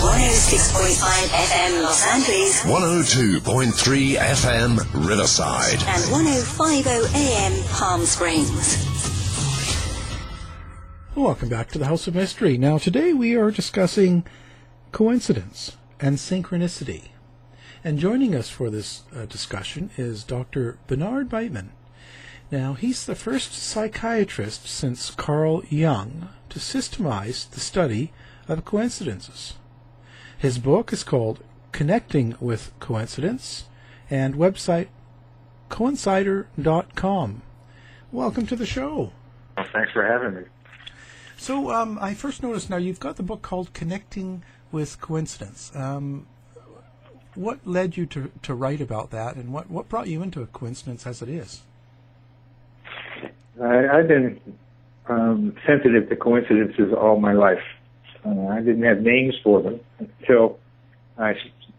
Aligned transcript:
106.5 0.00 1.28
FM 1.28 1.82
Los 1.82 2.06
Angeles 2.06 2.62
102.3 2.62 4.16
FM 4.16 4.78
Riverside. 5.06 5.74
and 5.74 6.02
105.0 6.04 7.14
AM 7.14 7.62
Palm 7.68 8.06
Springs. 8.06 8.86
Welcome 11.14 11.50
back 11.50 11.68
to 11.72 11.78
the 11.78 11.84
House 11.84 12.06
of 12.06 12.14
Mystery. 12.14 12.56
Now, 12.56 12.78
today 12.78 13.12
we 13.12 13.36
are 13.36 13.50
discussing 13.50 14.24
coincidence 14.90 15.76
and 16.00 16.16
synchronicity. 16.16 17.08
And 17.84 17.98
joining 17.98 18.34
us 18.34 18.48
for 18.48 18.70
this 18.70 19.02
uh, 19.14 19.26
discussion 19.26 19.90
is 19.98 20.24
Dr. 20.24 20.78
Bernard 20.86 21.28
Beitman. 21.28 21.72
Now, 22.50 22.72
he's 22.72 23.04
the 23.04 23.14
first 23.14 23.52
psychiatrist 23.52 24.66
since 24.66 25.10
Carl 25.10 25.62
Jung 25.68 26.30
to 26.48 26.58
systemize 26.58 27.50
the 27.50 27.60
study 27.60 28.14
of 28.48 28.64
coincidences. 28.64 29.56
His 30.40 30.58
book 30.58 30.90
is 30.90 31.04
called 31.04 31.44
Connecting 31.70 32.34
with 32.40 32.72
Coincidence 32.80 33.64
and 34.08 34.36
website 34.36 34.88
coincider.com. 35.68 37.42
Welcome 38.10 38.46
to 38.46 38.56
the 38.56 38.64
show. 38.64 39.12
Well, 39.58 39.66
thanks 39.70 39.92
for 39.92 40.02
having 40.02 40.40
me. 40.40 40.46
So 41.36 41.70
um, 41.70 41.98
I 42.00 42.14
first 42.14 42.42
noticed 42.42 42.70
now 42.70 42.78
you've 42.78 43.00
got 43.00 43.16
the 43.16 43.22
book 43.22 43.42
called 43.42 43.74
Connecting 43.74 44.42
with 44.72 44.98
Coincidence. 45.02 45.72
Um, 45.74 46.26
what 47.34 47.58
led 47.66 47.98
you 47.98 48.06
to, 48.06 48.32
to 48.40 48.54
write 48.54 48.80
about 48.80 49.10
that, 49.10 49.36
and 49.36 49.52
what, 49.52 49.70
what 49.70 49.90
brought 49.90 50.08
you 50.08 50.22
into 50.22 50.40
a 50.40 50.46
coincidence 50.46 51.06
as 51.06 51.20
it 51.20 51.28
is? 51.28 51.60
I, 53.62 53.88
I've 53.88 54.08
been 54.08 54.40
um, 55.06 55.54
sensitive 55.66 56.08
to 56.08 56.16
coincidences 56.16 56.94
all 56.98 57.20
my 57.20 57.34
life. 57.34 57.60
Uh, 58.24 58.46
I 58.48 58.60
didn't 58.60 58.82
have 58.82 59.00
names 59.00 59.34
for 59.42 59.62
them 59.62 59.80
until 59.98 60.58
I, 61.18 61.34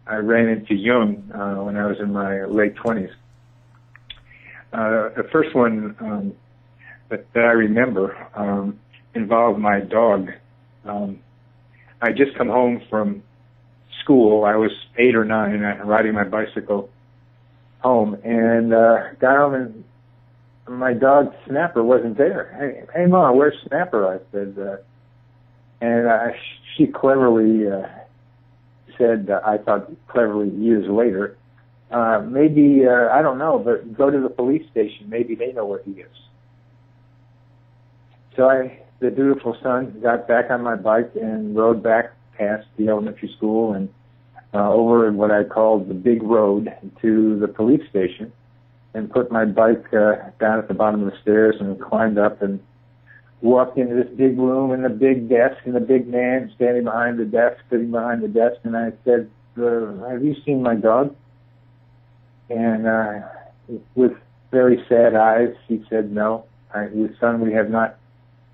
I 0.07 0.15
ran 0.15 0.47
into 0.47 0.75
Jung 0.75 1.31
uh, 1.33 1.63
when 1.63 1.77
I 1.77 1.85
was 1.85 1.97
in 1.99 2.11
my 2.11 2.45
late 2.45 2.75
20s. 2.75 3.11
Uh, 4.73 5.09
the 5.15 5.27
first 5.31 5.53
one 5.55 5.95
um, 5.99 6.33
that, 7.09 7.25
that 7.33 7.43
I 7.43 7.51
remember 7.51 8.15
um, 8.35 8.79
involved 9.13 9.59
my 9.59 9.81
dog. 9.81 10.29
Um, 10.85 11.19
I 12.01 12.11
just 12.11 12.35
come 12.37 12.47
home 12.47 12.81
from 12.89 13.23
school. 14.03 14.45
I 14.45 14.55
was 14.55 14.71
eight 14.97 15.15
or 15.15 15.25
nine, 15.25 15.63
uh, 15.63 15.83
riding 15.85 16.13
my 16.13 16.23
bicycle 16.23 16.89
home, 17.79 18.15
and 18.23 18.73
uh, 18.73 19.13
got 19.19 19.37
home 19.37 19.53
and 19.53 19.83
my 20.67 20.93
dog 20.93 21.33
Snapper 21.47 21.83
wasn't 21.83 22.17
there. 22.17 22.55
Hey, 22.57 23.01
hey, 23.01 23.05
mom, 23.07 23.37
where's 23.37 23.55
Snapper? 23.67 24.07
I 24.07 24.19
said, 24.31 24.55
uh, 24.57 24.77
and 25.81 26.07
uh, 26.07 26.27
she 26.75 26.87
cleverly 26.87 27.67
uh, 27.67 27.87
said, 28.97 29.29
uh, 29.29 29.41
I 29.45 29.57
thought 29.57 29.89
cleverly 30.07 30.49
years 30.49 30.87
later, 30.87 31.37
uh, 31.91 32.21
maybe 32.25 32.83
uh, 32.87 33.09
I 33.09 33.21
don't 33.21 33.37
know, 33.37 33.59
but 33.59 33.97
go 33.97 34.09
to 34.09 34.21
the 34.21 34.29
police 34.29 34.65
station. 34.71 35.09
Maybe 35.09 35.35
they 35.35 35.51
know 35.51 35.65
where 35.65 35.81
he 35.83 35.91
is. 35.91 36.07
So 38.37 38.49
I, 38.49 38.79
the 38.99 39.11
dutiful 39.11 39.57
son, 39.61 39.99
got 40.01 40.27
back 40.27 40.49
on 40.51 40.61
my 40.61 40.75
bike 40.75 41.11
and 41.15 41.55
rode 41.55 41.83
back 41.83 42.13
past 42.37 42.65
the 42.77 42.87
elementary 42.87 43.33
school 43.35 43.73
and 43.73 43.89
uh, 44.53 44.71
over 44.71 45.11
what 45.11 45.31
I 45.31 45.43
called 45.43 45.89
the 45.89 45.93
big 45.93 46.23
road 46.23 46.69
to 47.01 47.39
the 47.39 47.47
police 47.47 47.87
station 47.89 48.31
and 48.93 49.11
put 49.11 49.31
my 49.31 49.45
bike 49.45 49.85
uh, 49.93 50.29
down 50.39 50.59
at 50.59 50.67
the 50.67 50.73
bottom 50.73 51.03
of 51.03 51.11
the 51.11 51.17
stairs 51.21 51.55
and 51.59 51.79
climbed 51.81 52.17
up 52.17 52.41
and 52.41 52.59
walked 53.41 53.77
into 53.77 53.95
this 53.95 54.11
big 54.15 54.37
room 54.37 54.71
and 54.71 54.83
the 54.83 54.89
big 54.89 55.29
desk 55.29 55.57
and 55.65 55.75
the 55.75 55.79
big 55.79 56.07
man 56.07 56.51
standing 56.55 56.83
behind 56.83 57.19
the 57.19 57.25
desk, 57.25 57.57
sitting 57.69 57.91
behind 57.91 58.23
the 58.23 58.27
desk, 58.27 58.57
and 58.63 58.77
I 58.77 58.93
said, 59.03 59.29
uh, 59.57 60.09
"Have 60.09 60.23
you 60.23 60.35
seen 60.45 60.61
my 60.61 60.75
dog?" 60.75 61.15
And 62.49 62.87
uh, 62.87 63.19
with 63.95 64.13
very 64.51 64.83
sad 64.87 65.15
eyes, 65.15 65.55
he 65.67 65.83
said, 65.89 66.11
"No, 66.11 66.45
I, 66.73 66.87
son. 67.19 67.41
We 67.41 67.53
have 67.53 67.69
not, 67.69 67.97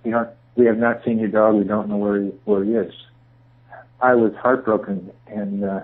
you 0.04 0.12
know, 0.12 0.30
we 0.56 0.66
have 0.66 0.78
not 0.78 1.04
seen 1.04 1.20
your 1.20 1.30
dog. 1.30 1.56
We 1.56 1.64
don't 1.64 1.90
know 1.90 1.98
where 1.98 2.22
he 2.22 2.30
where 2.46 2.64
he 2.64 2.72
is." 2.72 2.94
I 4.00 4.14
was 4.14 4.32
heartbroken 4.36 5.12
and 5.28 5.64
uh, 5.64 5.80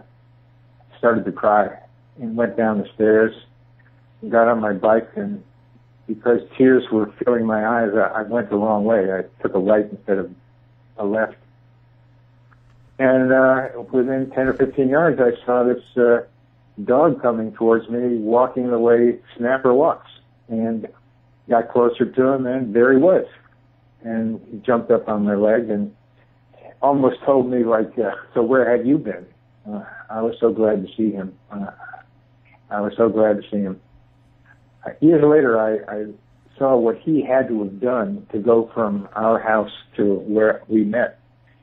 started 1.00 1.26
to 1.26 1.32
cry 1.32 1.80
and 2.22 2.38
went 2.38 2.56
down 2.56 2.78
the 2.78 2.88
stairs 2.94 3.34
got 4.30 4.48
on 4.48 4.60
my 4.60 4.74
bike 4.74 5.10
and 5.16 5.44
because 6.08 6.42
tears 6.58 6.84
were 6.92 7.12
filling 7.24 7.46
my 7.46 7.66
eyes, 7.66 7.90
I, 7.96 8.20
I 8.20 8.22
went 8.24 8.50
the 8.50 8.58
wrong 8.58 8.84
way. 8.84 9.12
I 9.12 9.24
took 9.42 9.56
a 9.56 9.60
right 9.60 9.86
instead 9.90 10.18
of 10.18 10.32
a 10.98 11.06
left. 11.06 11.36
And 13.00 13.32
uh, 13.32 13.70
within 13.92 14.30
10 14.32 14.48
or 14.48 14.54
15 14.54 14.90
yards, 14.90 15.20
I 15.20 15.46
saw 15.46 15.64
this 15.64 15.82
uh, 15.98 16.26
dog 16.84 17.22
coming 17.22 17.54
towards 17.54 17.90
me, 17.90 18.18
walking 18.18 18.70
the 18.70 18.80
way 18.80 19.20
Snapper 19.38 19.74
walks. 19.74 20.10
And 20.50 20.88
got 21.50 21.72
closer 21.72 22.06
to 22.06 22.28
him, 22.28 22.46
and 22.46 22.74
there 22.74 22.92
he 22.94 23.00
was. 23.00 23.26
And 24.04 24.42
he 24.52 24.58
jumped 24.58 24.92
up 24.92 25.08
on 25.08 25.26
my 25.26 25.36
leg 25.36 25.70
and 25.70 25.96
almost 26.82 27.18
told 27.26 27.50
me, 27.50 27.64
like, 27.64 27.98
uh, 27.98 28.12
so 28.34 28.44
where 28.44 28.76
have 28.76 28.86
you 28.86 28.98
been? 28.98 29.26
Uh, 29.68 29.84
I 30.10 30.22
was 30.22 30.36
so 30.40 30.52
glad 30.52 30.86
to 30.86 30.94
see 30.96 31.12
him. 31.12 31.38
Uh, 31.52 31.72
I 32.70 32.82
was 32.82 32.94
so 32.98 33.08
glad 33.10 33.42
to 33.42 33.50
see 33.50 33.62
him 33.62 33.80
years 35.02 35.24
later, 35.24 35.60
I, 35.60 35.96
I 35.96 36.06
saw 36.58 36.78
what 36.78 36.98
he 37.00 37.24
had 37.24 37.48
to 37.48 37.64
have 37.64 37.80
done 37.80 38.28
to 38.32 38.40
go 38.40 38.70
from 38.74 39.08
our 39.16 39.40
house 39.40 39.72
to 39.98 40.16
where 40.16 40.62
we 40.68 40.84
met. 40.84 41.20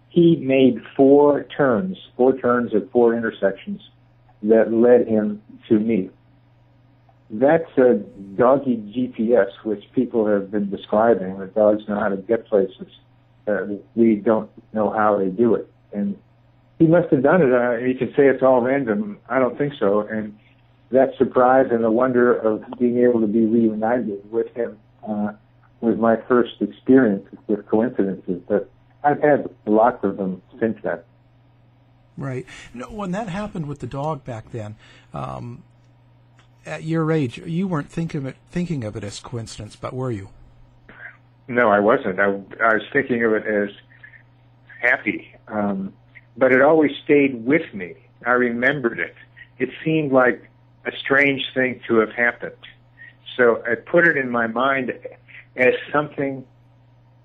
He 0.08 0.36
made 0.36 0.78
four 0.96 1.44
turns, 1.56 1.96
four 2.16 2.36
turns 2.36 2.74
at 2.74 2.90
four 2.90 3.14
intersections 3.14 3.80
that 4.42 4.72
led 4.72 5.06
him 5.06 5.42
to 5.68 5.78
me. 5.78 6.10
That's 7.30 7.70
a 7.78 7.94
doggy 8.36 8.76
GPS, 8.76 9.50
which 9.64 9.84
people 9.94 10.26
have 10.26 10.50
been 10.50 10.68
describing, 10.68 11.38
that 11.38 11.54
dogs 11.54 11.82
know 11.88 12.00
how 12.00 12.08
to 12.08 12.16
get 12.16 12.46
places. 12.46 12.88
Uh, 13.46 13.66
we 13.94 14.16
don't 14.16 14.50
know 14.72 14.90
how 14.90 15.16
they 15.16 15.28
do 15.28 15.54
it. 15.54 15.70
And 15.92 16.16
he 16.80 16.86
must 16.86 17.12
have 17.12 17.22
done 17.22 17.42
it. 17.42 17.52
Uh, 17.52 17.76
you 17.76 17.94
can 17.94 18.08
say 18.16 18.26
it's 18.26 18.42
all 18.42 18.60
random. 18.62 19.18
I 19.28 19.38
don't 19.38 19.56
think 19.56 19.74
so. 19.78 20.00
And 20.00 20.36
that 20.90 21.16
surprise 21.18 21.66
and 21.70 21.84
the 21.84 21.90
wonder 21.90 22.34
of 22.34 22.64
being 22.78 22.98
able 22.98 23.20
to 23.20 23.26
be 23.26 23.46
reunited 23.46 24.30
with 24.30 24.52
him 24.54 24.78
uh, 25.06 25.32
was 25.80 25.96
my 25.98 26.16
first 26.28 26.54
experience 26.60 27.26
with 27.46 27.66
coincidences. 27.66 28.42
But 28.48 28.70
I've 29.04 29.20
had 29.20 29.48
lots 29.66 30.02
of 30.04 30.16
them 30.16 30.42
since 30.58 30.78
then. 30.82 30.98
Right. 32.16 32.44
No, 32.74 32.86
when 32.86 33.12
that 33.12 33.28
happened 33.28 33.66
with 33.66 33.78
the 33.78 33.86
dog 33.86 34.24
back 34.24 34.50
then, 34.52 34.76
um, 35.14 35.62
at 36.66 36.82
your 36.82 37.10
age, 37.10 37.38
you 37.38 37.66
weren't 37.66 37.90
thinking 37.90 38.18
of 38.18 38.26
it, 38.26 38.36
thinking 38.50 38.84
of 38.84 38.96
it 38.96 39.04
as 39.04 39.20
coincidence, 39.20 39.76
but 39.76 39.94
were 39.94 40.10
you? 40.10 40.28
No, 41.48 41.70
I 41.70 41.80
wasn't. 41.80 42.20
I, 42.20 42.26
I 42.26 42.74
was 42.74 42.82
thinking 42.92 43.24
of 43.24 43.32
it 43.32 43.46
as 43.46 43.70
happy, 44.80 45.34
um, 45.48 45.94
but 46.36 46.52
it 46.52 46.60
always 46.60 46.92
stayed 47.04 47.44
with 47.44 47.72
me. 47.72 47.94
I 48.26 48.32
remembered 48.32 48.98
it. 48.98 49.14
It 49.58 49.70
seemed 49.82 50.12
like 50.12 50.49
a 50.86 50.92
strange 50.98 51.42
thing 51.54 51.80
to 51.88 51.96
have 51.98 52.12
happened. 52.12 52.56
So 53.36 53.62
I 53.70 53.74
put 53.74 54.06
it 54.06 54.16
in 54.16 54.30
my 54.30 54.46
mind 54.46 54.92
as 55.56 55.74
something 55.92 56.44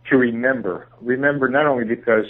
to 0.09 0.17
remember. 0.17 0.87
Remember 1.01 1.49
not 1.49 1.65
only 1.65 1.85
because 1.85 2.25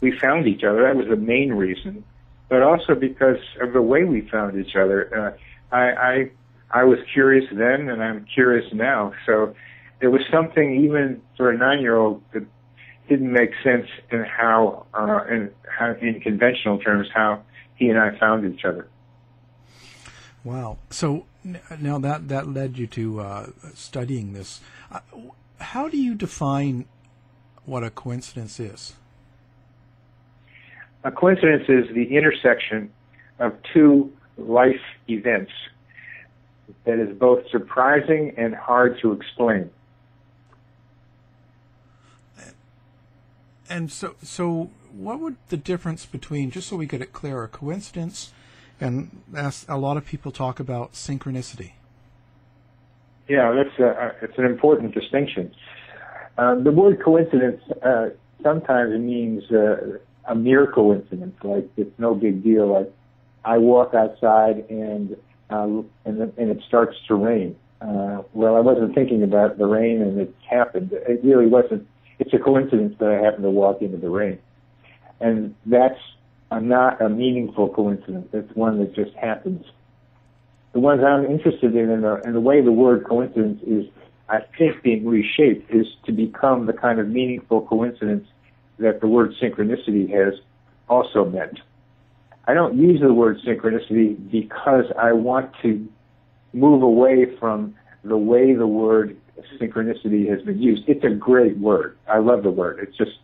we 0.00 0.16
found 0.18 0.46
each 0.46 0.64
other, 0.64 0.82
that 0.82 0.96
was 0.96 1.08
the 1.08 1.16
main 1.16 1.52
reason, 1.52 2.04
but 2.48 2.62
also 2.62 2.94
because 2.94 3.38
of 3.60 3.72
the 3.72 3.82
way 3.82 4.04
we 4.04 4.28
found 4.28 4.58
each 4.58 4.76
other. 4.76 5.36
Uh, 5.72 5.74
I, 5.74 5.90
I 5.90 6.30
I 6.70 6.84
was 6.84 6.98
curious 7.12 7.44
then, 7.52 7.88
and 7.88 8.02
I'm 8.02 8.26
curious 8.32 8.72
now. 8.72 9.12
So 9.24 9.54
there 10.00 10.10
was 10.10 10.22
something 10.30 10.84
even 10.84 11.22
for 11.36 11.50
a 11.50 11.56
nine-year-old 11.56 12.22
that 12.32 12.44
didn't 13.08 13.32
make 13.32 13.50
sense 13.62 13.86
in 14.10 14.24
how, 14.24 14.86
uh, 14.92 15.24
in, 15.30 15.50
how, 15.78 15.94
in 16.00 16.20
conventional 16.20 16.78
terms, 16.78 17.08
how 17.14 17.42
he 17.76 17.88
and 17.88 17.98
I 17.98 18.18
found 18.18 18.52
each 18.52 18.64
other. 18.64 18.88
Wow. 20.46 20.78
So 20.90 21.26
now 21.76 21.98
that 21.98 22.28
that 22.28 22.46
led 22.46 22.78
you 22.78 22.86
to 22.86 23.20
uh, 23.20 23.46
studying 23.74 24.32
this. 24.32 24.60
Uh, 24.92 25.00
how 25.58 25.88
do 25.88 25.96
you 25.96 26.14
define 26.14 26.84
what 27.64 27.82
a 27.82 27.90
coincidence 27.90 28.60
is? 28.60 28.92
A 31.02 31.10
coincidence 31.10 31.64
is 31.68 31.92
the 31.92 32.16
intersection 32.16 32.92
of 33.40 33.54
two 33.74 34.12
life 34.38 34.80
events 35.08 35.50
that 36.84 37.00
is 37.00 37.18
both 37.18 37.50
surprising 37.50 38.32
and 38.36 38.54
hard 38.54 39.00
to 39.00 39.10
explain. 39.10 39.68
And 43.68 43.90
so, 43.90 44.14
so 44.22 44.70
what 44.92 45.18
would 45.18 45.38
the 45.48 45.56
difference 45.56 46.06
between, 46.06 46.52
just 46.52 46.68
so 46.68 46.76
we 46.76 46.86
get 46.86 47.02
it 47.02 47.12
clear, 47.12 47.42
a 47.42 47.48
coincidence 47.48 48.30
and 48.80 49.22
as 49.34 49.64
a 49.68 49.78
lot 49.78 49.96
of 49.96 50.04
people 50.04 50.32
talk 50.32 50.60
about 50.60 50.92
synchronicity? 50.92 51.72
Yeah, 53.28 53.52
that's 53.52 53.78
a, 53.78 54.12
it's 54.22 54.38
an 54.38 54.44
important 54.44 54.94
distinction. 54.94 55.52
Um, 56.38 56.64
the 56.64 56.70
word 56.70 57.02
coincidence 57.02 57.60
uh, 57.82 58.10
sometimes 58.42 58.98
means 59.00 59.50
uh, 59.50 59.98
a 60.28 60.34
mere 60.34 60.66
coincidence, 60.70 61.34
like 61.42 61.68
it's 61.76 61.98
no 61.98 62.14
big 62.14 62.42
deal. 62.44 62.72
Like 62.72 62.92
I 63.44 63.58
walk 63.58 63.94
outside 63.94 64.66
and 64.68 65.16
uh, 65.50 65.82
and, 66.04 66.20
and 66.20 66.50
it 66.50 66.60
starts 66.66 66.96
to 67.08 67.14
rain. 67.14 67.56
Uh, 67.80 68.22
well, 68.32 68.56
I 68.56 68.60
wasn't 68.60 68.94
thinking 68.94 69.22
about 69.22 69.58
the 69.58 69.66
rain, 69.66 70.02
and 70.02 70.18
it 70.18 70.34
happened. 70.48 70.92
It 70.92 71.20
really 71.22 71.46
wasn't. 71.46 71.86
It's 72.18 72.32
a 72.32 72.38
coincidence 72.38 72.96
that 72.98 73.10
I 73.10 73.22
happened 73.22 73.44
to 73.44 73.50
walk 73.50 73.82
into 73.82 73.98
the 73.98 74.08
rain, 74.08 74.38
and 75.20 75.54
that's 75.66 75.98
a, 76.50 76.60
not 76.60 77.00
a 77.00 77.08
meaningful 77.08 77.68
coincidence. 77.68 78.28
It's 78.32 78.54
one 78.54 78.78
that 78.78 78.94
just 78.94 79.14
happens. 79.16 79.64
The 80.72 80.80
ones 80.80 81.02
I'm 81.02 81.24
interested 81.24 81.74
in, 81.74 81.90
and 81.90 82.04
the, 82.04 82.20
and 82.24 82.34
the 82.34 82.40
way 82.40 82.60
the 82.60 82.72
word 82.72 83.06
coincidence 83.06 83.62
is, 83.66 83.86
I 84.28 84.40
think, 84.58 84.82
being 84.82 85.06
reshaped, 85.06 85.70
is 85.70 85.86
to 86.04 86.12
become 86.12 86.66
the 86.66 86.72
kind 86.72 87.00
of 87.00 87.08
meaningful 87.08 87.62
coincidence 87.62 88.26
that 88.78 89.00
the 89.00 89.06
word 89.06 89.32
synchronicity 89.40 90.10
has 90.10 90.34
also 90.88 91.24
meant. 91.24 91.60
I 92.46 92.54
don't 92.54 92.76
use 92.76 93.00
the 93.00 93.12
word 93.12 93.38
synchronicity 93.46 94.30
because 94.30 94.84
I 94.98 95.12
want 95.12 95.50
to 95.62 95.88
move 96.52 96.82
away 96.82 97.26
from 97.38 97.74
the 98.04 98.16
way 98.16 98.54
the 98.54 98.66
word 98.66 99.16
synchronicity 99.60 100.28
has 100.30 100.42
been 100.42 100.60
used. 100.60 100.84
It's 100.86 101.04
a 101.04 101.10
great 101.10 101.58
word. 101.58 101.96
I 102.08 102.18
love 102.18 102.42
the 102.42 102.50
word. 102.50 102.78
It's 102.80 102.96
just 102.96 103.18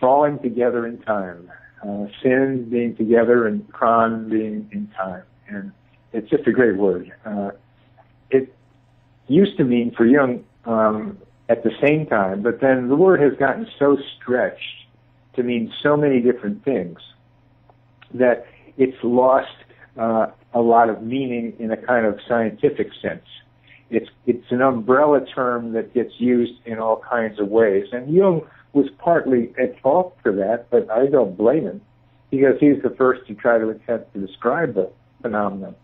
falling 0.00 0.38
together 0.38 0.86
in 0.86 0.98
time, 0.98 1.50
uh, 1.86 2.06
sin 2.22 2.66
being 2.70 2.96
together 2.96 3.46
and 3.46 3.70
chron 3.72 4.28
being 4.30 4.68
in 4.72 4.88
time. 4.96 5.22
And 5.48 5.72
it's 6.12 6.28
just 6.30 6.46
a 6.46 6.52
great 6.52 6.76
word. 6.76 7.12
Uh, 7.24 7.50
it 8.30 8.54
used 9.26 9.56
to 9.58 9.64
mean 9.64 9.92
for 9.96 10.06
Jung 10.06 10.44
um, 10.64 11.18
at 11.48 11.62
the 11.62 11.70
same 11.82 12.06
time, 12.06 12.42
but 12.42 12.60
then 12.60 12.88
the 12.88 12.96
word 12.96 13.20
has 13.20 13.38
gotten 13.38 13.66
so 13.78 13.98
stretched 14.16 14.86
to 15.36 15.42
mean 15.42 15.72
so 15.82 15.96
many 15.96 16.20
different 16.20 16.64
things 16.64 16.98
that 18.14 18.46
it's 18.78 18.96
lost 19.02 19.48
uh, 19.98 20.26
a 20.54 20.60
lot 20.60 20.88
of 20.88 21.02
meaning 21.02 21.54
in 21.58 21.70
a 21.70 21.76
kind 21.76 22.06
of 22.06 22.18
scientific 22.26 22.88
sense. 23.02 23.26
It's 23.90 24.08
it's 24.26 24.46
an 24.50 24.62
umbrella 24.62 25.20
term 25.26 25.72
that 25.72 25.92
gets 25.92 26.12
used 26.18 26.54
in 26.64 26.78
all 26.78 27.02
kinds 27.08 27.38
of 27.38 27.48
ways, 27.48 27.86
and 27.92 28.12
Jung 28.12 28.42
was 28.74 28.86
partly 28.98 29.54
at 29.60 29.80
fault 29.80 30.16
for 30.22 30.32
that, 30.32 30.66
but 30.70 30.90
I 30.90 31.06
don't 31.06 31.36
blame 31.36 31.64
him 31.64 31.80
because 32.30 32.56
he's 32.60 32.82
the 32.82 32.90
first 32.90 33.26
to 33.28 33.34
try 33.34 33.58
to 33.58 33.68
attempt 33.68 34.12
to 34.14 34.26
describe 34.26 34.74
the 34.74 34.90
phenomenon. 35.22 35.74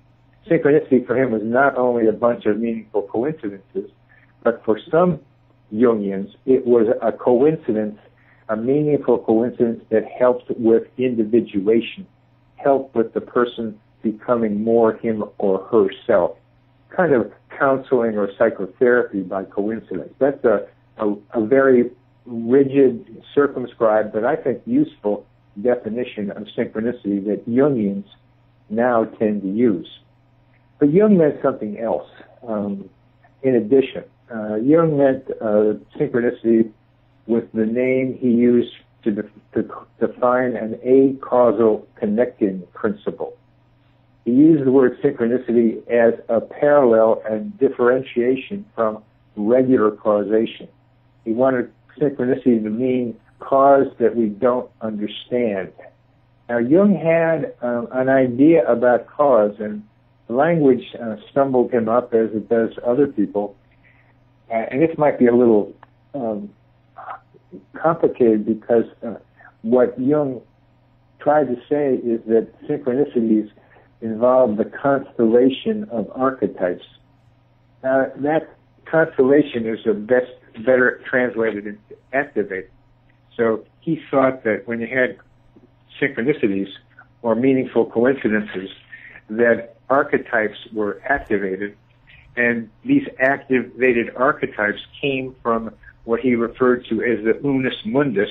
Synchronicity 0.49 1.07
for 1.07 1.17
him 1.17 1.31
was 1.31 1.43
not 1.45 1.77
only 1.77 2.07
a 2.09 2.13
bunch 2.13 2.47
of 2.47 2.59
meaningful 2.59 3.03
coincidences, 3.03 3.91
but 4.43 4.63
for 4.65 4.79
some 4.91 5.21
Jungians, 5.73 6.35
it 6.47 6.67
was 6.67 6.89
a 7.01 7.13
coincidence, 7.13 7.99
a 8.49 8.57
meaningful 8.57 9.19
coincidence 9.19 9.85
that 9.91 10.05
helped 10.19 10.51
with 10.59 10.85
individuation 10.99 12.07
helped 12.57 12.95
with 12.95 13.13
the 13.15 13.21
person 13.21 13.79
becoming 14.03 14.63
more 14.63 14.95
him 14.95 15.25
or 15.39 15.65
herself. 15.67 16.37
Kind 16.94 17.13
of 17.13 17.31
counseling 17.56 18.17
or 18.17 18.31
psychotherapy 18.37 19.23
by 19.23 19.44
coincidence. 19.44 20.13
That's 20.19 20.44
a, 20.44 20.67
a, 20.99 21.15
a 21.35 21.47
very 21.47 21.91
rigid, 22.27 23.22
circumscribed, 23.34 24.12
but 24.12 24.24
I 24.24 24.36
think 24.36 24.62
useful 24.67 25.27
definition 25.60 26.31
of 26.31 26.44
synchronicity 26.56 27.24
that 27.27 27.44
Jungians 27.48 28.05
now 28.69 29.05
tend 29.05 29.43
to 29.43 29.48
use. 29.48 29.89
But 30.79 30.93
Jung 30.93 31.19
meant 31.19 31.36
something 31.43 31.79
else 31.79 32.08
um, 32.46 32.89
in 33.43 33.56
addition. 33.56 34.05
Uh, 34.32 34.56
Jung 34.56 34.96
meant 34.96 35.24
uh, 35.41 35.74
synchronicity 35.98 36.70
with 37.27 37.50
the 37.53 37.67
name 37.67 38.17
he 38.19 38.29
used 38.29 38.72
to, 39.05 39.10
de- 39.10 39.31
to 39.55 39.69
define 39.98 40.56
an 40.56 40.79
a-causal 40.82 41.86
connecting 41.96 42.62
principle. 42.74 43.34
He 44.24 44.32
used 44.32 44.65
the 44.65 44.72
word 44.72 44.98
synchronicity 45.03 45.79
as 45.89 46.15
a 46.29 46.41
parallel 46.41 47.22
and 47.29 47.58
differentiation 47.58 48.65
from 48.74 49.03
regular 49.36 49.91
causation. 49.91 50.69
He 51.24 51.32
wanted 51.32 51.72
synchronicity 51.99 52.63
to 52.63 52.70
mean 52.70 53.19
cause 53.39 53.87
that 53.99 54.17
we 54.17 54.27
don't 54.27 54.70
understand. 54.81 55.73
Now, 56.49 56.59
Jung 56.59 56.94
had 56.94 57.55
um, 57.63 57.89
an 57.93 58.09
idea 58.09 58.67
about 58.67 59.06
cause, 59.06 59.55
and 59.59 59.82
language 60.29 60.85
uh, 61.01 61.17
stumbled 61.31 61.73
him 61.73 61.89
up 61.89 62.13
as 62.13 62.31
it 62.32 62.49
does 62.49 62.70
other 62.85 63.06
people. 63.06 63.56
Uh, 64.51 64.67
and 64.70 64.82
this 64.82 64.97
might 64.99 65.19
be 65.19 65.27
a 65.27 65.35
little 65.35 65.73
um, 66.15 66.51
complicated 67.81 68.44
because 68.44 68.85
uh, 69.06 69.15
what 69.63 69.99
Jung 70.01 70.41
tried 71.20 71.49
to 71.49 71.56
say 71.69 71.94
is 71.97 72.20
that 72.27 72.49
synchronicities 72.69 73.51
involve 74.01 74.56
the 74.56 74.65
constellation 74.65 75.85
of 75.91 76.11
archetypes. 76.15 76.85
Now, 77.82 78.06
that 78.17 78.56
constellation 78.87 79.67
is 79.67 79.79
the 79.85 79.94
best, 79.94 80.32
better 80.65 81.01
translated 81.09 81.67
into 81.67 81.97
activate. 82.13 82.69
So 83.37 83.65
he 83.81 84.01
thought 84.11 84.45
that 84.45 84.67
when 84.67 84.81
you 84.81 84.87
had 84.87 85.19
synchronicities 86.01 86.69
or 87.23 87.35
meaningful 87.35 87.91
coincidences, 87.91 88.71
that 89.29 89.77
archetypes 89.89 90.59
were 90.73 91.01
activated, 91.05 91.77
and 92.37 92.69
these 92.85 93.07
activated 93.21 94.11
archetypes 94.17 94.81
came 95.01 95.35
from 95.43 95.73
what 96.05 96.21
he 96.21 96.35
referred 96.35 96.85
to 96.89 97.03
as 97.03 97.25
the 97.25 97.39
unus 97.43 97.75
mundus, 97.85 98.31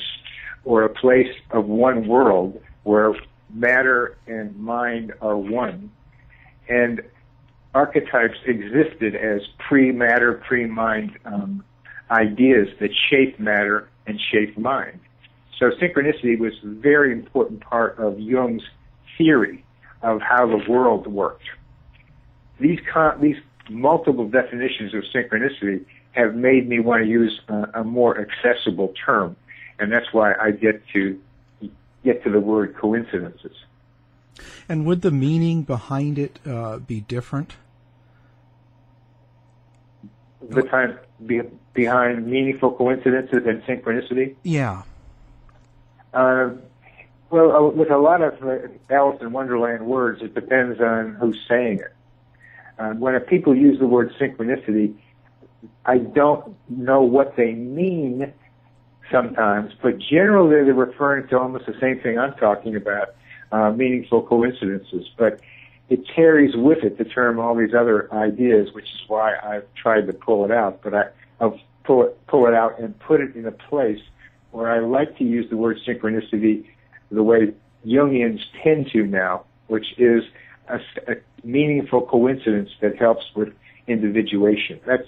or 0.66 0.84
a 0.84 0.90
place 0.90 1.34
of 1.52 1.66
one 1.66 2.08
world 2.08 2.60
where 2.84 3.14
matter 3.54 4.18
and 4.28 4.56
mind 4.58 5.14
are 5.22 5.38
one, 5.38 5.92
and 6.68 7.02
archetypes 7.74 8.38
existed 8.46 9.16
as 9.16 9.42
pre-matter, 9.68 10.42
pre-mind 10.48 11.18
um, 11.26 11.64
ideas 12.12 12.68
that 12.80 12.89
shape 13.10 13.39
matter 13.39 13.89
and 14.08 14.20
shape 14.32 14.58
mind. 14.58 15.00
So 15.60 15.72
synchronicity 15.72 16.39
was 16.39 16.54
a 16.63 16.68
very 16.68 17.12
important 17.12 17.62
part 17.62 18.00
of 18.00 18.20
Jung's 18.20 18.63
theory 19.18 19.63
of 20.01 20.22
how 20.22 20.48
the 20.48 20.70
world 20.70 21.06
worked. 21.08 21.44
These 22.60 22.80
con- 22.92 23.20
these 23.22 23.36
multiple 23.70 24.28
definitions 24.28 24.94
of 24.94 25.04
synchronicity 25.13 25.86
have 26.12 26.34
made 26.36 26.68
me 26.68 26.80
want 26.80 27.04
to 27.04 27.10
use 27.10 27.39
a, 27.50 27.82
a 27.82 27.84
more 27.84 28.20
accessible 28.20 28.94
term, 29.06 29.36
and 29.78 29.92
that's 29.92 30.12
why 30.12 30.34
I 30.34 30.51
get 30.51 30.82
to 30.94 31.20
get 32.04 32.24
to 32.24 32.32
the 32.32 32.39
word 32.39 32.75
coincidences. 32.75 33.56
And 34.70 34.86
would 34.86 35.01
the 35.01 35.12
meaning 35.12 35.63
behind 35.63 36.18
it 36.18 36.39
uh, 36.48 36.80
be 36.80 37.01
different? 37.01 37.58
The 40.50 40.62
time 40.63 40.98
be, 41.26 41.42
behind 41.74 42.28
meaningful 42.28 42.72
coincidences 42.72 43.44
and 43.46 43.62
synchronicity? 43.64 44.36
Yeah. 44.44 44.84
Uh, 46.14 46.52
well, 47.30 47.56
uh, 47.56 47.70
with 47.70 47.92
a 47.92 47.98
lot 47.98 48.22
of 48.22 48.42
uh, 48.44 48.68
Alice 48.90 49.20
in 49.22 49.32
Wonderland 49.32 49.86
words, 49.86 50.22
it 50.22 50.34
depends 50.34 50.80
on 50.82 51.16
who's 51.16 51.40
saying 51.48 51.80
it. 51.80 51.94
Uh, 52.80 52.94
when 52.94 53.20
people 53.22 53.56
use 53.56 53.78
the 53.80 53.88
word 53.88 54.12
synchronicity, 54.20 54.96
I 55.86 55.98
don't 55.98 56.56
know 56.70 57.02
what 57.02 57.36
they 57.36 57.54
mean 57.54 58.34
sometimes, 59.12 59.74
but 59.82 60.00
generally 60.00 60.64
they're 60.64 60.74
referring 60.74 61.28
to 61.30 61.40
almost 61.40 61.66
the 61.66 61.76
same 61.80 62.00
thing 62.00 62.18
I'm 62.18 62.34
talking 62.36 62.76
about, 62.76 63.16
uh, 63.52 63.72
meaningful 63.72 64.24
coincidences. 64.24 65.10
But 65.18 65.40
it 65.89 66.01
carries 66.15 66.55
with 66.55 66.84
it 66.84 66.98
the 66.98 67.03
term 67.03 67.39
all 67.39 67.55
these 67.55 67.74
other 67.74 68.13
ideas, 68.13 68.69
which 68.74 68.86
is 68.86 69.01
why 69.08 69.36
I've 69.43 69.65
tried 69.75 70.08
to 70.08 70.13
pull 70.13 70.46
it 70.46 70.51
out. 70.51 70.81
But 70.84 70.93
I, 70.93 71.03
I'll 71.41 71.60
pull 71.84 72.03
it, 72.03 72.27
pull 72.27 72.48
it 72.48 72.53
out 72.53 72.79
and 72.79 72.98
put 73.00 73.22
it 73.22 73.36
in 73.36 73.46
a 73.46 73.51
place 73.51 74.00
where 74.51 74.72
I 74.72 74.79
like 74.79 75.17
to 75.17 75.24
use 75.24 75.50
the 75.50 75.58
word 75.58 75.77
synchronicity 75.88 76.65
the 77.12 77.24
way 77.24 77.53
Jungians 77.86 78.39
tend 78.63 78.89
to 78.93 79.03
now, 79.05 79.46
which 79.67 79.86
is 79.98 80.24
a, 80.67 80.75
a 81.12 81.15
meaningful 81.43 82.05
coincidence 82.05 82.69
that 82.81 82.98
helps 82.98 83.24
with 83.36 83.50
individuation. 83.88 84.79
That's 84.86 85.08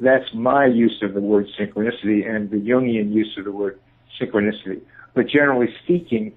that's 0.00 0.24
my 0.34 0.66
use 0.66 1.00
of 1.02 1.14
the 1.14 1.20
word 1.20 1.46
synchronicity 1.60 2.28
and 2.28 2.50
the 2.50 2.56
Jungian 2.56 3.12
use 3.12 3.34
of 3.38 3.44
the 3.44 3.52
word 3.52 3.78
synchronicity. 4.20 4.80
But 5.14 5.28
generally 5.28 5.68
speaking, 5.84 6.32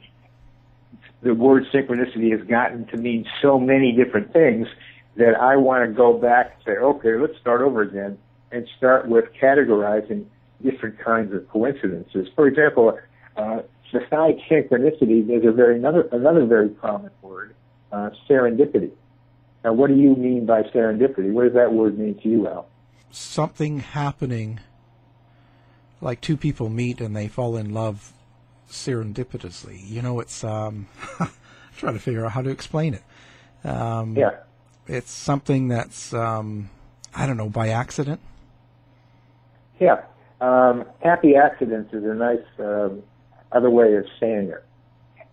the 1.26 1.34
word 1.34 1.66
synchronicity 1.74 2.32
has 2.38 2.48
gotten 2.48 2.86
to 2.86 2.98
mean 2.98 3.26
so 3.42 3.60
many 3.60 3.92
different 3.92 4.32
things 4.32 4.68
that 5.16 5.34
I 5.34 5.56
want 5.56 5.90
to 5.90 5.94
go 5.94 6.14
back 6.14 6.54
and 6.54 6.64
say, 6.64 6.80
okay, 6.80 7.16
let's 7.16 7.38
start 7.42 7.62
over 7.62 7.82
again 7.82 8.20
and 8.52 8.68
start 8.78 9.08
with 9.08 9.26
categorizing 9.42 10.26
different 10.64 11.00
kinds 11.04 11.34
of 11.34 11.50
coincidences. 11.50 12.28
For 12.36 12.48
example, 12.48 13.00
uh, 13.36 13.62
besides 13.92 14.38
synchronicity, 14.50 15.26
there's 15.26 15.46
a 15.46 15.52
very 15.52 15.78
another 15.78 16.08
another 16.12 16.46
very 16.46 16.70
common 16.70 17.10
word, 17.24 17.56
uh, 17.92 18.12
serendipity. 18.30 18.92
Now, 19.64 19.74
what 19.74 19.88
do 19.88 19.96
you 19.96 20.16
mean 20.16 20.46
by 20.46 20.62
serendipity? 20.62 21.34
What 21.34 21.46
does 21.46 21.54
that 21.54 21.74
word 21.74 21.98
mean 21.98 22.20
to 22.22 22.30
you, 22.30 22.48
Al? 22.48 22.68
Something 23.10 23.80
happening, 23.80 24.60
like 26.02 26.22
two 26.22 26.38
people 26.38 26.70
meet 26.70 27.02
and 27.02 27.16
they 27.16 27.28
fall 27.28 27.58
in 27.58 27.74
love 27.74 28.14
serendipitously. 28.70 29.88
You 29.88 30.02
know, 30.02 30.20
it's 30.20 30.44
um, 30.44 30.88
trying 31.78 31.94
to 31.94 32.00
figure 32.00 32.26
out 32.26 32.32
how 32.32 32.42
to 32.42 32.50
explain 32.50 32.94
it. 32.94 33.04
Um, 33.68 34.16
yeah, 34.16 34.32
it's 34.88 35.12
something 35.12 35.68
that's 35.68 36.14
um, 36.14 36.70
I 37.16 37.26
don't 37.26 37.38
know 37.38 37.50
by 37.50 37.70
accident. 37.70 38.20
Yeah, 39.80 40.04
um, 40.42 40.86
happy 41.02 41.36
accidents 41.36 41.94
is 41.94 42.04
a 42.04 42.14
nice 42.14 42.46
um, 42.60 43.04
other 43.52 43.70
way 43.70 43.96
of 43.96 44.06
saying 44.20 44.50
it. 44.50 44.64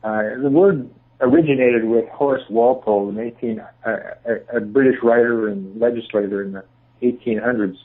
Uh, 0.03 0.41
the 0.43 0.51
word 0.51 0.91
originated 1.21 1.85
with 1.85 2.09
Horace 2.09 2.43
Walpole, 2.51 3.09
an 3.09 3.19
18, 3.19 3.61
uh, 3.61 3.91
a, 4.25 4.57
a 4.57 4.61
British 4.61 4.97
writer 5.03 5.49
and 5.49 5.81
legislator 5.81 6.43
in 6.43 6.53
the 6.53 6.65
1800s. 7.03 7.77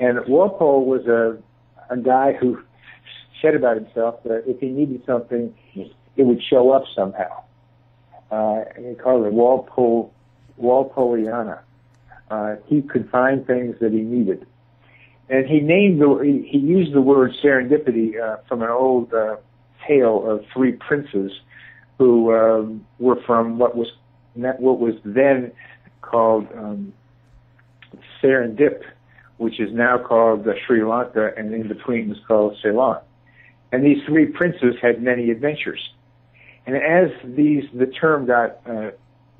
And 0.00 0.18
Walpole 0.26 0.84
was 0.84 1.06
a, 1.06 1.38
a 1.88 1.96
guy 1.96 2.32
who 2.32 2.60
said 3.42 3.54
about 3.54 3.76
himself 3.76 4.22
that 4.22 4.44
if 4.46 4.60
he 4.60 4.68
needed 4.68 5.02
something, 5.04 5.54
it 5.74 6.22
would 6.22 6.42
show 6.42 6.70
up 6.70 6.84
somehow. 6.94 7.42
Uh, 8.30 8.64
he 8.78 8.94
called 8.94 9.26
it 9.26 9.32
Walpole, 9.32 10.12
Walpoleana. 10.58 11.60
Uh, 12.30 12.56
he 12.66 12.80
could 12.80 13.10
find 13.10 13.46
things 13.46 13.76
that 13.80 13.92
he 13.92 14.00
needed. 14.00 14.46
And 15.28 15.46
he 15.46 15.60
named 15.60 16.00
the, 16.00 16.18
he, 16.22 16.48
he 16.48 16.58
used 16.58 16.94
the 16.94 17.00
word 17.00 17.32
serendipity 17.42 18.20
uh, 18.20 18.38
from 18.48 18.62
an 18.62 18.70
old 18.70 19.12
uh, 19.12 19.36
tale 19.86 20.28
of 20.30 20.44
three 20.54 20.72
princes 20.72 21.32
who 21.98 22.34
um, 22.34 22.86
were 22.98 23.20
from 23.26 23.58
what 23.58 23.76
was 23.76 23.88
what 24.34 24.80
was 24.80 24.94
then 25.04 25.52
called 26.00 26.48
um, 26.56 26.92
Serendip, 28.22 28.82
which 29.36 29.60
is 29.60 29.72
now 29.72 29.98
called 29.98 30.48
uh, 30.48 30.52
Sri 30.66 30.82
Lanka, 30.82 31.32
and 31.36 31.52
in 31.52 31.68
between 31.68 32.10
is 32.10 32.18
called 32.26 32.56
Ceylon. 32.62 33.02
And 33.72 33.82
these 33.84 34.04
three 34.06 34.26
princes 34.26 34.74
had 34.80 35.02
many 35.02 35.30
adventures. 35.30 35.80
And 36.66 36.76
as 36.76 37.10
these 37.24 37.64
the 37.74 37.86
term 37.86 38.26
got 38.26 38.60
uh, 38.68 38.90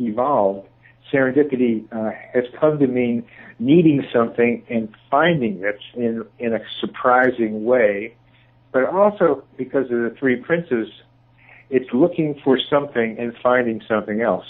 evolved, 0.01 0.67
serendipity 1.13 1.85
uh, 1.93 2.11
has 2.33 2.45
come 2.59 2.79
to 2.79 2.87
mean 2.87 3.25
needing 3.59 4.05
something 4.13 4.65
and 4.69 4.89
finding 5.11 5.63
it 5.63 5.79
in 5.95 6.25
in 6.39 6.55
a 6.55 6.61
surprising 6.81 7.65
way, 7.65 8.17
but 8.73 8.85
also 8.87 9.45
because 9.57 9.85
of 9.85 9.99
the 10.03 10.17
three 10.19 10.37
princes, 10.37 10.89
it's 11.71 11.89
looking 11.93 12.41
for 12.43 12.59
something 12.71 13.17
and 13.19 13.35
finding 13.43 13.83
something 13.87 14.21
else, 14.23 14.47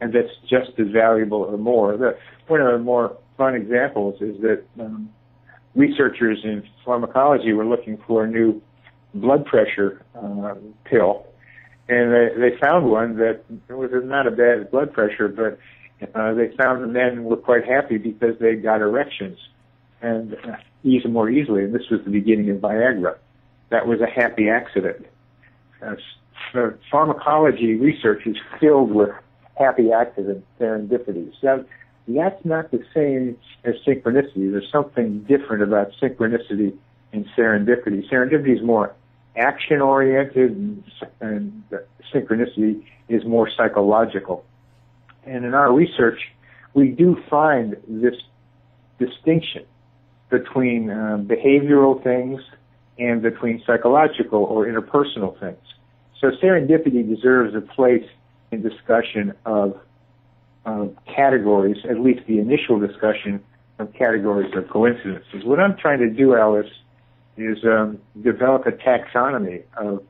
and 0.00 0.12
that's 0.12 0.34
just 0.48 0.78
as 0.78 0.88
valuable 0.88 1.42
or 1.42 1.56
more. 1.56 1.96
The, 1.96 2.16
one 2.48 2.60
of 2.60 2.72
the 2.72 2.78
more 2.78 3.16
fun 3.36 3.54
examples 3.54 4.20
is 4.20 4.40
that 4.40 4.64
um, 4.80 5.10
researchers 5.74 6.40
in 6.42 6.64
pharmacology 6.84 7.52
were 7.52 7.66
looking 7.66 7.98
for 8.06 8.26
new 8.26 8.60
blood 9.20 9.44
pressure 9.44 10.02
uh, 10.14 10.54
pill, 10.84 11.26
and 11.88 12.12
they, 12.12 12.50
they 12.50 12.58
found 12.58 12.90
one 12.90 13.16
that 13.16 13.42
was 13.68 13.90
not 14.04 14.26
a 14.26 14.30
bad 14.30 14.70
blood 14.70 14.92
pressure, 14.92 15.28
but 15.28 15.58
uh, 16.14 16.34
they 16.34 16.54
found 16.56 16.82
the 16.82 16.86
men 16.86 17.24
were 17.24 17.36
quite 17.36 17.64
happy 17.64 17.98
because 17.98 18.38
they 18.40 18.54
got 18.54 18.80
erections 18.80 19.38
and 20.00 20.34
uh, 20.34 20.56
even 20.84 21.12
more 21.12 21.28
easily. 21.28 21.64
And 21.64 21.74
this 21.74 21.88
was 21.90 22.00
the 22.04 22.10
beginning 22.10 22.50
of 22.50 22.58
Viagra. 22.58 23.16
That 23.70 23.86
was 23.86 24.00
a 24.00 24.06
happy 24.06 24.48
accident. 24.48 25.06
Uh, 25.82 25.94
pharmacology 26.90 27.74
research 27.74 28.26
is 28.26 28.36
filled 28.60 28.92
with 28.92 29.10
happy 29.56 29.92
accident 29.92 30.44
serendipities. 30.60 31.32
Now, 31.42 31.64
that's 32.06 32.42
not 32.44 32.70
the 32.70 32.82
same 32.94 33.36
as 33.64 33.74
synchronicity. 33.86 34.50
There's 34.50 34.70
something 34.72 35.20
different 35.24 35.62
about 35.62 35.90
synchronicity 36.00 36.74
and 37.12 37.26
serendipity. 37.36 38.08
Serendipity 38.08 38.56
is 38.56 38.62
more 38.62 38.94
action 39.38 39.80
oriented 39.80 40.82
and, 41.20 41.62
synchronicity 42.14 42.82
is 43.08 43.24
more 43.26 43.50
psychological. 43.54 44.44
And 45.24 45.44
in 45.44 45.52
our 45.52 45.72
research, 45.72 46.18
we 46.74 46.88
do 46.88 47.22
find 47.28 47.76
this 47.86 48.14
distinction 48.98 49.64
between 50.30 50.90
uh, 50.90 51.18
behavioral 51.20 52.02
things 52.02 52.40
and 52.98 53.22
between 53.22 53.62
psychological 53.66 54.44
or 54.44 54.66
interpersonal 54.66 55.38
things. 55.38 55.58
So 56.20 56.30
serendipity 56.42 57.06
deserves 57.08 57.54
a 57.54 57.60
place 57.60 58.04
in 58.50 58.62
discussion 58.62 59.34
of 59.44 59.78
uh, 60.66 60.86
categories, 61.14 61.76
at 61.88 62.00
least 62.00 62.20
the 62.26 62.38
initial 62.38 62.78
discussion 62.78 63.42
of 63.78 63.92
categories 63.94 64.52
of 64.56 64.68
coincidences. 64.68 65.44
What 65.44 65.60
I'm 65.60 65.76
trying 65.76 66.00
to 66.00 66.10
do, 66.10 66.34
Alice, 66.34 66.70
is 67.38 67.64
um, 67.64 67.98
develop 68.22 68.66
a 68.66 68.72
taxonomy 68.72 69.62
of, 69.76 70.02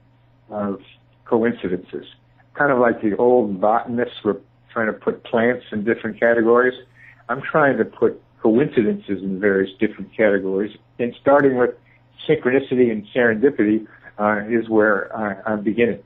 of 0.50 0.80
coincidences, 1.24 2.06
kind 2.54 2.72
of 2.72 2.78
like 2.78 3.00
the 3.02 3.16
old 3.16 3.60
botanists 3.60 4.16
were 4.24 4.40
trying 4.72 4.86
to 4.86 4.92
put 4.92 5.24
plants 5.24 5.64
in 5.72 5.84
different 5.84 6.18
categories. 6.18 6.74
I'm 7.28 7.42
trying 7.42 7.76
to 7.78 7.84
put 7.84 8.20
coincidences 8.42 9.22
in 9.22 9.40
various 9.40 9.70
different 9.78 10.16
categories, 10.16 10.76
and 10.98 11.14
starting 11.20 11.56
with 11.56 11.70
synchronicity 12.28 12.90
and 12.90 13.06
serendipity 13.14 13.86
uh, 14.18 14.46
is 14.48 14.68
where 14.68 15.14
I, 15.16 15.52
I'm 15.52 15.62
beginning. 15.62 16.02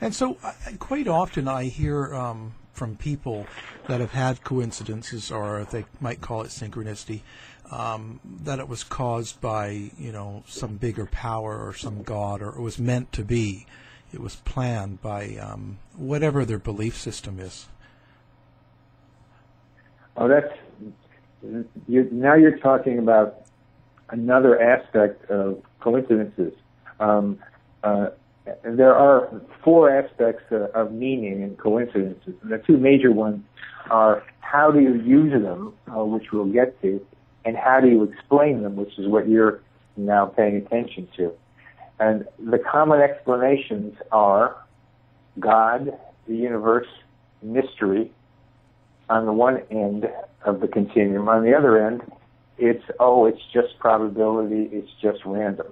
And 0.00 0.14
so, 0.14 0.36
uh, 0.42 0.52
quite 0.78 1.08
often, 1.08 1.48
I 1.48 1.64
hear 1.64 2.14
um, 2.14 2.54
from 2.72 2.96
people 2.96 3.46
that 3.88 4.00
have 4.00 4.12
had 4.12 4.44
coincidences, 4.44 5.30
or 5.30 5.66
they 5.70 5.84
might 6.00 6.20
call 6.20 6.42
it 6.42 6.48
synchronicity, 6.48 7.22
um, 7.70 8.20
that 8.42 8.58
it 8.58 8.68
was 8.68 8.84
caused 8.84 9.40
by 9.40 9.90
you 9.98 10.12
know 10.12 10.42
some 10.46 10.76
bigger 10.76 11.06
power 11.06 11.66
or 11.66 11.74
some 11.74 12.02
god, 12.02 12.42
or 12.42 12.50
it 12.50 12.60
was 12.60 12.78
meant 12.78 13.12
to 13.12 13.24
be. 13.24 13.66
It 14.12 14.20
was 14.20 14.36
planned 14.36 15.02
by 15.02 15.36
um, 15.36 15.78
whatever 15.94 16.44
their 16.44 16.58
belief 16.58 16.96
system 16.96 17.38
is. 17.38 17.66
Oh, 20.16 20.28
that's 20.28 20.52
you, 21.86 22.08
now 22.10 22.34
you're 22.34 22.58
talking 22.58 22.98
about 22.98 23.42
another 24.10 24.60
aspect 24.60 25.30
of 25.30 25.62
coincidences. 25.80 26.54
Um, 26.98 27.38
uh, 27.84 28.08
there 28.64 28.94
are 28.94 29.42
four 29.62 29.90
aspects 29.90 30.44
uh, 30.50 30.68
of 30.74 30.92
meaning 30.92 31.42
in 31.42 31.56
coincidences, 31.56 32.34
the 32.42 32.58
two 32.58 32.76
major 32.76 33.12
ones 33.12 33.44
are 33.90 34.24
how 34.40 34.70
do 34.70 34.80
you 34.80 34.94
use 34.94 35.32
them, 35.42 35.74
uh, 35.94 36.04
which 36.04 36.32
we'll 36.32 36.46
get 36.46 36.80
to, 36.82 37.04
and 37.48 37.56
how 37.56 37.80
do 37.80 37.88
you 37.88 38.02
explain 38.02 38.62
them, 38.62 38.76
which 38.76 38.98
is 38.98 39.08
what 39.08 39.26
you're 39.26 39.62
now 39.96 40.26
paying 40.26 40.56
attention 40.56 41.08
to. 41.16 41.32
And 41.98 42.26
the 42.38 42.58
common 42.58 43.00
explanations 43.00 43.96
are 44.12 44.54
God, 45.40 45.98
the 46.26 46.36
universe, 46.36 46.86
mystery 47.40 48.12
on 49.08 49.24
the 49.24 49.32
one 49.32 49.62
end 49.70 50.10
of 50.44 50.60
the 50.60 50.68
continuum. 50.68 51.26
On 51.26 51.42
the 51.42 51.56
other 51.56 51.86
end, 51.86 52.02
it's, 52.58 52.84
oh, 53.00 53.24
it's 53.24 53.40
just 53.50 53.78
probability, 53.78 54.68
it's 54.70 54.90
just 55.00 55.20
random. 55.24 55.68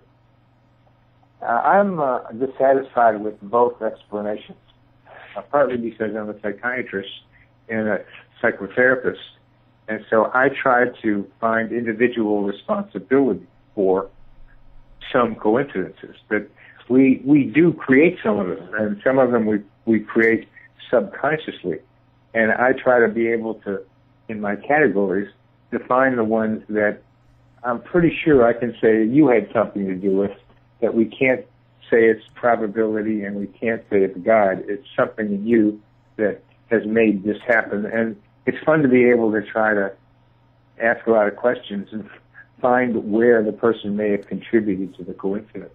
Uh, 1.42 1.44
I'm 1.44 2.00
uh, 2.00 2.20
dissatisfied 2.32 3.20
with 3.20 3.38
both 3.42 3.82
explanations, 3.82 4.56
uh, 5.36 5.42
partly 5.42 5.76
because 5.76 6.16
I'm 6.16 6.30
a 6.30 6.40
psychiatrist 6.40 7.10
and 7.68 7.86
a 7.86 7.98
psychotherapist, 8.42 9.18
and 9.88 10.04
so 10.10 10.30
I 10.34 10.48
try 10.48 10.88
to 11.02 11.30
find 11.40 11.72
individual 11.72 12.42
responsibility 12.42 13.46
for 13.74 14.08
some 15.12 15.36
coincidences. 15.36 16.16
But 16.28 16.48
we 16.88 17.20
we 17.24 17.44
do 17.44 17.72
create 17.72 18.18
some 18.22 18.38
of 18.38 18.48
them, 18.48 18.74
and 18.74 19.00
some 19.04 19.18
of 19.18 19.30
them 19.30 19.46
we 19.46 19.60
we 19.84 20.00
create 20.00 20.48
subconsciously, 20.90 21.78
and 22.34 22.52
I 22.52 22.72
try 22.72 23.00
to 23.00 23.08
be 23.08 23.28
able 23.28 23.54
to, 23.66 23.82
in 24.28 24.40
my 24.40 24.56
categories, 24.56 25.30
define 25.70 26.16
the 26.16 26.24
ones 26.24 26.62
that 26.68 27.02
I'm 27.64 27.80
pretty 27.80 28.16
sure 28.24 28.46
I 28.46 28.52
can 28.52 28.76
say 28.80 29.04
you 29.04 29.28
had 29.28 29.50
something 29.52 29.86
to 29.86 29.94
do 29.94 30.16
with 30.16 30.32
that 30.80 30.94
we 30.94 31.06
can't 31.06 31.44
say 31.90 32.04
it's 32.06 32.24
probability 32.34 33.24
and 33.24 33.36
we 33.36 33.46
can't 33.46 33.82
say 33.90 34.02
it's 34.02 34.18
God. 34.18 34.64
It's 34.68 34.86
something 34.96 35.26
in 35.26 35.46
you 35.46 35.80
that 36.16 36.42
has 36.70 36.84
made 36.84 37.24
this 37.24 37.38
happen. 37.46 37.86
And 37.86 38.16
it's 38.46 38.58
fun 38.64 38.82
to 38.82 38.88
be 38.88 39.10
able 39.10 39.32
to 39.32 39.42
try 39.42 39.74
to 39.74 39.92
ask 40.80 41.06
a 41.06 41.10
lot 41.10 41.26
of 41.26 41.36
questions 41.36 41.88
and 41.92 42.08
find 42.60 43.12
where 43.12 43.42
the 43.42 43.52
person 43.52 43.96
may 43.96 44.10
have 44.10 44.26
contributed 44.26 44.94
to 44.96 45.04
the 45.04 45.12
coincidence. 45.12 45.72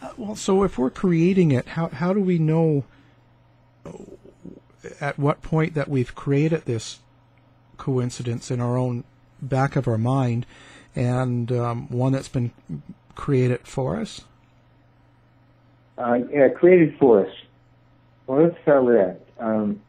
Uh, 0.00 0.10
well, 0.16 0.36
so 0.36 0.62
if 0.62 0.78
we're 0.78 0.90
creating 0.90 1.50
it, 1.50 1.68
how 1.68 1.88
how 1.88 2.12
do 2.12 2.20
we 2.20 2.38
know 2.38 2.84
at 5.00 5.18
what 5.18 5.42
point 5.42 5.74
that 5.74 5.88
we've 5.88 6.14
created 6.14 6.64
this 6.64 7.00
coincidence 7.76 8.50
in 8.50 8.60
our 8.60 8.76
own 8.76 9.04
back 9.40 9.76
of 9.76 9.88
our 9.88 9.98
mind, 9.98 10.46
and 10.94 11.50
um, 11.52 11.88
one 11.88 12.12
that's 12.12 12.28
been 12.28 12.52
created 13.14 13.60
for 13.66 13.96
us? 13.98 14.22
Uh, 15.98 16.18
yeah, 16.30 16.48
created 16.48 16.96
for 16.98 17.26
us. 17.26 17.32
Well, 18.26 18.42
let's 18.42 18.60
start 18.62 18.84
with 18.84 18.96
that. 18.96 19.20
Um, 19.38 19.80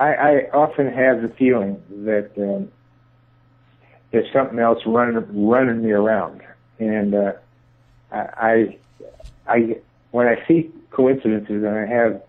I, 0.00 0.14
I 0.14 0.50
often 0.54 0.90
have 0.90 1.20
the 1.20 1.28
feeling 1.28 1.80
that 2.06 2.30
um, 2.38 2.72
there's 4.10 4.32
something 4.32 4.58
else 4.58 4.78
running 4.86 5.46
running 5.46 5.84
me 5.84 5.90
around, 5.90 6.40
and 6.78 7.14
uh, 7.14 7.32
I, 8.10 8.78
I, 9.46 9.76
when 10.10 10.26
I 10.26 10.36
see 10.48 10.70
coincidences, 10.90 11.62
and 11.62 11.68
I 11.68 11.84
have 11.84 12.22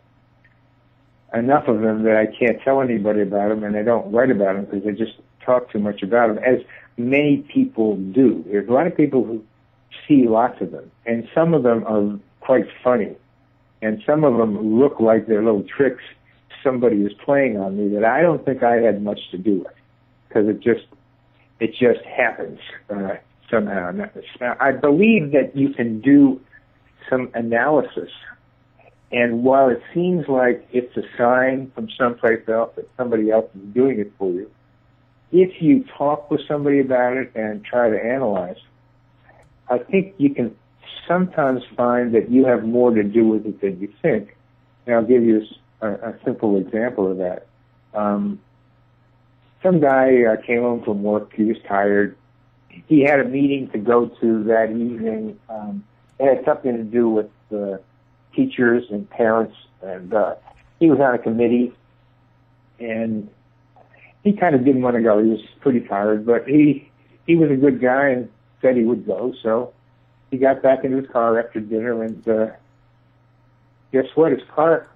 enough 1.33 1.69
of 1.69 1.79
them 1.79 2.03
that 2.03 2.17
I 2.17 2.25
can't 2.25 2.61
tell 2.61 2.81
anybody 2.81 3.21
about 3.21 3.47
them, 3.47 3.63
and 3.63 3.77
I 3.77 3.83
don't 3.83 4.11
write 4.11 4.31
about 4.31 4.55
them 4.55 4.65
because 4.65 4.85
I 4.85 4.91
just 4.91 5.13
talk 5.45 5.71
too 5.71 5.79
much 5.79 6.03
about 6.03 6.35
them, 6.35 6.43
as 6.43 6.59
many 6.97 7.37
people 7.53 7.95
do. 7.95 8.43
There's 8.47 8.67
a 8.67 8.71
lot 8.73 8.85
of 8.85 8.97
people 8.97 9.23
who 9.23 9.41
see 10.09 10.27
lots 10.27 10.59
of 10.59 10.71
them, 10.71 10.91
and 11.05 11.25
some 11.33 11.53
of 11.53 11.63
them 11.63 11.85
are 11.87 12.19
quite 12.41 12.65
funny, 12.83 13.15
and 13.81 14.03
some 14.05 14.25
of 14.25 14.35
them 14.35 14.77
look 14.77 14.99
like 14.99 15.27
they're 15.27 15.41
little 15.41 15.63
tricks 15.63 16.03
somebody 16.63 16.97
is 16.97 17.11
playing 17.25 17.57
on 17.57 17.77
me 17.77 17.95
that 17.95 18.05
I 18.05 18.21
don't 18.21 18.43
think 18.45 18.63
I 18.63 18.75
had 18.77 19.03
much 19.03 19.19
to 19.31 19.37
do 19.37 19.59
with, 19.59 19.73
because 20.27 20.47
it 20.47 20.61
just 20.61 20.85
it 21.59 21.71
just 21.71 22.05
happens 22.05 22.59
uh, 22.89 23.15
somehow. 23.49 23.91
I 24.59 24.71
believe 24.71 25.31
that 25.31 25.51
you 25.55 25.69
can 25.69 26.01
do 26.01 26.39
some 27.09 27.29
analysis, 27.33 28.09
and 29.11 29.43
while 29.43 29.69
it 29.69 29.81
seems 29.93 30.27
like 30.27 30.67
it's 30.71 30.95
a 30.97 31.03
sign 31.17 31.71
from 31.75 31.89
someplace 31.97 32.47
else 32.47 32.71
that 32.75 32.87
somebody 32.97 33.31
else 33.31 33.49
is 33.55 33.73
doing 33.73 33.99
it 33.99 34.11
for 34.17 34.31
you, 34.31 34.49
if 35.31 35.61
you 35.61 35.85
talk 35.97 36.31
with 36.31 36.41
somebody 36.47 36.79
about 36.79 37.17
it 37.17 37.31
and 37.35 37.63
try 37.63 37.89
to 37.89 37.97
analyze, 37.97 38.57
I 39.69 39.79
think 39.79 40.15
you 40.17 40.33
can 40.33 40.55
sometimes 41.07 41.61
find 41.75 42.13
that 42.15 42.29
you 42.29 42.45
have 42.45 42.63
more 42.63 42.91
to 42.91 43.03
do 43.03 43.27
with 43.27 43.45
it 43.45 43.61
than 43.61 43.79
you 43.79 43.91
think. 44.01 44.35
And 44.85 44.95
I'll 44.95 45.05
give 45.05 45.23
you 45.23 45.41
a, 45.81 45.91
a 45.91 46.15
simple 46.23 46.57
example 46.57 47.11
of 47.11 47.17
that. 47.17 47.47
Um, 47.93 48.39
some 49.63 49.79
guy 49.79 50.23
uh, 50.23 50.41
came 50.41 50.61
home 50.61 50.83
from 50.83 51.03
work. 51.03 51.33
He 51.35 51.43
was 51.43 51.57
tired. 51.67 52.17
He 52.87 53.01
had 53.01 53.19
a 53.19 53.25
meeting 53.25 53.69
to 53.71 53.77
go 53.77 54.07
to 54.07 54.43
that 54.45 54.71
evening. 54.71 55.39
Um, 55.49 55.83
it 56.19 56.35
had 56.37 56.45
something 56.45 56.75
to 56.75 56.83
do 56.83 57.09
with 57.09 57.29
uh, 57.53 57.77
teachers 58.35 58.85
and 58.89 59.09
parents, 59.09 59.55
and 59.81 60.13
uh, 60.13 60.35
he 60.79 60.89
was 60.89 60.99
on 60.99 61.15
a 61.15 61.19
committee. 61.19 61.73
And 62.79 63.29
he 64.23 64.33
kind 64.33 64.55
of 64.55 64.63
didn't 64.63 64.81
want 64.81 64.95
to 64.95 65.01
go. 65.01 65.21
He 65.21 65.29
was 65.29 65.41
pretty 65.59 65.81
tired, 65.81 66.25
but 66.25 66.47
he 66.47 66.89
he 67.27 67.35
was 67.35 67.51
a 67.51 67.55
good 67.55 67.81
guy 67.81 68.09
and 68.09 68.29
said 68.61 68.77
he 68.77 68.83
would 68.83 69.05
go. 69.05 69.33
So 69.43 69.73
he 70.31 70.37
got 70.37 70.63
back 70.63 70.83
into 70.83 70.97
his 70.97 71.09
car 71.11 71.39
after 71.39 71.59
dinner, 71.59 72.03
and 72.03 72.27
uh, 72.27 72.47
guess 73.91 74.05
what? 74.15 74.31
His 74.31 74.41
car 74.55 74.87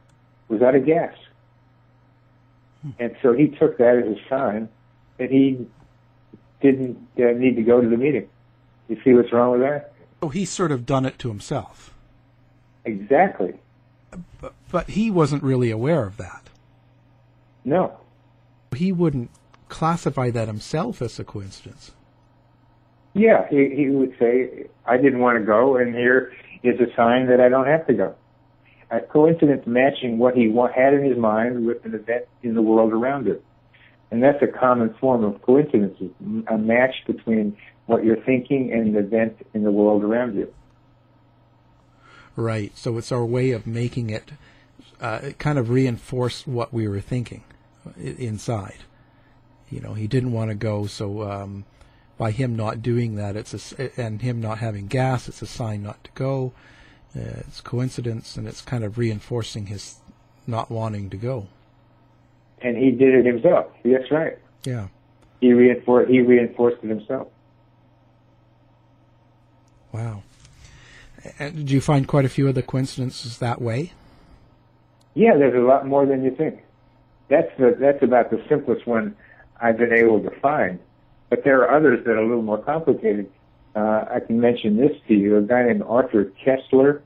was 0.48 0.62
out 0.62 0.76
of 0.76 0.86
gas. 0.86 1.14
And 3.00 3.16
so 3.22 3.34
he 3.34 3.48
took 3.48 3.78
that 3.78 3.98
as 3.98 4.18
a 4.18 4.30
sign 4.30 4.70
that 5.18 5.32
he 5.32 5.68
didn't 6.62 6.98
uh, 7.18 7.32
need 7.32 7.56
to 7.56 7.64
go 7.64 7.82
to 7.82 7.88
the 7.88 7.98
meeting. 7.98 8.30
You 8.88 9.00
see 9.04 9.14
what's 9.14 9.34
wrong 9.34 9.54
with 9.54 9.62
that? 9.62 9.94
Oh, 10.22 10.30
he's 10.30 10.52
sort 10.52 10.72
of 10.72 10.86
done 10.86 11.06
it 11.06 11.18
to 11.20 11.30
himself. 11.30 11.94
Exactly. 12.84 13.56
But, 14.40 14.54
but 14.72 14.90
he 14.92 15.10
wasn't 15.10 15.44
really 15.44 15.72
aware 15.72 16.06
of 16.06 16.18
that. 16.18 16.50
No. 17.64 17.98
He 18.76 18.92
wouldn't 18.92 19.32
classify 19.68 20.30
that 20.30 20.48
himself 20.48 21.02
as 21.02 21.20
a 21.20 21.24
coincidence. 21.24 21.92
Yeah, 23.14 23.48
he, 23.50 23.74
he 23.76 23.90
would 23.90 24.16
say, 24.20 24.66
I 24.86 24.98
didn't 24.98 25.20
want 25.20 25.40
to 25.40 25.46
go, 25.46 25.78
and 25.78 25.96
here 25.96 26.34
is 26.62 26.80
a 26.80 26.94
sign 26.96 27.28
that 27.28 27.40
I 27.40 27.50
don't 27.50 27.66
have 27.66 27.88
to 27.88 27.94
go 27.94 28.16
a 28.92 29.00
coincidence 29.00 29.64
matching 29.66 30.18
what 30.18 30.36
he 30.36 30.54
had 30.76 30.94
in 30.94 31.04
his 31.04 31.18
mind 31.18 31.66
with 31.66 31.84
an 31.86 31.96
event 31.96 32.26
in 32.44 32.54
the 32.54 32.62
world 32.62 32.94
around 32.94 33.28
him. 33.28 33.40
And 34.12 34.22
that's 34.22 34.42
a 34.42 34.48
common 34.48 34.94
form 35.00 35.24
of 35.24 35.42
coincidence, 35.42 35.98
a 36.48 36.58
match 36.58 36.96
between 37.08 37.58
what 37.88 38.04
you're 38.04 38.22
thinking 38.24 38.72
and 38.72 38.96
an 38.96 39.04
event 39.04 39.46
in 39.54 39.64
the 39.64 39.72
world 39.72 40.04
around 40.04 40.36
you. 40.36 40.54
Right. 42.36 42.78
So 42.78 42.98
it's 42.98 43.12
our 43.12 43.26
way 43.26 43.52
of 43.52 43.66
making 43.66 44.10
it 44.10 44.32
uh, 45.02 45.32
kind 45.38 45.58
of 45.58 45.70
reinforce 45.70 46.46
what 46.46 46.74
we 46.74 46.88
were 46.88 47.02
thinking 47.02 47.44
inside. 47.98 48.78
You 49.70 49.82
know, 49.82 49.94
he 49.94 50.08
didn't 50.08 50.32
want 50.32 50.52
to 50.52 50.56
go, 50.56 50.86
so 50.86 51.24
um, 51.24 51.66
by 52.18 52.32
him 52.32 52.56
not 52.56 52.82
doing 52.82 53.16
that, 53.16 53.36
it's 53.36 53.74
a, 53.74 54.00
and 54.00 54.22
him 54.22 54.40
not 54.40 54.60
having 54.60 54.88
gas, 54.88 55.28
it's 55.28 55.42
a 55.42 55.48
sign 55.48 55.82
not 55.82 56.04
to 56.04 56.12
go 56.14 56.54
uh, 56.56 56.75
it's 57.16 57.62
coincidence, 57.62 58.38
and 58.38 58.48
it's 58.48 58.62
kind 58.62 58.84
of 58.84 58.98
reinforcing 58.98 59.68
his 59.68 59.98
not 60.48 60.70
wanting 60.70 61.10
to 61.10 61.18
go. 61.18 61.48
And 62.62 62.78
he 62.78 62.92
did 62.92 63.14
it 63.14 63.26
himself. 63.26 63.68
That's 63.84 64.12
right. 64.12 64.38
Yeah. 64.64 64.88
He 65.42 65.54
reinforced. 65.54 66.10
He 66.10 66.22
reinforced 66.22 66.84
it 66.84 66.90
himself. 66.90 67.28
Wow. 69.92 70.24
And 71.40 71.56
did 71.56 71.72
you 71.72 71.82
find 71.82 72.08
quite 72.08 72.26
a 72.26 72.30
few 72.30 72.48
of 72.48 72.56
the 72.56 72.62
coincidences 72.62 73.40
that 73.40 73.62
way? 73.62 73.94
Yeah, 75.14 75.38
there's 75.38 75.56
a 75.56 75.66
lot 75.66 75.88
more 75.88 76.06
than 76.06 76.24
you 76.24 76.36
think. 76.36 76.62
That's 77.30 77.50
the 77.58 77.76
that's 77.80 78.04
about 78.04 78.30
the 78.30 78.44
simplest 78.50 78.86
one 78.86 79.16
I've 79.60 79.78
been 79.78 79.94
able 79.94 80.22
to 80.22 80.32
find. 80.42 80.80
But 81.30 81.44
there 81.44 81.62
are 81.62 81.76
others 81.76 82.06
that 82.06 82.12
are 82.12 82.20
a 82.20 82.28
little 82.28 82.44
more 82.44 82.62
complicated. 82.62 83.32
Uh, 83.76 84.06
I 84.10 84.20
can 84.26 84.40
mention 84.40 84.78
this 84.78 84.92
to 85.08 85.14
you. 85.14 85.38
A 85.38 85.42
guy 85.42 85.64
named 85.64 85.84
Arthur 85.84 86.32
Koestler, 86.46 87.02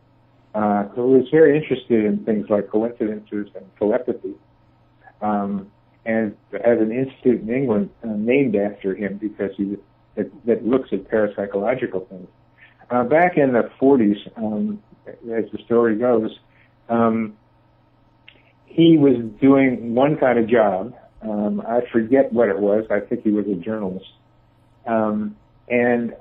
uh, 0.55 0.83
who 0.89 1.11
was 1.11 1.27
very 1.31 1.57
interested 1.57 2.05
in 2.05 2.23
things 2.25 2.47
like 2.49 2.69
coincidences 2.69 3.47
and 3.55 3.65
telepathy, 3.77 4.33
um, 5.21 5.71
and 6.05 6.35
has 6.51 6.79
an 6.79 6.91
institute 6.91 7.41
in 7.41 7.49
England 7.49 7.89
uh, 8.03 8.07
named 8.07 8.55
after 8.55 8.95
him 8.95 9.17
because 9.17 9.51
he 9.57 9.77
that, 10.15 10.45
that 10.45 10.65
looks 10.65 10.89
at 10.91 11.09
parapsychological 11.09 12.07
things. 12.09 12.27
Uh, 12.89 13.03
back 13.03 13.37
in 13.37 13.53
the 13.53 13.69
40s, 13.79 14.17
um, 14.37 14.81
as 15.07 15.45
the 15.51 15.59
story 15.65 15.95
goes, 15.95 16.31
um, 16.89 17.37
he 18.65 18.97
was 18.97 19.17
doing 19.39 19.93
one 19.93 20.17
kind 20.17 20.39
of 20.39 20.47
job. 20.47 20.95
Um, 21.21 21.61
I 21.61 21.81
forget 21.91 22.33
what 22.33 22.49
it 22.49 22.59
was. 22.59 22.85
I 22.89 22.99
think 22.99 23.23
he 23.23 23.29
was 23.29 23.45
a 23.47 23.55
journalist. 23.55 24.09
Um, 24.87 25.35
and 25.67 26.15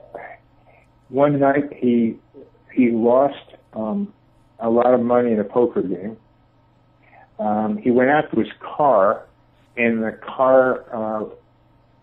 one 1.09 1.39
night 1.39 1.73
he 1.75 2.19
he 2.73 2.91
lost 2.91 3.55
um, 3.73 4.13
a 4.59 4.69
lot 4.69 4.93
of 4.93 5.01
money 5.01 5.33
in 5.33 5.41
a 5.41 5.45
poker 5.45 5.83
game. 5.83 6.17
Um, 7.39 7.79
he 7.79 7.91
went 7.91 8.11
out 8.11 8.31
to 8.33 8.41
his 8.41 8.49
car, 8.61 9.25
and 9.77 10.03
the 10.03 10.19
car 10.25 10.83
uh, 10.93 11.25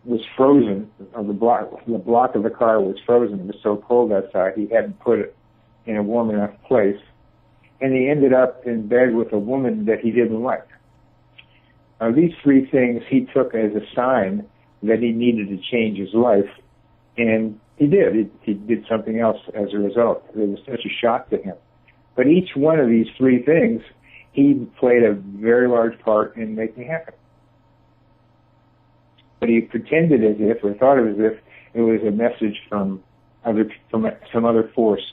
was 0.06 0.22
frozen. 0.38 0.90
Or 1.14 1.24
the 1.24 1.34
block 1.34 1.86
the 1.86 1.98
block 1.98 2.36
of 2.36 2.44
the 2.44 2.50
car 2.50 2.80
was 2.80 2.98
frozen. 3.06 3.42
It 3.42 3.48
was 3.48 3.58
so 3.62 3.84
cold 3.88 4.12
outside 4.12 4.54
he 4.56 4.68
hadn't 4.74 5.00
put 5.00 5.20
it 5.20 5.36
in 5.86 5.98
a 5.98 6.04
warm 6.04 6.30
enough 6.30 6.52
place, 6.68 7.00
and 7.82 7.94
he 7.94 8.10
ended 8.10 8.34
up 8.34 8.66
in 8.66 8.88
bed 8.88 9.14
with 9.14 9.34
a 9.34 9.40
woman 9.40 9.86
that 9.86 10.00
he 10.00 10.12
didn't 10.12 10.42
like. 10.42 10.68
Now, 12.00 12.12
these 12.12 12.32
three 12.44 12.70
things 12.70 13.04
he 13.10 13.28
took 13.34 13.54
as 13.56 13.72
a 13.72 13.86
sign 13.96 14.46
that 14.84 15.00
he 15.00 15.12
needed 15.12 15.50
to 15.50 15.58
change 15.72 15.98
his 15.98 16.14
life, 16.14 16.50
and 17.18 17.60
he 17.78 17.88
did. 17.88 18.16
He, 18.16 18.30
he 18.42 18.54
did 18.54 18.86
something 18.90 19.20
else 19.20 19.40
as 19.54 19.74
a 19.74 19.78
result. 19.78 20.26
It 20.36 20.48
was 20.48 20.60
such 20.66 20.86
a 20.86 20.90
shock 21.02 21.30
to 21.30 21.38
him. 21.38 21.56
But 22.16 22.28
each 22.28 22.56
one 22.56 22.80
of 22.80 22.88
these 22.88 23.08
three 23.18 23.44
things, 23.44 23.82
he 24.32 24.68
played 24.80 25.04
a 25.04 25.14
very 25.14 25.68
large 25.68 26.00
part 26.00 26.36
in 26.38 26.56
making 26.56 26.88
happen. 26.88 27.14
But 29.40 29.50
he 29.50 29.62
pretended 29.62 30.24
as 30.24 30.38
if, 30.40 30.64
or 30.64 30.74
thought 30.74 30.98
it 30.98 31.12
as 31.12 31.20
if, 31.20 31.40
it 31.74 31.82
was 31.82 32.02
a 32.08 32.12
message 32.12 32.62
from 32.70 33.04
other 33.44 33.70
from 33.92 34.10
some 34.34 34.46
other 34.46 34.72
force, 34.74 35.04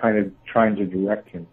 kind 0.00 0.18
of 0.18 0.30
trying 0.46 0.76
to 0.76 0.84
direct 0.84 1.28
him. 1.30 1.46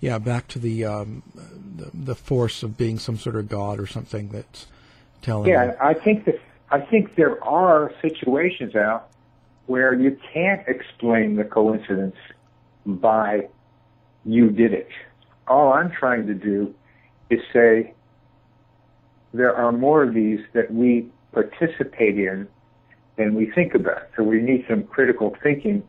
Yeah, 0.00 0.18
back 0.18 0.46
to 0.48 0.58
the 0.58 0.84
um, 0.84 1.22
the, 1.34 1.90
the 1.92 2.14
force 2.14 2.62
of 2.62 2.76
being 2.76 2.98
some 2.98 3.16
sort 3.16 3.36
of 3.36 3.48
god 3.48 3.80
or 3.80 3.86
something 3.86 4.28
that's 4.28 4.66
telling. 5.20 5.50
Yeah, 5.50 5.74
I 5.80 5.94
think 5.94 6.24
that 6.26 6.40
I 6.70 6.80
think 6.80 7.16
there 7.16 7.42
are 7.42 7.92
situations 8.00 8.76
out 8.76 9.08
where 9.66 9.94
you 9.94 10.16
can't 10.32 10.66
explain 10.68 11.36
the 11.36 11.44
coincidence 11.44 12.16
by 12.86 13.48
you 14.24 14.50
did 14.50 14.72
it. 14.72 14.88
All 15.46 15.72
I'm 15.72 15.90
trying 15.90 16.26
to 16.26 16.34
do 16.34 16.74
is 17.30 17.40
say 17.52 17.94
there 19.32 19.54
are 19.54 19.72
more 19.72 20.02
of 20.02 20.14
these 20.14 20.40
that 20.54 20.72
we 20.72 21.08
participate 21.32 22.18
in 22.18 22.48
than 23.16 23.34
we 23.34 23.50
think 23.54 23.74
about. 23.74 24.08
So 24.16 24.22
we 24.22 24.40
need 24.40 24.64
some 24.68 24.84
critical 24.84 25.36
thinking 25.42 25.82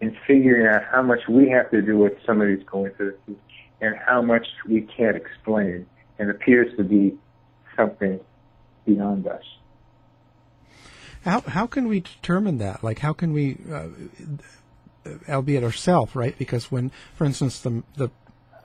in 0.00 0.16
figuring 0.26 0.66
out 0.66 0.82
how 0.90 1.02
much 1.02 1.20
we 1.28 1.48
have 1.50 1.70
to 1.70 1.82
do 1.82 1.98
with 1.98 2.14
some 2.26 2.40
of 2.40 2.48
these 2.48 2.66
coincidences 2.66 3.36
and 3.80 3.96
how 3.96 4.22
much 4.22 4.46
we 4.68 4.82
can't 4.82 5.16
explain 5.16 5.86
and 6.18 6.30
appears 6.30 6.74
to 6.76 6.84
be 6.84 7.16
something 7.76 8.20
beyond 8.86 9.26
us. 9.26 9.42
How 11.24 11.40
how 11.42 11.66
can 11.66 11.88
we 11.88 12.00
determine 12.00 12.58
that? 12.58 12.82
Like, 12.82 13.00
how 13.00 13.12
can 13.12 13.32
we, 13.32 13.58
uh, 13.70 13.88
albeit 15.28 15.64
ourselves, 15.64 16.14
right? 16.14 16.36
Because 16.38 16.70
when, 16.70 16.90
for 17.14 17.24
instance, 17.24 17.60
the 17.60 17.82
the 17.96 18.10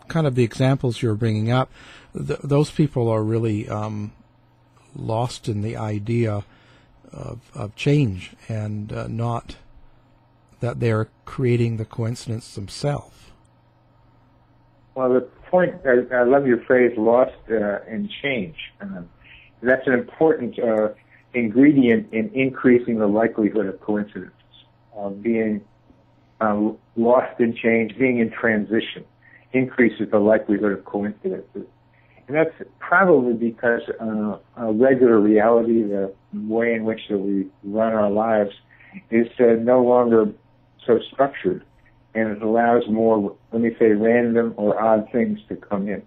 kind 0.07 0.27
of 0.27 0.35
the 0.35 0.43
examples 0.43 1.01
you're 1.01 1.15
bringing 1.15 1.51
up, 1.51 1.71
th- 2.13 2.39
those 2.43 2.69
people 2.69 3.09
are 3.09 3.23
really 3.23 3.67
um, 3.67 4.13
lost 4.95 5.49
in 5.49 5.61
the 5.61 5.75
idea 5.77 6.43
of 7.11 7.39
of 7.53 7.75
change 7.75 8.33
and 8.49 8.91
uh, 8.91 9.07
not 9.07 9.55
that 10.59 10.79
they're 10.79 11.07
creating 11.25 11.77
the 11.77 11.85
coincidence 11.85 12.55
themselves. 12.55 13.15
Well, 14.95 15.13
the 15.13 15.21
point 15.49 15.75
I, 15.85 16.15
I 16.15 16.23
love 16.23 16.47
your 16.47 16.61
phrase 16.63 16.91
"lost 16.97 17.33
uh, 17.49 17.83
in 17.87 18.09
change." 18.21 18.55
Um, 18.81 19.09
that's 19.61 19.85
an 19.87 19.93
important 19.93 20.57
uh, 20.59 20.89
ingredient 21.33 22.13
in 22.13 22.29
increasing 22.33 22.99
the 22.99 23.07
likelihood 23.07 23.65
of 23.65 23.79
coincidences, 23.81 24.33
uh, 24.97 25.09
being 25.09 25.61
uh, 26.41 26.69
lost 26.95 27.39
in 27.39 27.55
change, 27.55 27.97
being 27.97 28.19
in 28.19 28.31
transition, 28.31 29.05
increases 29.53 30.09
the 30.11 30.19
likelihood 30.19 30.73
of 30.73 30.85
coincidences. 30.85 31.67
And 32.27 32.35
that's 32.35 32.55
probably 32.79 33.33
because 33.33 33.81
uh, 34.01 34.37
a 34.57 34.73
regular 34.73 35.19
reality, 35.19 35.83
the 35.83 36.13
way 36.33 36.73
in 36.73 36.83
which 36.83 37.01
that 37.09 37.17
we 37.17 37.47
run 37.63 37.93
our 37.93 38.09
lives, 38.09 38.51
is 39.11 39.27
uh, 39.39 39.53
no 39.59 39.83
longer 39.83 40.31
so 40.87 40.99
structured, 41.11 41.63
and 42.13 42.29
it 42.35 42.41
allows 42.41 42.83
more, 42.89 43.35
let 43.51 43.61
me 43.61 43.71
say, 43.77 43.87
random 43.87 44.53
or 44.57 44.81
odd 44.81 45.07
things 45.11 45.39
to 45.49 45.55
come 45.55 45.87
in. 45.87 46.01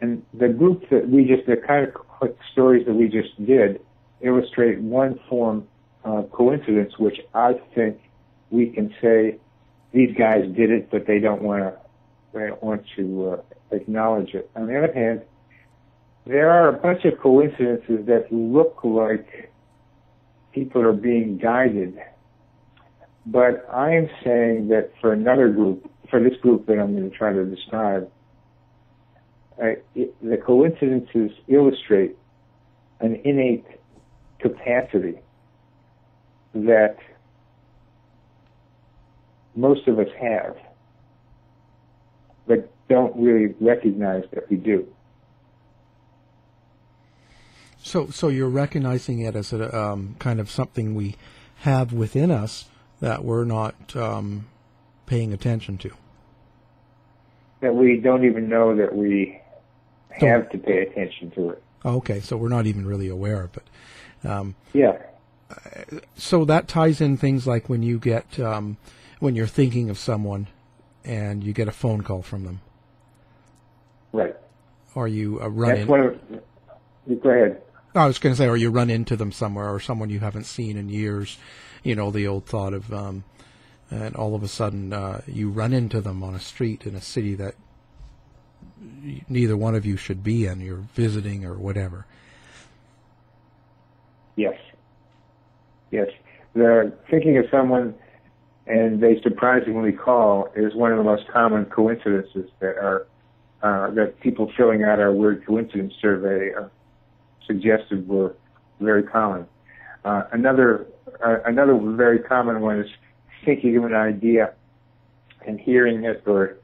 And 0.00 0.22
the 0.32 0.48
group 0.48 0.88
that 0.90 1.08
we 1.08 1.24
just, 1.24 1.46
the 1.46 1.56
kind 1.56 1.92
of 2.20 2.36
stories 2.52 2.86
that 2.86 2.94
we 2.94 3.08
just 3.08 3.44
did, 3.44 3.80
illustrate 4.20 4.80
one 4.80 5.18
form 5.28 5.66
of 6.04 6.30
coincidence, 6.30 6.98
which 6.98 7.18
I 7.34 7.54
think 7.74 7.98
we 8.50 8.70
can 8.70 8.94
say 9.00 9.38
these 9.92 10.14
guys 10.16 10.44
did 10.56 10.70
it, 10.70 10.90
but 10.90 11.06
they 11.06 11.18
don't 11.18 11.42
want 11.42 11.62
to 11.62 11.74
they 12.32 12.48
don't 12.48 12.62
want 12.62 12.84
to 12.96 13.30
uh, 13.30 13.76
acknowledge 13.76 14.34
it. 14.34 14.50
On 14.56 14.66
the 14.66 14.76
other 14.76 14.92
hand, 14.92 15.22
there 16.26 16.50
are 16.50 16.68
a 16.68 16.72
bunch 16.72 17.04
of 17.04 17.18
coincidences 17.20 18.06
that 18.06 18.26
look 18.32 18.80
like 18.82 19.52
people 20.52 20.82
are 20.82 20.92
being 20.92 21.38
guided, 21.38 21.98
but 23.26 23.66
I 23.72 23.94
am 23.94 24.08
saying 24.24 24.68
that 24.68 24.90
for 25.00 25.12
another 25.12 25.48
group, 25.48 25.88
for 26.10 26.20
this 26.20 26.36
group 26.40 26.66
that 26.66 26.78
I'm 26.78 26.96
going 26.96 27.08
to 27.10 27.16
try 27.16 27.32
to 27.32 27.44
describe, 27.44 28.10
uh, 29.62 29.66
it, 29.94 30.14
the 30.20 30.36
coincidences 30.36 31.30
illustrate 31.46 32.16
an 33.00 33.20
innate 33.24 33.66
capacity 34.40 35.18
that 36.54 36.96
most 39.56 39.86
of 39.88 39.98
us 39.98 40.08
have, 40.20 40.56
but 42.46 42.70
don't 42.88 43.16
really 43.16 43.54
recognize 43.60 44.24
that 44.32 44.48
we 44.50 44.56
do. 44.56 44.86
So, 47.78 48.08
so 48.08 48.28
you're 48.28 48.48
recognizing 48.48 49.20
it 49.20 49.36
as 49.36 49.52
a 49.52 49.76
um, 49.78 50.16
kind 50.18 50.40
of 50.40 50.50
something 50.50 50.94
we 50.94 51.16
have 51.58 51.92
within 51.92 52.30
us 52.30 52.66
that 53.00 53.24
we're 53.24 53.44
not 53.44 53.94
um, 53.94 54.46
paying 55.06 55.32
attention 55.32 55.76
to. 55.78 55.90
That 57.60 57.74
we 57.74 57.98
don't 57.98 58.24
even 58.24 58.48
know 58.48 58.74
that 58.76 58.94
we 58.94 59.40
have 60.10 60.48
to 60.50 60.58
pay 60.58 60.78
attention 60.78 61.30
to 61.32 61.50
it. 61.50 61.62
Okay, 61.84 62.20
so 62.20 62.36
we're 62.36 62.48
not 62.48 62.66
even 62.66 62.86
really 62.86 63.08
aware 63.08 63.42
of 63.42 63.56
it. 63.56 64.26
Um, 64.26 64.54
yeah. 64.72 64.96
So 66.16 66.44
that 66.46 66.68
ties 66.68 67.00
in 67.00 67.16
things 67.16 67.46
like 67.46 67.68
when 67.68 67.82
you 67.82 67.98
get 67.98 68.40
um, 68.40 68.78
when 69.24 69.34
you're 69.34 69.46
thinking 69.46 69.88
of 69.88 69.96
someone 69.96 70.46
and 71.02 71.42
you 71.42 71.54
get 71.54 71.66
a 71.66 71.72
phone 71.72 72.02
call 72.02 72.20
from 72.20 72.44
them. 72.44 72.60
Right. 74.12 74.36
Or 74.94 75.08
you 75.08 75.40
uh, 75.40 75.48
run 75.48 75.70
That's 75.70 75.80
in. 75.80 75.88
One 75.88 76.00
of, 76.00 77.22
go 77.22 77.30
ahead. 77.30 77.62
I 77.94 78.06
was 78.06 78.18
going 78.18 78.34
to 78.34 78.36
say, 78.36 78.46
or 78.48 78.56
you 78.58 78.68
run 78.68 78.90
into 78.90 79.16
them 79.16 79.32
somewhere, 79.32 79.72
or 79.72 79.80
someone 79.80 80.10
you 80.10 80.20
haven't 80.20 80.44
seen 80.44 80.76
in 80.76 80.90
years. 80.90 81.38
You 81.82 81.96
know, 81.96 82.10
the 82.10 82.26
old 82.26 82.44
thought 82.44 82.74
of, 82.74 82.92
um, 82.92 83.24
and 83.90 84.14
all 84.14 84.34
of 84.34 84.42
a 84.42 84.48
sudden 84.48 84.92
uh, 84.92 85.22
you 85.26 85.48
run 85.48 85.72
into 85.72 86.02
them 86.02 86.22
on 86.22 86.34
a 86.34 86.40
street 86.40 86.84
in 86.84 86.94
a 86.94 87.00
city 87.00 87.34
that 87.36 87.54
neither 89.26 89.56
one 89.56 89.74
of 89.74 89.86
you 89.86 89.96
should 89.96 90.22
be 90.22 90.44
in. 90.44 90.60
You're 90.60 90.84
visiting 90.94 91.46
or 91.46 91.54
whatever. 91.54 92.04
Yes. 94.36 94.58
Yes. 95.90 96.08
They're 96.52 96.92
thinking 97.08 97.38
of 97.38 97.46
someone 97.50 97.94
and 98.66 99.02
they 99.02 99.20
surprisingly 99.22 99.92
call 99.92 100.48
is 100.56 100.74
one 100.74 100.90
of 100.90 100.98
the 100.98 101.04
most 101.04 101.28
common 101.28 101.66
coincidences 101.66 102.50
that 102.60 102.76
are 102.76 103.06
uh, 103.62 103.90
that 103.92 104.20
people 104.20 104.50
filling 104.56 104.82
out 104.82 105.00
our 105.00 105.12
weird 105.12 105.44
coincidence 105.46 105.94
survey 106.00 106.52
uh, 106.54 106.68
suggested 107.46 108.06
were 108.06 108.36
very 108.80 109.02
common. 109.02 109.46
Uh, 110.04 110.22
another 110.32 110.86
uh, 111.24 111.38
another 111.46 111.78
very 111.96 112.18
common 112.18 112.60
one 112.60 112.80
is 112.80 112.90
thinking 113.44 113.76
of 113.76 113.84
an 113.84 113.94
idea 113.94 114.52
and 115.46 115.60
hearing 115.60 116.04
it 116.04 116.22
or 116.26 116.56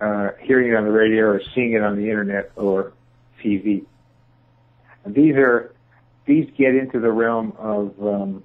uh, 0.00 0.30
hearing 0.40 0.72
it 0.72 0.76
on 0.76 0.84
the 0.84 0.90
radio 0.90 1.24
or 1.24 1.40
seeing 1.54 1.72
it 1.72 1.82
on 1.82 1.96
the 1.96 2.08
internet 2.08 2.50
or 2.56 2.92
TV. 3.42 3.84
And 5.04 5.14
these 5.14 5.34
are 5.34 5.74
these 6.26 6.48
get 6.56 6.74
into 6.74 7.00
the 7.00 7.10
realm 7.10 7.52
of 7.58 7.94
um, 8.00 8.44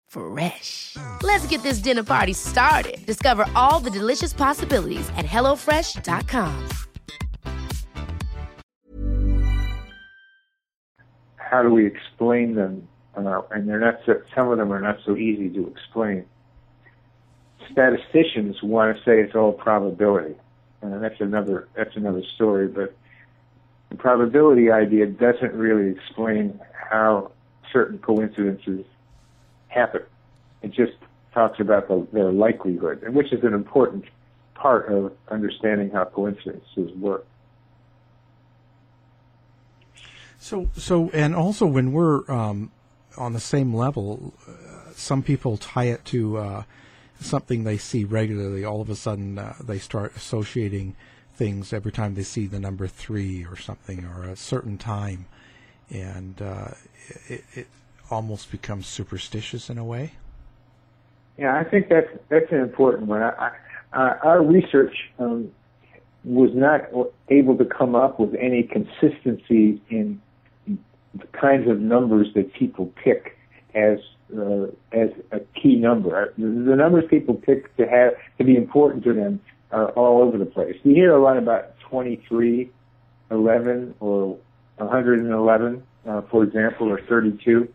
Fresh. 0.11 0.97
Let's 1.23 1.47
get 1.47 1.63
this 1.63 1.79
dinner 1.79 2.03
party 2.03 2.33
started. 2.33 3.05
Discover 3.05 3.45
all 3.55 3.79
the 3.79 3.89
delicious 3.89 4.33
possibilities 4.33 5.09
at 5.15 5.25
hellofresh.com. 5.25 6.69
How 11.37 11.63
do 11.63 11.69
we 11.69 11.85
explain 11.85 12.55
them? 12.55 12.87
Uh, 13.15 13.41
and 13.51 13.67
they're 13.67 13.79
not 13.79 13.99
so, 14.05 14.21
some 14.35 14.49
of 14.49 14.57
them 14.57 14.71
are 14.71 14.79
not 14.81 14.97
so 15.05 15.15
easy 15.15 15.49
to 15.49 15.67
explain. 15.67 16.25
Statisticians 17.71 18.61
want 18.61 18.97
to 18.97 19.03
say 19.03 19.19
it's 19.19 19.35
all 19.35 19.53
probability, 19.53 20.35
and 20.81 21.01
that's 21.01 21.19
another 21.19 21.67
that's 21.75 21.95
another 21.95 22.23
story. 22.35 22.67
But 22.67 22.95
the 23.89 23.95
probability 23.95 24.71
idea 24.71 25.07
doesn't 25.07 25.53
really 25.53 25.91
explain 25.91 26.59
how 26.89 27.31
certain 27.71 27.99
coincidences 27.99 28.85
happen. 29.71 30.01
It 30.61 30.71
just 30.71 30.93
talks 31.33 31.59
about 31.59 31.87
the, 31.87 32.05
their 32.11 32.31
likelihood, 32.31 33.03
and 33.03 33.15
which 33.15 33.31
is 33.31 33.43
an 33.43 33.53
important 33.53 34.05
part 34.53 34.91
of 34.91 35.13
understanding 35.29 35.89
how 35.89 36.05
coincidences 36.05 36.91
work. 36.97 37.25
So, 40.39 40.69
so, 40.75 41.09
and 41.13 41.35
also 41.35 41.65
when 41.65 41.91
we're 41.91 42.29
um, 42.29 42.71
on 43.17 43.33
the 43.33 43.39
same 43.39 43.73
level, 43.73 44.33
uh, 44.47 44.91
some 44.93 45.23
people 45.23 45.57
tie 45.57 45.85
it 45.85 46.03
to 46.05 46.37
uh, 46.37 46.63
something 47.19 47.63
they 47.63 47.77
see 47.77 48.03
regularly. 48.03 48.65
All 48.65 48.81
of 48.81 48.89
a 48.89 48.95
sudden, 48.95 49.37
uh, 49.37 49.55
they 49.63 49.77
start 49.77 50.15
associating 50.15 50.95
things 51.35 51.73
every 51.73 51.91
time 51.91 52.15
they 52.15 52.23
see 52.23 52.47
the 52.47 52.59
number 52.59 52.87
three 52.87 53.45
or 53.45 53.55
something 53.55 54.03
or 54.03 54.23
a 54.23 54.35
certain 54.35 54.77
time, 54.77 55.25
and 55.89 56.41
uh, 56.41 56.71
it, 57.27 57.43
it 57.53 57.67
almost 58.11 58.51
becomes 58.51 58.87
superstitious 58.87 59.69
in 59.69 59.77
a 59.77 59.83
way. 59.83 60.13
Yeah, 61.37 61.57
I 61.57 61.63
think 61.63 61.89
that's 61.89 62.09
that's 62.29 62.51
an 62.51 62.59
important 62.59 63.07
one. 63.07 63.21
I, 63.23 63.51
I, 63.93 63.99
our 64.23 64.43
research 64.43 64.95
um, 65.19 65.51
was 66.23 66.51
not 66.53 66.81
able 67.29 67.57
to 67.57 67.65
come 67.65 67.95
up 67.95 68.19
with 68.19 68.35
any 68.35 68.63
consistency 68.63 69.81
in 69.89 70.21
the 70.67 71.27
kinds 71.33 71.69
of 71.69 71.79
numbers 71.79 72.27
that 72.35 72.53
people 72.53 72.91
pick 73.03 73.37
as 73.73 73.99
uh, 74.37 74.65
as 74.91 75.09
a 75.31 75.39
key 75.61 75.75
number. 75.75 76.33
The, 76.37 76.45
the 76.45 76.75
numbers 76.75 77.05
people 77.09 77.35
pick 77.35 77.75
to 77.77 77.87
have 77.87 78.13
to 78.37 78.43
be 78.43 78.55
important 78.55 79.03
to 79.05 79.13
them 79.13 79.41
are 79.71 79.89
all 79.91 80.21
over 80.21 80.37
the 80.37 80.45
place. 80.45 80.75
You 80.83 80.93
hear 80.93 81.13
a 81.13 81.21
lot 81.21 81.37
about 81.37 81.79
23, 81.89 82.69
11, 83.29 83.95
or 83.99 84.37
111, 84.77 85.83
uh, 86.07 86.21
for 86.29 86.43
example, 86.43 86.89
or 86.89 87.01
32. 87.07 87.67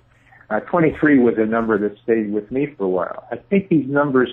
Uh, 0.49 0.61
23 0.61 1.19
was 1.19 1.35
a 1.39 1.47
number 1.47 1.79
that 1.79 1.97
stayed 2.03 2.33
with 2.33 2.51
me 2.53 2.69
for 2.77 2.85
a 2.85 2.89
while. 2.89 3.25
I 3.31 3.37
think 3.37 3.69
these 3.69 3.89
numbers 3.89 4.31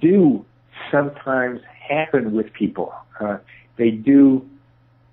do 0.00 0.44
sometimes 0.90 1.60
happen 1.88 2.32
with 2.32 2.52
people. 2.52 2.92
Uh, 3.20 3.38
they 3.76 3.90
do 3.90 4.48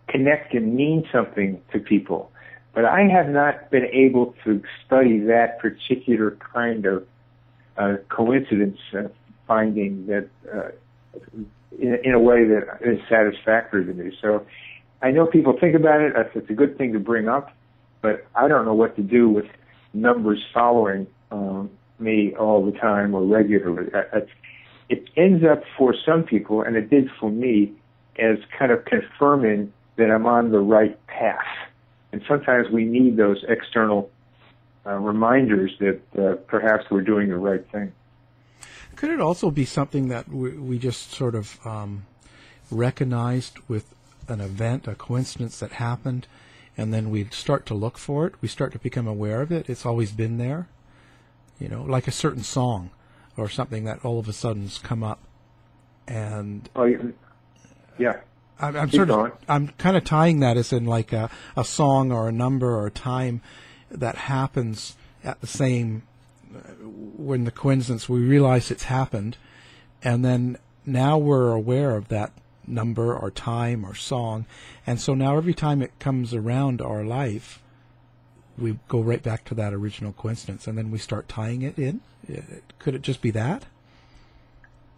connect 0.07 0.53
and 0.53 0.75
mean 0.75 1.05
something 1.11 1.61
to 1.73 1.79
people. 1.79 2.31
But 2.73 2.85
I 2.85 3.07
have 3.07 3.27
not 3.27 3.69
been 3.71 3.85
able 3.85 4.35
to 4.45 4.61
study 4.85 5.19
that 5.21 5.59
particular 5.59 6.37
kind 6.53 6.85
of 6.85 7.05
uh, 7.77 7.95
coincidence 8.09 8.77
uh, 8.97 9.03
finding 9.47 10.05
that 10.07 10.29
uh, 10.53 10.69
in, 11.77 11.97
in 12.03 12.13
a 12.13 12.19
way 12.19 12.45
that 12.45 12.79
is 12.81 12.99
satisfactory 13.09 13.85
to 13.85 13.93
me. 13.93 14.11
So 14.21 14.45
I 15.01 15.11
know 15.11 15.25
people 15.25 15.57
think 15.59 15.75
about 15.75 16.01
it. 16.01 16.13
It's 16.35 16.49
a 16.49 16.53
good 16.53 16.77
thing 16.77 16.93
to 16.93 16.99
bring 16.99 17.27
up, 17.27 17.51
but 18.01 18.27
I 18.35 18.47
don't 18.47 18.65
know 18.65 18.73
what 18.73 18.95
to 18.97 19.01
do 19.01 19.29
with 19.29 19.45
numbers 19.93 20.43
following 20.53 21.07
um, 21.31 21.69
me 21.99 22.35
all 22.35 22.65
the 22.65 22.77
time 22.77 23.13
or 23.13 23.23
regularly. 23.23 23.91
I, 23.93 24.17
I, 24.17 24.21
it 24.89 25.09
ends 25.15 25.43
up 25.43 25.63
for 25.77 25.93
some 26.05 26.23
people, 26.23 26.61
and 26.61 26.75
it 26.75 26.89
did 26.89 27.09
for 27.19 27.29
me, 27.29 27.73
as 28.17 28.37
kind 28.57 28.71
of 28.71 28.85
confirming 28.85 29.71
that 29.97 30.09
I'm 30.09 30.25
on 30.25 30.51
the 30.51 30.59
right 30.59 30.97
path. 31.07 31.45
And 32.11 32.21
sometimes 32.27 32.69
we 32.69 32.85
need 32.85 33.17
those 33.17 33.43
external 33.47 34.09
uh, 34.85 34.95
reminders 34.95 35.71
that 35.79 35.99
uh, 36.17 36.35
perhaps 36.47 36.85
we're 36.89 37.01
doing 37.01 37.29
the 37.29 37.37
right 37.37 37.65
thing. 37.71 37.91
Could 38.95 39.11
it 39.11 39.21
also 39.21 39.51
be 39.51 39.65
something 39.65 40.07
that 40.07 40.27
we, 40.27 40.51
we 40.57 40.79
just 40.79 41.11
sort 41.11 41.35
of 41.35 41.59
um, 41.65 42.05
recognized 42.71 43.59
with 43.67 43.93
an 44.27 44.41
event, 44.41 44.87
a 44.87 44.95
coincidence 44.95 45.59
that 45.59 45.73
happened, 45.73 46.27
and 46.79 46.93
then 46.93 47.09
we 47.09 47.25
start 47.25 47.65
to 47.65 47.73
look 47.73 47.97
for 47.97 48.25
it? 48.25 48.35
We 48.39 48.47
start 48.47 48.71
to 48.71 48.79
become 48.79 49.05
aware 49.05 49.41
of 49.41 49.51
it. 49.51 49.69
It's 49.69 49.85
always 49.85 50.13
been 50.13 50.37
there, 50.37 50.69
you 51.59 51.67
know, 51.67 51.83
like 51.83 52.07
a 52.07 52.11
certain 52.11 52.43
song 52.43 52.89
or 53.35 53.49
something 53.49 53.83
that 53.83 54.05
all 54.05 54.17
of 54.17 54.29
a 54.29 54.33
sudden's 54.33 54.77
come 54.77 55.03
up, 55.03 55.19
and 56.07 56.69
oh, 56.77 56.85
yeah. 57.97 58.21
I'm, 58.61 58.75
I'm 58.77 58.91
sort 58.91 59.09
of 59.09 59.31
I'm 59.47 59.69
kind 59.77 59.97
of 59.97 60.05
tying 60.05 60.39
that 60.39 60.55
as 60.55 60.71
in 60.71 60.85
like 60.85 61.11
a, 61.11 61.29
a 61.57 61.65
song 61.65 62.11
or 62.13 62.29
a 62.29 62.31
number 62.31 62.69
or 62.69 62.87
a 62.87 62.91
time 62.91 63.41
that 63.91 64.15
happens 64.15 64.95
at 65.23 65.41
the 65.41 65.47
same 65.47 66.03
uh, 66.55 66.59
when 66.83 67.43
the 67.43 67.51
coincidence 67.51 68.07
we 68.07 68.21
realize 68.21 68.71
it's 68.71 68.83
happened, 68.83 69.35
and 70.01 70.23
then 70.23 70.57
now 70.85 71.17
we're 71.17 71.51
aware 71.51 71.97
of 71.97 72.07
that 72.07 72.31
number 72.69 73.15
or 73.15 73.31
time 73.31 73.85
or 73.85 73.95
song. 73.95 74.45
And 74.85 74.99
so 74.99 75.13
now 75.13 75.37
every 75.37 75.53
time 75.53 75.81
it 75.81 75.97
comes 75.99 76.33
around 76.33 76.81
our 76.81 77.03
life, 77.03 77.61
we 78.57 78.77
go 78.87 79.01
right 79.01 79.23
back 79.23 79.45
to 79.45 79.55
that 79.55 79.73
original 79.73 80.13
coincidence 80.13 80.67
and 80.67 80.77
then 80.77 80.91
we 80.91 80.97
start 80.97 81.27
tying 81.27 81.61
it 81.61 81.77
in. 81.79 82.01
Could 82.79 82.95
it 82.95 83.01
just 83.01 83.21
be 83.21 83.31
that? 83.31 83.65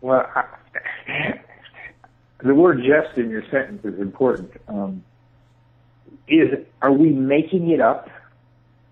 Well, 0.01 0.27
I, 0.35 0.45
the 2.43 2.55
word 2.55 2.79
"just" 2.79 3.17
in 3.17 3.29
your 3.29 3.43
sentence 3.51 3.85
is 3.85 3.99
important. 3.99 4.51
Um, 4.67 5.03
is 6.27 6.49
are 6.81 6.91
we 6.91 7.09
making 7.11 7.69
it 7.69 7.79
up, 7.79 8.09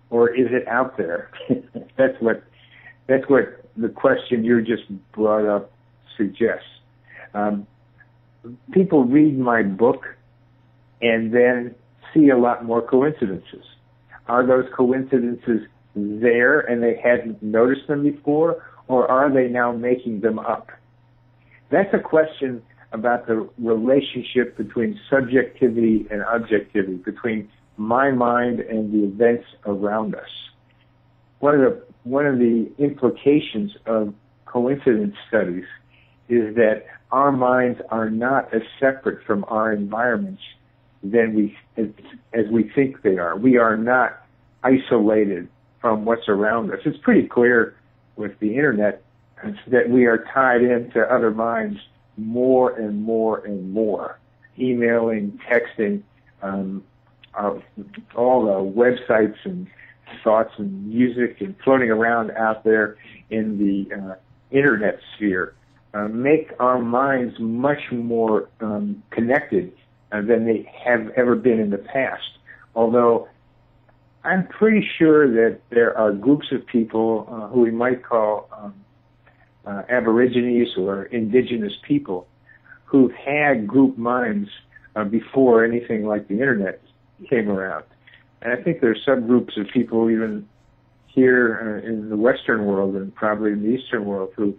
or 0.08 0.30
is 0.30 0.48
it 0.50 0.68
out 0.68 0.96
there? 0.96 1.30
that's 1.96 2.20
what 2.20 2.44
that's 3.08 3.28
what 3.28 3.64
the 3.76 3.88
question 3.88 4.44
you 4.44 4.62
just 4.62 4.84
brought 5.12 5.46
up 5.46 5.72
suggests. 6.16 6.68
Um, 7.34 7.66
people 8.72 9.04
read 9.04 9.38
my 9.38 9.62
book 9.62 10.04
and 11.00 11.32
then 11.32 11.74
see 12.12 12.28
a 12.28 12.36
lot 12.36 12.64
more 12.64 12.82
coincidences. 12.82 13.64
Are 14.26 14.46
those 14.46 14.66
coincidences 14.76 15.66
there 15.94 16.60
and 16.60 16.82
they 16.82 16.96
hadn't 17.02 17.42
noticed 17.42 17.88
them 17.88 18.02
before, 18.02 18.64
or 18.88 19.10
are 19.10 19.32
they 19.32 19.48
now 19.48 19.72
making 19.72 20.20
them 20.20 20.38
up? 20.38 20.70
That's 21.70 21.92
a 21.94 21.98
question 21.98 22.62
about 22.92 23.26
the 23.26 23.48
relationship 23.58 24.56
between 24.56 24.98
subjectivity 25.08 26.06
and 26.10 26.22
objectivity, 26.24 26.96
between 26.96 27.48
my 27.76 28.10
mind 28.10 28.60
and 28.60 28.92
the 28.92 29.06
events 29.06 29.46
around 29.64 30.14
us. 30.14 30.28
One 31.38 31.54
of 31.54 31.60
the 31.60 31.82
one 32.02 32.26
of 32.26 32.38
the 32.38 32.70
implications 32.78 33.72
of 33.86 34.14
coincidence 34.46 35.14
studies 35.28 35.64
is 36.30 36.54
that 36.54 36.86
our 37.10 37.32
minds 37.32 37.80
are 37.90 38.08
not 38.08 38.54
as 38.54 38.62
separate 38.78 39.24
from 39.26 39.44
our 39.48 39.72
environments 39.72 40.42
than 41.02 41.34
we 41.34 41.56
as, 41.76 41.88
as 42.32 42.46
we 42.50 42.70
think 42.74 43.02
they 43.02 43.18
are. 43.18 43.36
We 43.36 43.56
are 43.56 43.76
not 43.76 44.24
isolated 44.62 45.48
from 45.80 46.04
what's 46.04 46.28
around 46.28 46.70
us. 46.70 46.78
It's 46.84 46.98
pretty 46.98 47.26
clear 47.26 47.74
with 48.16 48.38
the 48.38 48.54
internet 48.54 49.02
that 49.68 49.88
we 49.88 50.04
are 50.06 50.24
tied 50.32 50.62
into 50.62 51.00
other 51.00 51.30
minds 51.30 51.78
more 52.16 52.78
and 52.78 53.02
more 53.02 53.44
and 53.44 53.72
more. 53.72 54.18
Emailing, 54.58 55.40
texting, 55.50 56.02
um, 56.42 56.84
uh, 57.34 57.54
all 58.14 58.44
the 58.44 58.80
websites 58.80 59.36
and 59.44 59.66
thoughts 60.22 60.52
and 60.58 60.88
music 60.88 61.40
and 61.40 61.56
floating 61.64 61.90
around 61.90 62.30
out 62.32 62.62
there 62.62 62.96
in 63.30 63.58
the 63.58 63.94
uh, 63.94 64.14
internet 64.50 64.98
sphere 65.16 65.54
uh, 65.92 66.08
make 66.08 66.52
our 66.60 66.80
minds 66.80 67.34
much 67.38 67.80
more 67.90 68.48
um, 68.60 69.02
connected 69.10 69.72
uh, 70.12 70.20
than 70.22 70.46
they 70.46 70.70
have 70.84 71.08
ever 71.16 71.34
been 71.34 71.58
in 71.58 71.70
the 71.70 71.78
past. 71.78 72.38
Although 72.74 73.28
I'm 74.22 74.46
pretty 74.46 74.86
sure 74.98 75.28
that 75.28 75.60
there 75.70 75.96
are 75.96 76.12
groups 76.12 76.46
of 76.52 76.66
people 76.66 77.26
uh, 77.30 77.48
who 77.48 77.60
we 77.60 77.70
might 77.70 78.04
call 78.04 78.48
um, 78.56 78.74
uh, 79.66 79.82
aborigines 79.88 80.68
or 80.76 81.04
indigenous 81.04 81.72
people 81.86 82.26
who've 82.84 83.12
had 83.12 83.66
group 83.66 83.96
minds 83.96 84.48
uh, 84.96 85.04
before 85.04 85.64
anything 85.64 86.04
like 86.04 86.28
the 86.28 86.34
internet 86.34 86.80
came 87.28 87.48
around. 87.48 87.84
And 88.42 88.52
I 88.52 88.62
think 88.62 88.80
there 88.80 88.90
are 88.90 88.96
subgroups 89.06 89.60
of 89.60 89.68
people 89.72 90.10
even 90.10 90.48
here 91.06 91.82
in 91.84 92.08
the 92.08 92.16
Western 92.16 92.64
world 92.64 92.94
and 92.96 93.14
probably 93.14 93.52
in 93.52 93.62
the 93.62 93.68
Eastern 93.68 94.04
world 94.04 94.30
who 94.36 94.56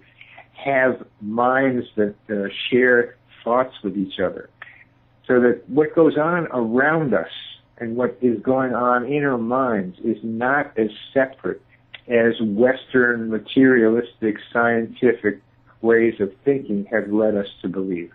have 0.53 1.05
minds 1.21 1.87
that 1.95 2.15
uh, 2.29 2.49
share 2.69 3.15
thoughts 3.43 3.73
with 3.83 3.97
each 3.97 4.19
other. 4.19 4.49
So 5.27 5.39
that 5.41 5.67
what 5.67 5.95
goes 5.95 6.17
on 6.17 6.47
around 6.47 7.13
us 7.13 7.31
and 7.77 7.95
what 7.95 8.17
is 8.21 8.39
going 8.41 8.73
on 8.73 9.05
in 9.05 9.23
our 9.23 9.37
minds 9.37 9.97
is 10.03 10.17
not 10.23 10.77
as 10.77 10.89
separate 11.13 11.61
as 12.07 12.33
Western 12.41 13.29
materialistic 13.29 14.37
scientific 14.51 15.41
ways 15.81 16.19
of 16.19 16.31
thinking 16.43 16.85
have 16.91 17.11
led 17.11 17.35
us 17.35 17.47
to 17.61 17.67
believe. 17.67 18.11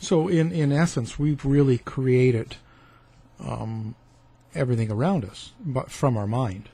So, 0.00 0.28
in, 0.28 0.52
in 0.52 0.70
essence, 0.70 1.18
we've 1.18 1.44
really 1.44 1.78
created 1.78 2.56
um, 3.40 3.94
everything 4.54 4.90
around 4.90 5.24
us, 5.24 5.52
but 5.64 5.90
from 5.90 6.16
our 6.16 6.26
mind. 6.26 6.68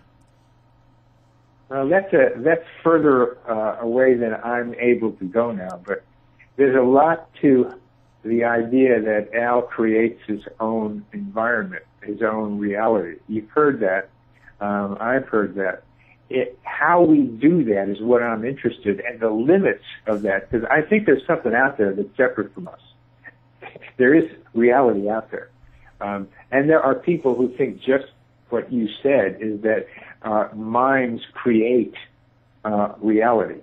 Well, 1.70 1.88
that's 1.88 2.12
a 2.12 2.30
that's 2.38 2.64
further 2.82 3.38
uh, 3.48 3.80
away 3.80 4.14
than 4.14 4.34
I'm 4.34 4.74
able 4.74 5.12
to 5.12 5.24
go 5.24 5.52
now. 5.52 5.80
But 5.86 6.02
there's 6.56 6.76
a 6.76 6.82
lot 6.82 7.32
to 7.42 7.70
the 8.24 8.42
idea 8.44 9.00
that 9.00 9.28
Al 9.34 9.62
creates 9.62 10.20
his 10.26 10.40
own 10.58 11.06
environment, 11.12 11.84
his 12.02 12.22
own 12.22 12.58
reality. 12.58 13.18
You've 13.28 13.48
heard 13.50 13.80
that. 13.80 14.10
Um, 14.60 14.98
I've 15.00 15.28
heard 15.28 15.54
that. 15.54 15.84
It, 16.28 16.58
how 16.64 17.02
we 17.02 17.22
do 17.22 17.64
that 17.64 17.88
is 17.88 18.00
what 18.00 18.22
I'm 18.22 18.44
interested 18.44 18.98
in, 19.00 19.06
and 19.06 19.20
the 19.20 19.30
limits 19.30 19.84
of 20.06 20.22
that, 20.22 20.50
because 20.50 20.66
I 20.70 20.82
think 20.82 21.06
there's 21.06 21.26
something 21.26 21.54
out 21.54 21.78
there 21.78 21.94
that's 21.94 22.16
separate 22.16 22.52
from 22.52 22.68
us. 22.68 22.80
There 23.96 24.14
is 24.14 24.30
reality 24.54 25.10
out 25.10 25.30
there. 25.30 25.50
Um, 26.00 26.28
and 26.50 26.70
there 26.70 26.80
are 26.80 26.94
people 26.94 27.34
who 27.34 27.54
think 27.56 27.80
just 27.80 28.06
what 28.50 28.72
you 28.72 28.88
said 29.02 29.38
is 29.40 29.60
that 29.62 29.86
uh, 30.22 30.48
minds 30.54 31.22
create 31.32 31.94
uh, 32.64 32.94
reality. 33.00 33.60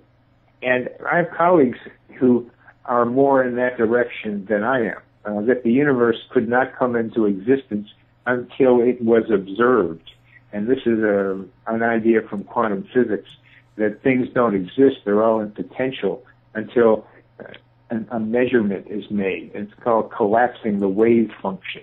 And 0.62 0.88
I 1.10 1.18
have 1.18 1.30
colleagues 1.36 1.78
who 2.18 2.50
are 2.84 3.04
more 3.04 3.44
in 3.44 3.56
that 3.56 3.76
direction 3.76 4.46
than 4.48 4.64
I 4.64 4.86
am, 4.86 5.00
uh, 5.24 5.40
that 5.42 5.62
the 5.62 5.70
universe 5.70 6.16
could 6.30 6.48
not 6.48 6.76
come 6.76 6.96
into 6.96 7.26
existence 7.26 7.88
until 8.26 8.80
it 8.80 9.00
was 9.02 9.30
observed. 9.30 10.10
And 10.52 10.68
this 10.68 10.80
is 10.86 11.00
a, 11.00 11.44
an 11.66 11.82
idea 11.82 12.22
from 12.28 12.44
quantum 12.44 12.88
physics 12.92 13.28
that 13.76 14.02
things 14.02 14.28
don't 14.34 14.54
exist, 14.54 14.96
they're 15.04 15.22
all 15.22 15.40
in 15.40 15.52
potential 15.52 16.24
until 16.54 17.06
uh, 17.38 17.96
a 18.10 18.18
measurement 18.18 18.86
is 18.88 19.08
made. 19.10 19.52
It's 19.54 19.72
called 19.84 20.10
collapsing 20.10 20.80
the 20.80 20.88
wave 20.88 21.30
function 21.40 21.82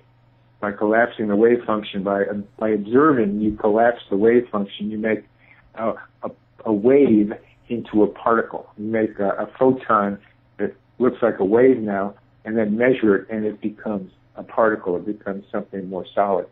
by 0.65 0.71
collapsing 0.71 1.27
the 1.27 1.35
wave 1.35 1.63
function 1.63 2.03
by 2.03 2.23
by 2.57 2.69
observing 2.69 3.39
you 3.39 3.55
collapse 3.55 4.01
the 4.09 4.17
wave 4.17 4.47
function 4.51 4.89
you 4.89 4.97
make 4.97 5.23
a, 5.75 5.93
a, 6.23 6.31
a 6.65 6.73
wave 6.73 7.31
into 7.69 8.01
a 8.01 8.07
particle 8.07 8.67
you 8.75 8.85
make 8.85 9.19
a, 9.19 9.29
a 9.29 9.47
photon 9.59 10.17
that 10.57 10.73
looks 10.97 11.21
like 11.21 11.37
a 11.37 11.45
wave 11.45 11.77
now 11.77 12.15
and 12.45 12.57
then 12.57 12.75
measure 12.75 13.15
it 13.15 13.29
and 13.29 13.45
it 13.45 13.61
becomes 13.61 14.11
a 14.37 14.41
particle 14.43 14.95
it 14.95 15.05
becomes 15.05 15.45
something 15.51 15.87
more 15.87 16.05
solid 16.15 16.47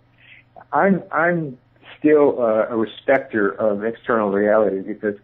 i'm 0.73 1.01
i'm 1.11 1.57
still 1.97 2.37
a 2.39 2.77
respecter 2.77 3.49
of 3.49 3.83
external 3.83 4.29
reality 4.29 4.81
because 4.81 5.15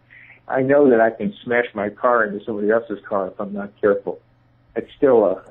I 0.47 0.63
know 0.63 0.89
that 0.89 0.99
I 0.99 1.12
can 1.12 1.32
smash 1.43 1.65
my 1.75 1.89
car 1.89 2.25
into 2.25 2.43
somebody 2.43 2.71
else's 2.71 2.97
car 3.08 3.28
if 3.28 3.39
I'm 3.39 3.54
not 3.54 3.69
careful. 3.80 4.19
It's 4.75 4.89
still 4.97 5.25
a, 5.25 5.43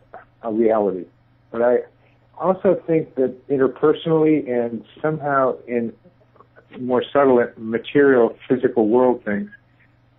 a 0.43 0.53
reality. 0.53 1.05
But 1.53 1.63
I, 1.63 1.77
also 2.41 2.81
think 2.87 3.15
that 3.17 3.49
interpersonally 3.49 4.49
and 4.51 4.85
somehow 5.03 5.57
in 5.67 5.93
more 6.79 7.03
subtle 7.13 7.45
material 7.57 8.37
physical 8.49 8.89
world 8.89 9.25
things, 9.25 9.51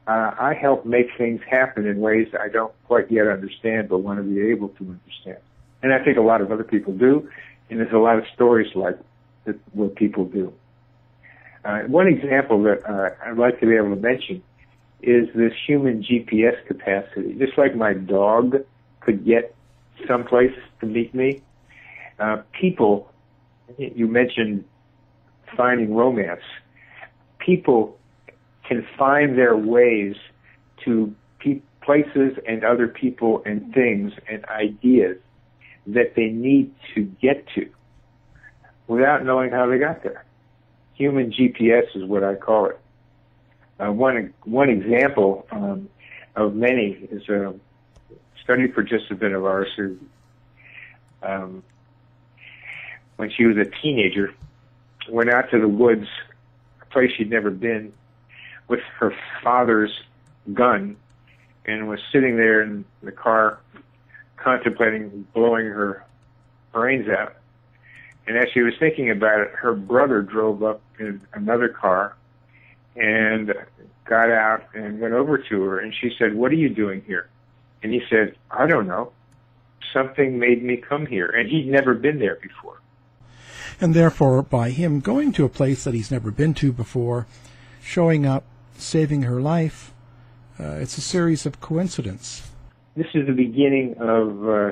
uh, 0.07 0.31
I 0.39 0.55
help 0.59 0.85
make 0.85 1.07
things 1.17 1.41
happen 1.49 1.85
in 1.85 1.99
ways 1.99 2.27
I 2.39 2.49
don't 2.49 2.73
quite 2.85 3.11
yet 3.11 3.27
understand, 3.27 3.89
but 3.89 3.99
want 3.99 4.17
to 4.17 4.23
be 4.23 4.41
able 4.49 4.69
to 4.69 4.79
understand. 4.79 5.37
And 5.83 5.93
I 5.93 6.03
think 6.03 6.17
a 6.17 6.21
lot 6.21 6.41
of 6.41 6.51
other 6.51 6.63
people 6.63 6.93
do, 6.93 7.29
and 7.69 7.79
there's 7.79 7.93
a 7.93 7.97
lot 7.97 8.17
of 8.17 8.25
stories 8.33 8.75
like 8.75 8.97
that 9.45 9.55
where 9.73 9.89
people 9.89 10.25
do. 10.25 10.53
Uh, 11.63 11.81
one 11.81 12.07
example 12.07 12.63
that 12.63 12.89
uh, 12.89 13.09
I'd 13.25 13.37
like 13.37 13.59
to 13.59 13.67
be 13.67 13.75
able 13.75 13.95
to 13.95 14.01
mention 14.01 14.41
is 15.01 15.27
this 15.35 15.53
human 15.67 16.03
GPS 16.03 16.65
capacity. 16.65 17.35
Just 17.35 17.57
like 17.57 17.75
my 17.75 17.93
dog 17.93 18.57
could 19.01 19.25
get 19.25 19.55
someplace 20.07 20.55
to 20.79 20.85
meet 20.85 21.13
me, 21.13 21.41
uh, 22.19 22.41
people, 22.59 23.11
you 23.77 24.07
mentioned 24.07 24.65
finding 25.55 25.93
romance. 25.95 26.41
People 27.39 27.97
can 28.67 28.85
find 28.97 29.37
their 29.37 29.55
ways 29.55 30.15
to 30.85 31.13
pe- 31.39 31.61
places 31.81 32.37
and 32.47 32.63
other 32.63 32.87
people 32.87 33.41
and 33.45 33.73
things 33.73 34.13
and 34.29 34.45
ideas 34.45 35.17
that 35.87 36.13
they 36.15 36.27
need 36.27 36.73
to 36.93 37.03
get 37.21 37.47
to 37.55 37.69
without 38.87 39.23
knowing 39.25 39.51
how 39.51 39.65
they 39.67 39.77
got 39.77 40.03
there. 40.03 40.25
Human 40.93 41.31
GPS 41.31 41.95
is 41.95 42.03
what 42.03 42.23
I 42.23 42.35
call 42.35 42.67
it. 42.67 42.79
Uh, 43.79 43.91
one 43.91 44.33
one 44.43 44.69
example 44.69 45.47
um, 45.51 45.87
of 46.35 46.53
many 46.53 47.07
is 47.09 47.27
a 47.29 47.53
study 48.43 48.67
participant 48.67 49.33
of 49.33 49.45
ours 49.45 49.69
who 49.77 49.97
um, 51.23 51.63
when 53.19 53.29
she 53.29 53.43
was 53.43 53.57
a 53.57 53.65
teenager, 53.81 54.33
went 55.09 55.29
out 55.29 55.51
to 55.51 55.59
the 55.59 55.67
woods, 55.67 56.07
a 56.81 56.85
place 56.85 57.11
she'd 57.17 57.29
never 57.29 57.51
been, 57.51 57.91
with 58.69 58.79
her 58.97 59.13
father's 59.43 59.91
gun, 60.53 60.95
and 61.65 61.89
was 61.89 61.99
sitting 62.13 62.37
there 62.37 62.61
in 62.61 62.85
the 63.03 63.11
car 63.11 63.59
contemplating 64.37 65.27
blowing 65.33 65.65
her 65.65 66.05
brains 66.71 67.09
out. 67.09 67.35
And 68.25 68.37
as 68.37 68.45
she 68.53 68.61
was 68.61 68.73
thinking 68.79 69.11
about 69.11 69.41
it, 69.41 69.49
her 69.49 69.73
brother 69.73 70.21
drove 70.21 70.63
up 70.63 70.81
in 70.97 71.19
another 71.33 71.67
car 71.67 72.15
and 72.95 73.53
got 74.05 74.31
out 74.31 74.63
and 74.73 75.01
went 75.01 75.13
over 75.13 75.37
to 75.37 75.61
her 75.63 75.79
and 75.79 75.93
she 75.93 76.15
said, 76.17 76.35
What 76.35 76.53
are 76.53 76.55
you 76.55 76.69
doing 76.69 77.03
here? 77.05 77.27
And 77.83 77.91
he 77.91 78.01
said, 78.09 78.37
I 78.49 78.65
don't 78.65 78.87
know. 78.87 79.11
Something 79.91 80.39
made 80.39 80.63
me 80.63 80.77
come 80.77 81.05
here. 81.05 81.27
And 81.27 81.49
he'd 81.49 81.67
never 81.67 81.93
been 81.93 82.19
there 82.19 82.37
before. 82.41 82.78
And 83.81 83.93
therefore, 83.93 84.41
by 84.41 84.71
him 84.71 84.99
going 84.99 85.31
to 85.33 85.45
a 85.45 85.49
place 85.49 85.83
that 85.85 85.93
he's 85.93 86.11
never 86.11 86.31
been 86.31 86.53
to 86.55 86.73
before, 86.73 87.27
showing 87.81 88.25
up, 88.25 88.43
saving 88.77 89.23
her 89.23 89.39
life, 89.39 89.93
uh, 90.59 90.77
it's 90.81 90.97
a 90.97 91.01
series 91.01 91.45
of 91.45 91.61
coincidence. 91.61 92.49
This 92.95 93.07
is 93.13 93.25
the 93.27 93.33
beginning 93.33 93.95
of 93.99 94.49
uh, 94.49 94.71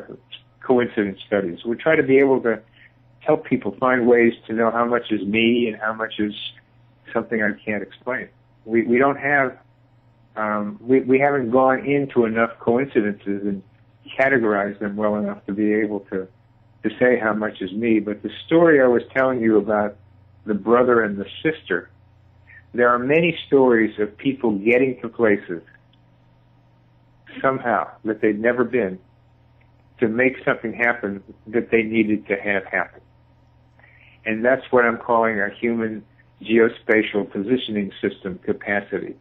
coincidence 0.62 1.20
studies. 1.26 1.64
We 1.66 1.78
try 1.78 1.96
to 1.96 2.04
be 2.04 2.18
able 2.20 2.42
to 2.42 2.62
help 3.20 3.46
people 3.46 3.76
find 3.80 4.08
ways 4.08 4.34
to 4.48 4.54
know 4.54 4.72
how 4.72 4.86
much 4.86 5.12
is 5.12 5.26
me 5.26 5.68
and 5.68 5.80
how 5.80 5.94
much 5.94 6.16
is 6.20 6.34
something 7.14 7.42
I 7.42 7.52
can't 7.64 7.82
explain. 7.84 8.28
We 8.66 8.84
we 8.84 8.98
don't 8.98 9.18
have 9.18 9.58
um, 10.36 10.78
we 10.82 11.02
we 11.02 11.20
haven't 11.20 11.52
gone 11.52 11.86
into 11.86 12.26
enough 12.26 12.52
coincidences 12.60 13.44
and 13.44 13.64
categorized 14.20 14.80
them 14.80 14.96
well 14.98 15.16
enough 15.16 15.46
to 15.46 15.54
be 15.54 15.74
able 15.74 16.02
to 16.12 16.28
to 16.84 16.90
say 17.00 17.20
how 17.20 17.34
much 17.34 17.62
is 17.62 17.72
me. 17.72 18.00
But 18.00 18.24
the 18.24 18.30
story 18.46 18.82
I 18.82 18.88
was 18.88 19.02
telling 19.16 19.42
you 19.42 19.58
about 19.58 19.98
the 20.46 20.54
brother 20.54 21.02
and 21.04 21.18
the 21.18 21.26
sister, 21.44 21.90
there 22.74 22.90
are 22.90 23.00
many 23.00 23.38
stories 23.48 24.00
of 24.00 24.18
people 24.18 24.58
getting 24.58 25.00
to 25.02 25.10
places 25.10 25.62
somehow 27.42 27.90
that 28.06 28.22
they'd 28.22 28.40
never 28.40 28.64
been 28.64 29.00
to 30.00 30.08
make 30.08 30.34
something 30.46 30.74
happen 30.74 31.24
that 31.48 31.72
they 31.72 31.82
needed 31.82 32.28
to 32.28 32.36
have 32.36 32.64
happen. 32.66 33.02
And 34.26 34.44
that's 34.44 34.64
what 34.72 34.86
I'm 34.86 34.98
calling 34.98 35.40
a 35.40 35.50
human 35.50 36.04
geospatial 36.42 37.32
positioning 37.32 37.92
system 38.02 38.40
capacity. 38.40 39.16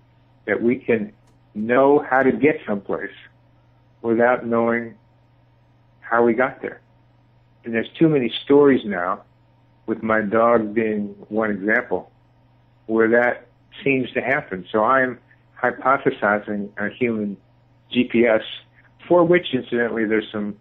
That 0.46 0.62
we 0.62 0.76
can 0.76 1.12
know 1.54 2.04
how 2.08 2.22
to 2.22 2.32
get 2.32 2.56
someplace 2.66 3.10
without 4.02 4.46
knowing 4.46 4.94
how 6.00 6.24
we 6.24 6.34
got 6.34 6.60
there. 6.60 6.80
And 7.66 7.74
there's 7.74 7.90
too 7.98 8.08
many 8.08 8.32
stories 8.44 8.82
now, 8.84 9.24
with 9.86 10.00
my 10.00 10.20
dog 10.20 10.72
being 10.72 11.08
one 11.28 11.50
example, 11.50 12.12
where 12.86 13.08
that 13.08 13.48
seems 13.82 14.08
to 14.12 14.20
happen. 14.20 14.64
So 14.70 14.84
I'm 14.84 15.18
hypothesizing 15.60 16.70
a 16.78 16.94
human 16.94 17.36
GPS, 17.92 18.42
for 19.08 19.24
which, 19.24 19.48
incidentally, 19.52 20.04
there's 20.04 20.30
some 20.30 20.56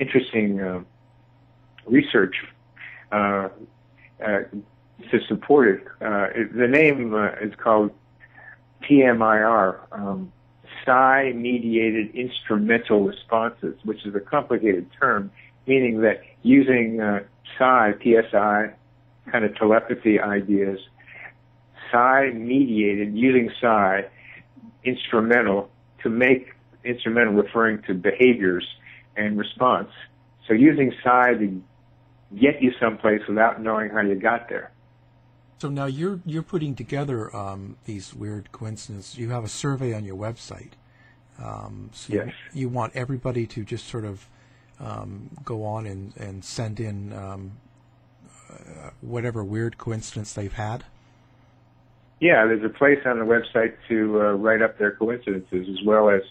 interesting 0.00 0.60
uh, 0.60 0.80
research 1.86 2.34
uh, 3.12 3.48
uh, 4.20 4.40
to 5.12 5.20
support 5.28 5.68
it. 5.68 5.86
Uh, 6.04 6.26
the 6.52 6.66
name 6.66 7.14
uh, 7.14 7.28
is 7.40 7.54
called 7.56 7.92
PMIR, 8.82 9.78
um, 9.92 10.32
psi-mediated 10.84 12.16
instrumental 12.16 13.04
responses, 13.04 13.76
which 13.84 14.04
is 14.04 14.12
a 14.16 14.20
complicated 14.20 14.90
term, 14.98 15.30
meaning 15.70 16.00
that 16.00 16.20
using 16.42 17.00
uh, 17.00 17.20
psi, 17.56 17.92
PSI, 18.02 18.74
kind 19.30 19.44
of 19.44 19.54
telepathy 19.54 20.18
ideas, 20.18 20.80
psi-mediated, 21.90 23.16
using 23.16 23.48
psi, 23.60 24.04
instrumental, 24.84 25.70
to 26.02 26.08
make 26.08 26.48
instrumental 26.84 27.34
referring 27.34 27.80
to 27.82 27.94
behaviors 27.94 28.66
and 29.16 29.38
response. 29.38 29.90
So 30.48 30.54
using 30.54 30.92
psi 31.04 31.34
to 31.34 31.62
get 32.36 32.60
you 32.60 32.72
someplace 32.80 33.20
without 33.28 33.62
knowing 33.62 33.90
how 33.90 34.00
you 34.00 34.16
got 34.16 34.48
there. 34.48 34.72
So 35.58 35.68
now 35.68 35.86
you're 35.86 36.20
you're 36.24 36.42
putting 36.42 36.74
together 36.74 37.34
um, 37.36 37.76
these 37.84 38.12
weird 38.12 38.50
coincidences. 38.50 39.16
You 39.18 39.28
have 39.28 39.44
a 39.44 39.48
survey 39.48 39.92
on 39.94 40.04
your 40.04 40.16
website. 40.16 40.72
Um, 41.38 41.90
so 41.92 42.14
yes. 42.14 42.28
you, 42.52 42.62
you, 42.62 42.68
want 42.68 42.96
everybody 42.96 43.46
to 43.46 43.64
just 43.64 43.86
sort 43.86 44.04
of 44.04 44.26
um, 44.80 45.30
go 45.44 45.64
on 45.64 45.86
and, 45.86 46.16
and 46.16 46.44
send 46.44 46.80
in 46.80 47.12
um, 47.12 47.52
uh, 48.50 48.90
whatever 49.00 49.44
weird 49.44 49.78
coincidence 49.78 50.32
they've 50.32 50.52
had. 50.52 50.84
Yeah, 52.20 52.44
there's 52.46 52.64
a 52.64 52.68
place 52.68 52.98
on 53.06 53.18
the 53.18 53.24
website 53.24 53.74
to 53.88 54.20
uh, 54.20 54.32
write 54.32 54.60
up 54.60 54.78
their 54.78 54.92
coincidences 54.92 55.68
as 55.68 55.84
well 55.86 56.10
as 56.10 56.22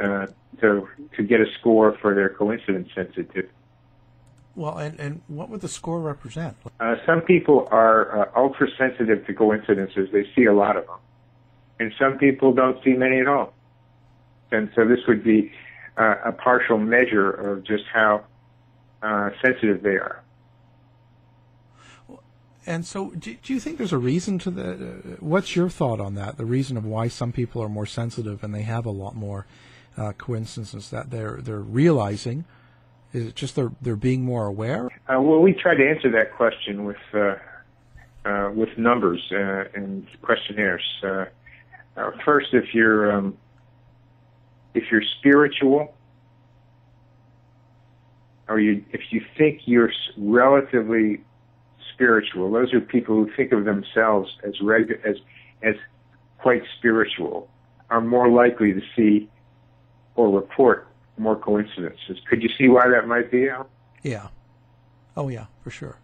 uh, 0.00 0.26
to 0.60 0.88
to 1.16 1.22
get 1.22 1.40
a 1.40 1.46
score 1.58 1.96
for 2.00 2.14
their 2.14 2.30
coincidence 2.30 2.88
sensitivity. 2.94 3.48
Well, 4.56 4.78
and, 4.78 4.98
and 4.98 5.22
what 5.28 5.50
would 5.50 5.60
the 5.60 5.68
score 5.68 6.00
represent? 6.00 6.56
Uh, 6.80 6.96
some 7.06 7.20
people 7.20 7.68
are 7.70 8.22
uh, 8.22 8.40
ultra 8.40 8.66
sensitive 8.76 9.24
to 9.26 9.34
coincidences. 9.34 10.08
They 10.12 10.26
see 10.34 10.46
a 10.46 10.52
lot 10.52 10.76
of 10.76 10.86
them. 10.86 10.96
And 11.78 11.92
some 11.96 12.18
people 12.18 12.52
don't 12.52 12.82
see 12.82 12.94
many 12.94 13.20
at 13.20 13.28
all. 13.28 13.52
And 14.50 14.68
so 14.74 14.84
this 14.84 14.98
would 15.06 15.22
be 15.22 15.52
uh, 15.98 16.16
a 16.24 16.32
partial 16.32 16.78
measure 16.78 17.30
of 17.30 17.64
just 17.64 17.84
how 17.92 18.24
uh, 19.02 19.30
sensitive 19.42 19.82
they 19.82 19.96
are. 19.96 20.22
And 22.66 22.84
so, 22.84 23.10
do, 23.10 23.34
do, 23.42 23.54
you 23.54 23.60
think 23.60 23.78
there's 23.78 23.94
a 23.94 23.98
reason 23.98 24.38
to 24.40 24.50
the? 24.50 24.72
Uh, 24.72 25.16
what's 25.20 25.56
your 25.56 25.70
thought 25.70 26.00
on 26.00 26.14
that? 26.16 26.36
The 26.36 26.44
reason 26.44 26.76
of 26.76 26.84
why 26.84 27.08
some 27.08 27.32
people 27.32 27.62
are 27.62 27.68
more 27.68 27.86
sensitive 27.86 28.44
and 28.44 28.54
they 28.54 28.62
have 28.62 28.84
a 28.84 28.90
lot 28.90 29.16
more 29.16 29.46
uh, 29.96 30.12
coincidences 30.12 30.90
that 30.90 31.10
they're 31.10 31.38
they're 31.40 31.60
realizing 31.60 32.44
is 33.12 33.28
it 33.28 33.34
just 33.34 33.56
they're 33.56 33.72
they're 33.80 33.96
being 33.96 34.22
more 34.22 34.46
aware? 34.46 34.86
Uh, 35.08 35.20
well, 35.20 35.40
we 35.40 35.52
tried 35.52 35.76
to 35.76 35.88
answer 35.88 36.10
that 36.10 36.34
question 36.34 36.84
with 36.84 36.96
uh, 37.14 37.36
uh, 38.24 38.50
with 38.54 38.76
numbers 38.76 39.26
uh, 39.32 39.64
and 39.74 40.06
questionnaires. 40.22 40.84
Uh, 41.02 41.24
uh, 41.96 42.10
first, 42.24 42.48
if 42.52 42.74
you're 42.74 43.10
um, 43.10 43.36
if 44.74 44.84
you're 44.90 45.02
spiritual, 45.18 45.94
or 48.48 48.60
you 48.60 48.84
if 48.92 49.00
you 49.10 49.20
think 49.36 49.62
you're 49.66 49.92
relatively 50.16 51.22
spiritual, 51.94 52.50
those 52.50 52.72
are 52.72 52.80
people 52.80 53.14
who 53.14 53.30
think 53.36 53.52
of 53.52 53.64
themselves 53.64 54.30
as 54.44 54.54
regu- 54.62 55.04
as 55.04 55.16
as 55.62 55.74
quite 56.38 56.62
spiritual, 56.78 57.50
are 57.90 58.00
more 58.00 58.28
likely 58.30 58.72
to 58.72 58.80
see 58.94 59.28
or 60.14 60.30
report 60.30 60.86
more 61.16 61.36
coincidences. 61.36 62.18
Could 62.28 62.42
you 62.42 62.48
see 62.56 62.68
why 62.68 62.88
that 62.88 63.08
might 63.08 63.30
be, 63.30 63.48
Al? 63.48 63.68
Yeah. 64.02 64.28
Oh, 65.16 65.28
yeah, 65.28 65.46
for 65.62 65.70
sure. 65.70 65.98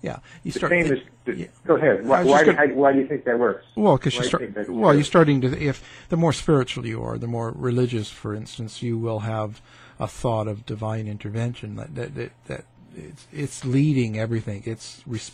Yeah, 0.00 0.20
you 0.44 0.52
start. 0.52 0.70
The 0.70 0.84
same 0.84 0.92
as, 1.26 1.38
yeah. 1.38 1.46
Go 1.66 1.76
ahead. 1.76 2.06
Why, 2.06 2.22
why, 2.22 2.44
gonna, 2.44 2.74
why, 2.74 2.92
do 2.92 3.00
you 3.00 3.06
think 3.08 3.24
that 3.24 3.38
works? 3.38 3.66
Well, 3.74 3.96
because 3.96 4.16
you 4.16 4.22
start. 4.22 4.68
Well, 4.68 4.94
you're 4.94 5.02
starting 5.02 5.40
to. 5.40 5.60
If 5.60 5.82
the 6.08 6.16
more 6.16 6.32
spiritual 6.32 6.86
you 6.86 7.02
are, 7.02 7.18
the 7.18 7.26
more 7.26 7.50
religious, 7.50 8.08
for 8.08 8.34
instance, 8.34 8.80
you 8.80 8.96
will 8.96 9.20
have 9.20 9.60
a 9.98 10.06
thought 10.06 10.46
of 10.46 10.64
divine 10.64 11.08
intervention. 11.08 11.74
That 11.74 11.94
that 11.96 12.14
that, 12.14 12.32
that 12.46 12.64
it's, 12.94 13.26
it's 13.32 13.64
leading 13.64 14.18
everything. 14.18 14.62
It's 14.66 15.02
res, 15.04 15.32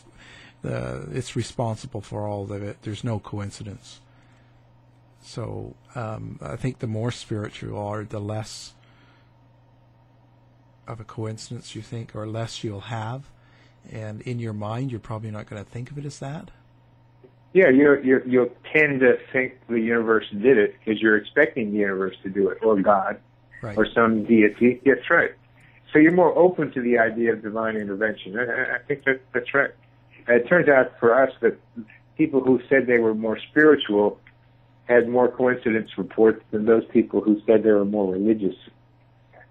uh, 0.64 1.02
it's 1.12 1.36
responsible 1.36 2.00
for 2.00 2.26
all 2.26 2.50
of 2.50 2.62
it. 2.62 2.78
There's 2.82 3.04
no 3.04 3.18
coincidence. 3.18 4.00
So 5.22 5.74
um, 5.94 6.38
I 6.42 6.56
think 6.56 6.78
the 6.78 6.86
more 6.86 7.10
spiritual 7.10 7.68
you 7.70 7.76
are, 7.76 8.04
the 8.04 8.20
less 8.20 8.74
of 10.86 11.00
a 11.00 11.04
coincidence 11.04 11.74
you 11.74 11.82
think, 11.82 12.14
or 12.14 12.26
less 12.26 12.64
you'll 12.64 12.80
have. 12.80 13.24
And 13.92 14.22
in 14.22 14.38
your 14.38 14.52
mind, 14.52 14.90
you're 14.90 15.00
probably 15.00 15.30
not 15.30 15.48
going 15.48 15.62
to 15.62 15.68
think 15.68 15.90
of 15.90 15.98
it 15.98 16.04
as 16.04 16.18
that. 16.18 16.50
Yeah, 17.52 17.68
you 17.68 18.00
you 18.02 18.22
you'll 18.26 18.50
tend 18.72 19.00
to 19.00 19.16
think 19.32 19.54
the 19.68 19.80
universe 19.80 20.24
did 20.30 20.58
it 20.58 20.74
because 20.78 21.00
you're 21.00 21.16
expecting 21.16 21.70
the 21.70 21.78
universe 21.78 22.16
to 22.24 22.28
do 22.28 22.48
it, 22.48 22.58
or 22.62 22.80
God, 22.80 23.20
right. 23.62 23.78
or 23.78 23.86
some 23.94 24.24
deity. 24.24 24.80
That's 24.84 25.08
right. 25.08 25.30
So 25.92 26.00
you're 26.00 26.10
more 26.12 26.36
open 26.36 26.72
to 26.72 26.80
the 26.80 26.98
idea 26.98 27.32
of 27.32 27.42
divine 27.42 27.76
intervention. 27.76 28.36
I, 28.36 28.76
I 28.76 28.78
think 28.88 29.04
that 29.04 29.20
that's 29.32 29.54
right. 29.54 29.70
it 30.26 30.48
turns 30.48 30.68
out 30.68 30.98
for 30.98 31.14
us 31.14 31.30
that 31.42 31.56
people 32.16 32.40
who 32.40 32.60
said 32.68 32.88
they 32.88 32.98
were 32.98 33.14
more 33.14 33.38
spiritual 33.50 34.18
had 34.86 35.08
more 35.08 35.28
coincidence 35.28 35.90
reports 35.96 36.42
than 36.50 36.66
those 36.66 36.84
people 36.86 37.20
who 37.20 37.40
said 37.46 37.62
they 37.62 37.70
were 37.70 37.84
more 37.84 38.12
religious. 38.12 38.56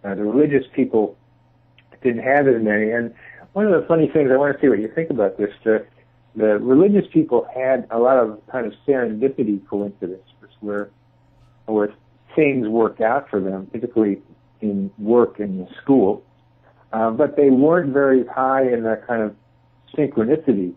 Uh, 0.03 0.15
the 0.15 0.23
religious 0.23 0.65
people 0.73 1.15
didn't 2.03 2.23
have 2.23 2.47
as 2.47 2.61
many. 2.61 2.91
And 2.91 3.13
one 3.53 3.65
of 3.65 3.79
the 3.79 3.87
funny 3.87 4.09
things, 4.13 4.29
I 4.31 4.37
want 4.37 4.55
to 4.55 4.61
see 4.61 4.69
what 4.69 4.79
you 4.79 4.91
think 4.93 5.09
about 5.09 5.37
this, 5.37 5.49
the, 5.63 5.85
the 6.35 6.59
religious 6.59 7.05
people 7.11 7.47
had 7.53 7.87
a 7.91 7.99
lot 7.99 8.17
of 8.17 8.41
kind 8.51 8.65
of 8.65 8.73
serendipity 8.87 9.65
coincidences 9.67 10.25
where, 10.59 10.89
where 11.65 11.93
things 12.35 12.67
worked 12.67 13.01
out 13.01 13.29
for 13.29 13.39
them, 13.39 13.67
particularly 13.67 14.21
in 14.61 14.91
work 14.97 15.39
and 15.39 15.67
school. 15.81 16.23
Uh, 16.91 17.09
but 17.09 17.35
they 17.35 17.49
weren't 17.49 17.91
very 17.91 18.25
high 18.27 18.63
in 18.63 18.83
that 18.83 19.07
kind 19.07 19.21
of 19.21 19.35
synchronicity 19.97 20.73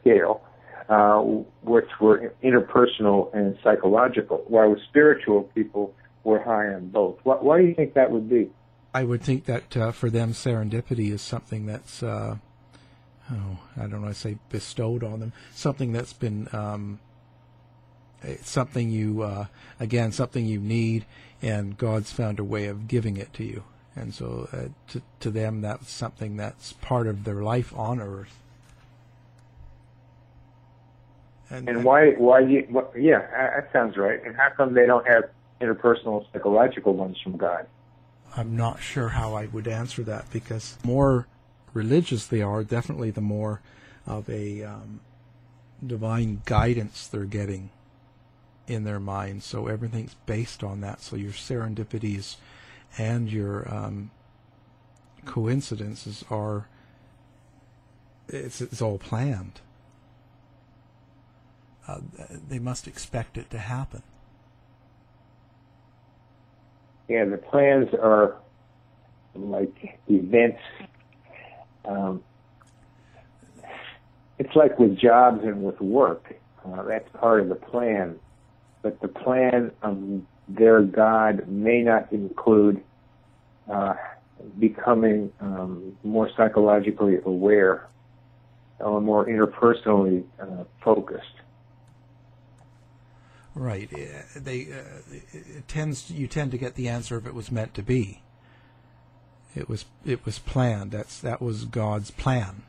scale 0.00 0.42
uh, 0.88 1.20
which 1.62 1.88
were 2.00 2.34
interpersonal 2.42 3.34
and 3.34 3.56
psychological, 3.62 4.44
while 4.48 4.70
with 4.70 4.80
spiritual 4.88 5.44
people, 5.54 5.94
we're 6.24 6.42
high 6.42 6.74
on 6.74 6.88
both. 6.88 7.16
Why, 7.22 7.36
why 7.36 7.60
do 7.60 7.66
you 7.66 7.74
think 7.74 7.94
that 7.94 8.10
would 8.10 8.28
be? 8.28 8.50
I 8.94 9.02
would 9.02 9.22
think 9.22 9.46
that 9.46 9.76
uh, 9.76 9.90
for 9.90 10.08
them, 10.08 10.32
serendipity 10.32 11.10
is 11.12 11.20
something 11.20 11.66
that's, 11.66 12.00
uh, 12.00 12.36
oh, 13.30 13.58
I 13.76 13.80
don't 13.88 14.02
want 14.02 14.14
to 14.14 14.20
say 14.20 14.38
bestowed 14.50 15.02
on 15.02 15.18
them, 15.18 15.32
something 15.52 15.92
that's 15.92 16.12
been, 16.12 16.48
um, 16.52 17.00
something 18.42 18.90
you, 18.90 19.22
uh, 19.22 19.46
again, 19.80 20.12
something 20.12 20.46
you 20.46 20.60
need, 20.60 21.06
and 21.42 21.76
God's 21.76 22.12
found 22.12 22.38
a 22.38 22.44
way 22.44 22.66
of 22.66 22.86
giving 22.86 23.16
it 23.16 23.32
to 23.34 23.44
you. 23.44 23.64
And 23.96 24.14
so 24.14 24.48
uh, 24.52 24.68
to, 24.92 25.02
to 25.20 25.30
them, 25.30 25.60
that's 25.60 25.90
something 25.90 26.36
that's 26.36 26.74
part 26.74 27.08
of 27.08 27.24
their 27.24 27.42
life 27.42 27.76
on 27.76 28.00
earth. 28.00 28.38
And, 31.50 31.68
and 31.68 31.84
why, 31.84 32.12
why, 32.12 32.40
you, 32.40 32.66
what, 32.70 32.92
yeah, 32.96 33.18
that 33.18 33.70
sounds 33.72 33.96
right. 33.96 34.24
And 34.24 34.36
how 34.36 34.50
come 34.56 34.74
they 34.74 34.86
don't 34.86 35.06
have 35.06 35.24
interpersonal 35.60 36.26
psychological 36.32 36.94
ones 36.94 37.20
from 37.20 37.36
God? 37.36 37.66
I'm 38.36 38.56
not 38.56 38.80
sure 38.80 39.10
how 39.10 39.34
I 39.34 39.46
would 39.46 39.68
answer 39.68 40.02
that 40.04 40.30
because 40.32 40.76
more 40.84 41.26
religious 41.72 42.26
they 42.26 42.42
are, 42.42 42.64
definitely 42.64 43.10
the 43.10 43.20
more 43.20 43.60
of 44.06 44.28
a 44.28 44.62
um, 44.64 45.00
divine 45.84 46.42
guidance 46.44 47.06
they're 47.06 47.24
getting 47.24 47.70
in 48.66 48.84
their 48.84 49.00
mind. 49.00 49.42
So 49.42 49.66
everything's 49.68 50.14
based 50.26 50.64
on 50.64 50.80
that. 50.80 51.00
So 51.00 51.16
your 51.16 51.32
serendipities 51.32 52.36
and 52.98 53.30
your 53.30 53.72
um, 53.72 54.10
coincidences 55.24 56.24
are 56.30 56.68
it's, 58.28 58.60
it's 58.60 58.80
all 58.80 58.98
planned. 58.98 59.60
Uh, 61.86 61.98
they 62.48 62.58
must 62.58 62.88
expect 62.88 63.36
it 63.36 63.50
to 63.50 63.58
happen. 63.58 64.02
Yeah, 67.08 67.24
the 67.26 67.36
plans 67.36 67.88
are 68.00 68.36
like 69.34 69.98
events. 70.08 70.60
Um, 71.84 72.22
it's 74.38 74.54
like 74.56 74.78
with 74.78 74.98
jobs 74.98 75.40
and 75.44 75.62
with 75.62 75.80
work. 75.80 76.34
Uh, 76.64 76.82
that's 76.84 77.08
part 77.14 77.40
of 77.40 77.48
the 77.48 77.54
plan. 77.54 78.16
But 78.82 79.00
the 79.00 79.08
plan 79.08 79.70
of 79.82 80.22
their 80.48 80.82
God 80.82 81.48
may 81.48 81.82
not 81.82 82.12
include 82.12 82.82
uh, 83.70 83.94
becoming 84.58 85.32
um, 85.40 85.96
more 86.02 86.28
psychologically 86.36 87.18
aware 87.24 87.88
or 88.80 89.00
more 89.00 89.26
interpersonally 89.26 90.24
uh, 90.40 90.64
focused. 90.82 91.24
Right. 93.54 93.88
They 94.34 94.62
uh, 94.72 95.14
it 95.32 95.68
tends 95.68 96.10
you 96.10 96.26
tend 96.26 96.50
to 96.50 96.58
get 96.58 96.74
the 96.74 96.88
answer 96.88 97.16
if 97.18 97.26
it 97.26 97.34
was 97.34 97.52
meant 97.52 97.74
to 97.74 97.82
be. 97.82 98.22
It 99.54 99.68
was 99.68 99.84
it 100.04 100.26
was 100.26 100.40
planned. 100.40 100.90
That's 100.90 101.20
that 101.20 101.40
was 101.40 101.64
God's 101.64 102.10
plan. 102.10 102.62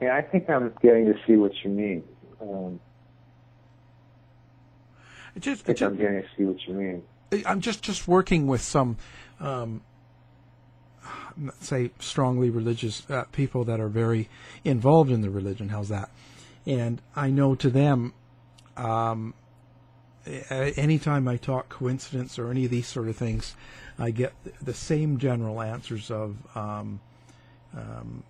Yeah, 0.00 0.16
I 0.16 0.22
think 0.22 0.48
I'm 0.48 0.72
getting 0.80 1.06
to 1.06 1.14
see 1.26 1.36
what 1.36 1.52
you 1.62 1.70
mean. 1.70 2.04
Um, 2.40 2.80
just, 5.38 5.68
I 5.68 5.72
I'm 5.84 5.96
getting 5.96 6.22
to 6.22 6.28
see 6.36 6.44
what 6.44 6.66
you 6.66 6.74
mean. 6.74 7.02
I'm 7.46 7.60
just 7.60 7.82
just 7.82 8.08
working 8.08 8.46
with 8.46 8.62
some, 8.62 8.96
um, 9.38 9.82
say, 11.60 11.90
strongly 11.98 12.50
religious 12.50 13.08
uh, 13.10 13.24
people 13.30 13.64
that 13.64 13.78
are 13.78 13.88
very 13.88 14.28
involved 14.64 15.10
in 15.10 15.20
the 15.20 15.30
religion. 15.30 15.68
How's 15.68 15.88
that? 15.88 16.10
And 16.66 17.00
I 17.16 17.30
know 17.30 17.54
to 17.54 17.70
them, 17.70 18.12
um, 18.76 19.34
anytime 20.26 21.26
I 21.28 21.36
talk 21.36 21.68
coincidence 21.68 22.38
or 22.38 22.50
any 22.50 22.64
of 22.64 22.70
these 22.70 22.86
sort 22.86 23.08
of 23.08 23.16
things, 23.16 23.54
I 23.98 24.10
get 24.10 24.32
the 24.62 24.74
same 24.74 25.18
general 25.18 25.60
answers 25.60 26.10
of. 26.10 26.36
Um, 26.56 27.00
um, 27.74 28.24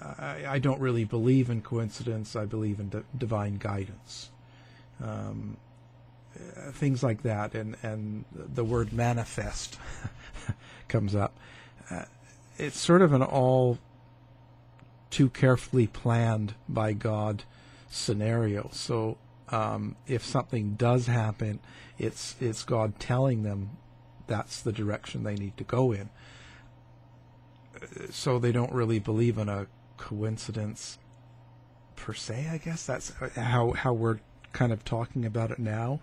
I, 0.00 0.44
I, 0.48 0.58
don't 0.58 0.80
really 0.80 1.04
believe 1.04 1.50
in 1.50 1.60
coincidence. 1.60 2.36
I 2.36 2.46
believe 2.46 2.80
in 2.80 2.88
d- 2.88 3.02
divine 3.16 3.56
guidance. 3.56 4.30
Um, 5.02 5.56
uh, 6.36 6.70
things 6.70 7.02
like 7.02 7.22
that, 7.22 7.54
and 7.54 7.76
and 7.82 8.24
the 8.32 8.64
word 8.64 8.92
manifest 8.92 9.78
comes 10.88 11.14
up. 11.14 11.36
Uh, 11.90 12.04
it's 12.58 12.78
sort 12.78 13.02
of 13.02 13.12
an 13.12 13.22
all 13.22 13.78
too 15.10 15.28
carefully 15.28 15.86
planned 15.86 16.54
by 16.68 16.92
God 16.92 17.44
scenario. 17.88 18.70
So 18.72 19.18
um, 19.50 19.96
if 20.06 20.24
something 20.24 20.74
does 20.74 21.06
happen, 21.06 21.60
it's 21.98 22.36
it's 22.40 22.64
God 22.64 22.98
telling 22.98 23.42
them 23.42 23.70
that's 24.26 24.60
the 24.60 24.72
direction 24.72 25.24
they 25.24 25.34
need 25.34 25.56
to 25.56 25.64
go 25.64 25.92
in. 25.92 26.08
So 28.10 28.38
they 28.38 28.52
don't 28.52 28.72
really 28.72 28.98
believe 28.98 29.38
in 29.38 29.48
a 29.48 29.66
coincidence 29.96 30.98
per 31.96 32.14
se. 32.14 32.48
I 32.50 32.58
guess 32.58 32.86
that's 32.86 33.12
how 33.34 33.72
how 33.72 33.92
we're 33.92 34.20
kind 34.52 34.72
of 34.72 34.84
talking 34.84 35.24
about 35.24 35.50
it 35.50 35.58
now 35.58 36.00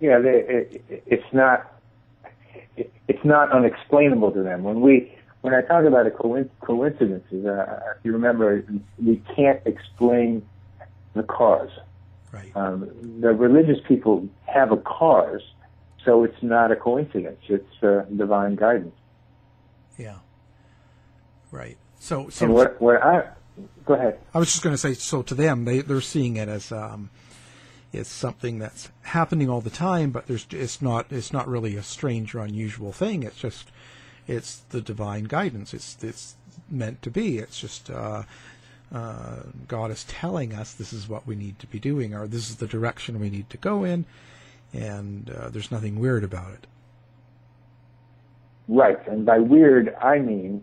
yeah, 0.00 0.18
they, 0.18 0.44
it, 0.48 0.84
it's 1.06 1.32
not 1.32 1.72
it, 2.76 2.92
it's 3.08 3.24
not 3.24 3.50
unexplainable 3.52 4.32
to 4.32 4.42
them. 4.42 4.62
When 4.62 4.80
we 4.80 5.17
when 5.40 5.54
I 5.54 5.62
talk 5.62 5.84
about 5.84 6.06
a 6.06 6.10
coincidences, 6.10 7.46
uh, 7.46 7.80
if 7.96 8.04
you 8.04 8.12
remember, 8.12 8.64
we 9.02 9.22
can't 9.36 9.60
explain 9.66 10.46
the 11.14 11.22
cause. 11.22 11.70
Right. 12.32 12.54
Um, 12.54 12.90
the 13.20 13.32
religious 13.32 13.78
people 13.86 14.28
have 14.46 14.72
a 14.72 14.76
cause, 14.76 15.40
so 16.04 16.24
it's 16.24 16.42
not 16.42 16.72
a 16.72 16.76
coincidence. 16.76 17.38
It's 17.48 17.82
uh, 17.82 18.04
divine 18.14 18.56
guidance. 18.56 18.94
Yeah. 19.96 20.16
Right. 21.50 21.78
So, 22.00 22.28
so 22.28 22.50
what, 22.50 22.80
what 22.80 23.02
I 23.02 23.30
go 23.84 23.94
ahead. 23.94 24.18
I 24.34 24.38
was 24.38 24.48
just 24.48 24.62
going 24.62 24.74
to 24.74 24.78
say, 24.78 24.94
so 24.94 25.22
to 25.22 25.34
them, 25.34 25.64
they 25.64 25.80
they're 25.80 26.00
seeing 26.00 26.36
it 26.36 26.48
as 26.48 26.70
um, 26.70 27.10
it's 27.92 28.10
something 28.10 28.58
that's 28.58 28.90
happening 29.02 29.48
all 29.48 29.60
the 29.60 29.70
time, 29.70 30.10
but 30.10 30.26
there's 30.26 30.46
it's 30.50 30.82
not 30.82 31.10
it's 31.10 31.32
not 31.32 31.48
really 31.48 31.76
a 31.76 31.82
strange 31.82 32.34
or 32.34 32.40
unusual 32.40 32.92
thing. 32.92 33.22
It's 33.22 33.38
just 33.38 33.70
it's 34.28 34.58
the 34.68 34.80
divine 34.80 35.24
guidance. 35.24 35.74
It's 35.74 35.96
it's 36.02 36.36
meant 36.70 37.02
to 37.02 37.10
be. 37.10 37.38
It's 37.38 37.58
just 37.58 37.90
uh, 37.90 38.22
uh, 38.94 39.36
God 39.66 39.90
is 39.90 40.04
telling 40.04 40.54
us 40.54 40.72
this 40.74 40.92
is 40.92 41.08
what 41.08 41.26
we 41.26 41.34
need 41.34 41.58
to 41.58 41.66
be 41.66 41.80
doing, 41.80 42.14
or 42.14 42.28
this 42.28 42.48
is 42.48 42.56
the 42.56 42.66
direction 42.66 43.18
we 43.18 43.30
need 43.30 43.50
to 43.50 43.56
go 43.56 43.82
in, 43.84 44.04
and 44.72 45.30
uh, 45.30 45.48
there's 45.48 45.70
nothing 45.70 45.98
weird 45.98 46.22
about 46.22 46.52
it. 46.52 46.66
Right, 48.68 48.98
and 49.08 49.24
by 49.24 49.38
weird 49.38 49.94
I 50.00 50.18
mean 50.18 50.62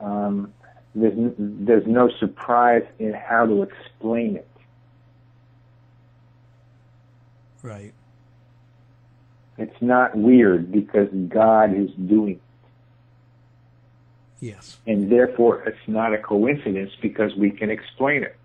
um, 0.00 0.52
there's 0.94 1.34
there's 1.38 1.86
no 1.86 2.10
surprise 2.18 2.84
in 2.98 3.12
how 3.12 3.46
to 3.46 3.62
explain 3.62 4.36
it. 4.36 4.48
Right. 7.62 7.92
It's 9.56 9.80
not 9.80 10.16
weird 10.16 10.72
because 10.72 11.08
God 11.28 11.74
is 11.74 11.90
doing. 11.92 12.40
Yes. 14.44 14.76
And 14.86 15.10
therefore, 15.10 15.62
it's 15.62 15.78
not 15.86 16.12
a 16.12 16.18
coincidence 16.18 16.92
because 17.00 17.34
we 17.34 17.50
can 17.50 17.70
explain 17.70 18.22
it. 18.22 18.36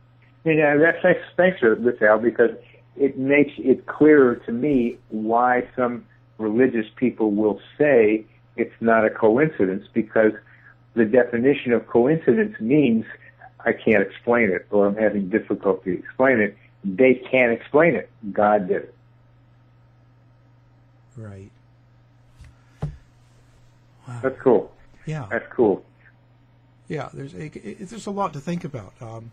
And 0.45 0.61
uh, 0.61 0.81
that's 0.81 1.01
thanks, 1.01 1.19
thanks 1.35 1.59
for 1.59 1.75
this, 1.75 2.01
Al, 2.01 2.19
because 2.19 2.51
it 2.95 3.17
makes 3.17 3.51
it 3.57 3.85
clearer 3.85 4.37
to 4.45 4.51
me 4.53 4.97
why 5.09 5.67
some 5.75 6.05
religious 6.37 6.85
people 6.95 7.31
will 7.31 7.59
say 7.77 8.25
it's 8.55 8.73
not 8.79 9.03
a 9.03 9.09
coincidence 9.09 9.87
because 9.93 10.31
the 10.93 11.03
definition 11.03 11.73
of 11.73 11.85
coincidence 11.87 12.57
means 12.61 13.03
I 13.65 13.73
can't 13.73 14.01
explain 14.01 14.51
it 14.51 14.67
or 14.71 14.87
I'm 14.87 14.95
having 14.95 15.27
difficulty 15.27 15.95
explaining 15.95 16.43
it. 16.43 16.57
They 16.85 17.15
can't 17.29 17.51
explain 17.51 17.95
it. 17.95 18.09
God 18.31 18.69
did 18.69 18.83
it. 18.83 18.95
Right. 21.17 21.51
Wow. 24.07 24.19
That's 24.23 24.41
cool. 24.41 24.71
Yeah. 25.05 25.27
That's 25.29 25.45
cool. 25.51 25.83
Yeah, 26.89 27.09
there's 27.13 27.35
a, 27.35 27.47
there's 27.47 28.07
a 28.07 28.11
lot 28.11 28.33
to 28.33 28.39
think 28.39 28.65
about. 28.65 28.93
Um, 28.99 29.31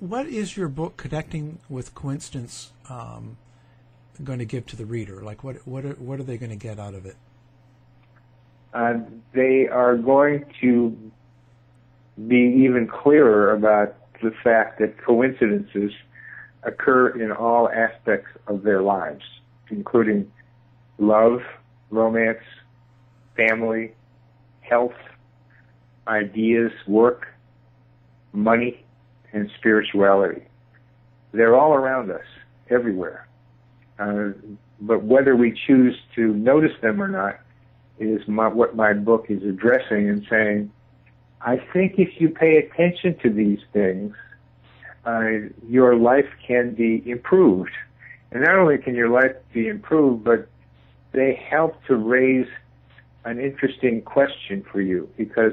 what 0.00 0.26
is 0.26 0.56
your 0.56 0.68
book 0.68 0.96
connecting 0.96 1.60
with 1.68 1.94
coincidence 1.94 2.72
um, 2.88 3.36
going 4.24 4.40
to 4.40 4.44
give 4.44 4.66
to 4.66 4.76
the 4.76 4.86
reader? 4.86 5.20
Like, 5.22 5.44
what 5.44 5.66
what 5.66 5.84
are, 5.84 5.92
what 5.92 6.18
are 6.18 6.24
they 6.24 6.38
going 6.38 6.50
to 6.50 6.56
get 6.56 6.80
out 6.80 6.94
of 6.94 7.06
it? 7.06 7.16
Uh, 8.74 8.94
they 9.34 9.68
are 9.68 9.96
going 9.96 10.46
to 10.62 10.96
be 12.26 12.64
even 12.64 12.88
clearer 12.88 13.52
about 13.52 13.94
the 14.22 14.32
fact 14.42 14.78
that 14.80 14.96
coincidences 15.04 15.92
occur 16.62 17.08
in 17.10 17.30
all 17.30 17.68
aspects 17.68 18.30
of 18.46 18.62
their 18.62 18.80
lives, 18.80 19.24
including 19.68 20.32
love, 20.98 21.42
romance, 21.90 22.42
family, 23.36 23.92
health, 24.62 24.94
ideas, 26.08 26.72
work, 26.86 27.26
money, 28.32 28.84
and 29.32 29.50
spirituality. 29.58 30.42
They're 31.32 31.56
all 31.56 31.74
around 31.74 32.10
us, 32.10 32.24
everywhere. 32.70 33.28
Uh, 33.98 34.30
but 34.80 35.04
whether 35.04 35.36
we 35.36 35.58
choose 35.66 35.96
to 36.16 36.34
notice 36.34 36.72
them 36.82 37.00
or 37.00 37.08
not 37.08 37.38
is 37.98 38.26
my, 38.26 38.48
what 38.48 38.74
my 38.74 38.92
book 38.92 39.26
is 39.28 39.42
addressing 39.42 40.08
and 40.08 40.26
saying, 40.28 40.72
I 41.40 41.56
think 41.72 41.94
if 41.98 42.20
you 42.20 42.28
pay 42.28 42.56
attention 42.56 43.18
to 43.22 43.30
these 43.30 43.60
things, 43.72 44.14
uh, 45.04 45.48
your 45.68 45.96
life 45.96 46.28
can 46.46 46.74
be 46.74 47.02
improved. 47.06 47.72
And 48.30 48.42
not 48.44 48.56
only 48.56 48.78
can 48.78 48.94
your 48.94 49.08
life 49.08 49.34
be 49.52 49.68
improved, 49.68 50.24
but 50.24 50.48
they 51.12 51.34
help 51.50 51.84
to 51.86 51.96
raise 51.96 52.46
an 53.24 53.38
interesting 53.38 54.02
question 54.02 54.64
for 54.70 54.80
you 54.80 55.08
because 55.16 55.52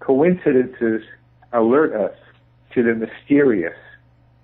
coincidences 0.00 1.02
alert 1.52 1.94
us 1.94 2.16
to 2.74 2.82
the 2.82 2.94
mysterious 2.94 3.76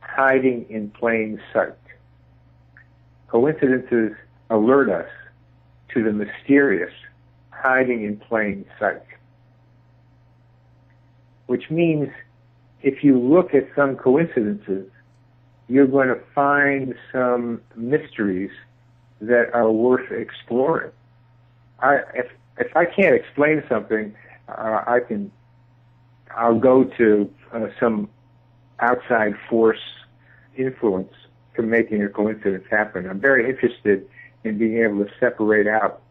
hiding 0.01 0.67
in 0.69 0.91
plain 0.91 1.41
sight. 1.53 1.73
Coincidences 3.29 4.13
alert 4.51 4.89
us 4.89 5.11
to 5.93 6.03
the 6.03 6.13
mysterious 6.13 6.93
hiding 7.51 8.05
in 8.05 8.17
plain 8.17 8.65
sight. 8.79 9.03
Which 11.47 11.71
means 11.71 12.09
if 12.83 13.03
you 13.03 13.19
look 13.19 13.55
at 13.55 13.65
some 13.75 13.97
coincidences, 13.97 14.89
you're 15.69 15.87
going 15.87 16.09
to 16.09 16.21
find 16.35 16.95
some 17.13 17.63
mysteries 17.75 18.51
that 19.21 19.51
are 19.55 19.71
worth 19.71 20.11
exploring. 20.13 20.93
I, 21.81 22.01
if, 22.15 22.27
if 22.59 22.77
I 22.77 22.85
can't 22.85 23.15
explain 23.15 23.63
something, 23.69 24.15
uh, 24.49 24.85
I 24.87 25.01
can, 25.07 25.33
I'll 26.37 26.59
go 26.59 26.85
to 26.85 27.31
uh, 27.53 27.67
some 27.81 28.09
outside 28.81 29.35
force 29.49 29.79
influence 30.57 31.13
to 31.57 31.63
making 31.63 32.03
a 32.03 32.09
coincidence 32.09 32.65
happen. 32.71 33.09
I'm 33.09 33.21
very 33.21 33.49
interested 33.49 34.09
in 34.43 34.59
being 34.59 34.79
able 34.79 35.05
to 35.05 35.11
separate 35.19 35.67
out 35.67 36.03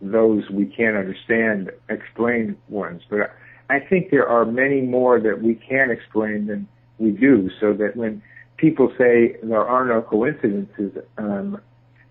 those 0.00 0.48
we 0.50 0.66
can't 0.66 0.96
understand, 0.96 1.70
explain 1.88 2.56
ones. 2.68 3.02
But 3.08 3.34
I 3.68 3.80
think 3.80 4.10
there 4.10 4.28
are 4.28 4.44
many 4.44 4.80
more 4.80 5.20
that 5.20 5.42
we 5.42 5.54
can 5.54 5.90
explain 5.90 6.46
than 6.46 6.66
we 6.98 7.10
do, 7.10 7.50
so 7.60 7.72
that 7.74 7.96
when 7.96 8.22
people 8.56 8.92
say 8.98 9.36
there 9.42 9.66
are 9.66 9.84
no 9.84 10.02
coincidences 10.02 10.92
um, 11.18 11.60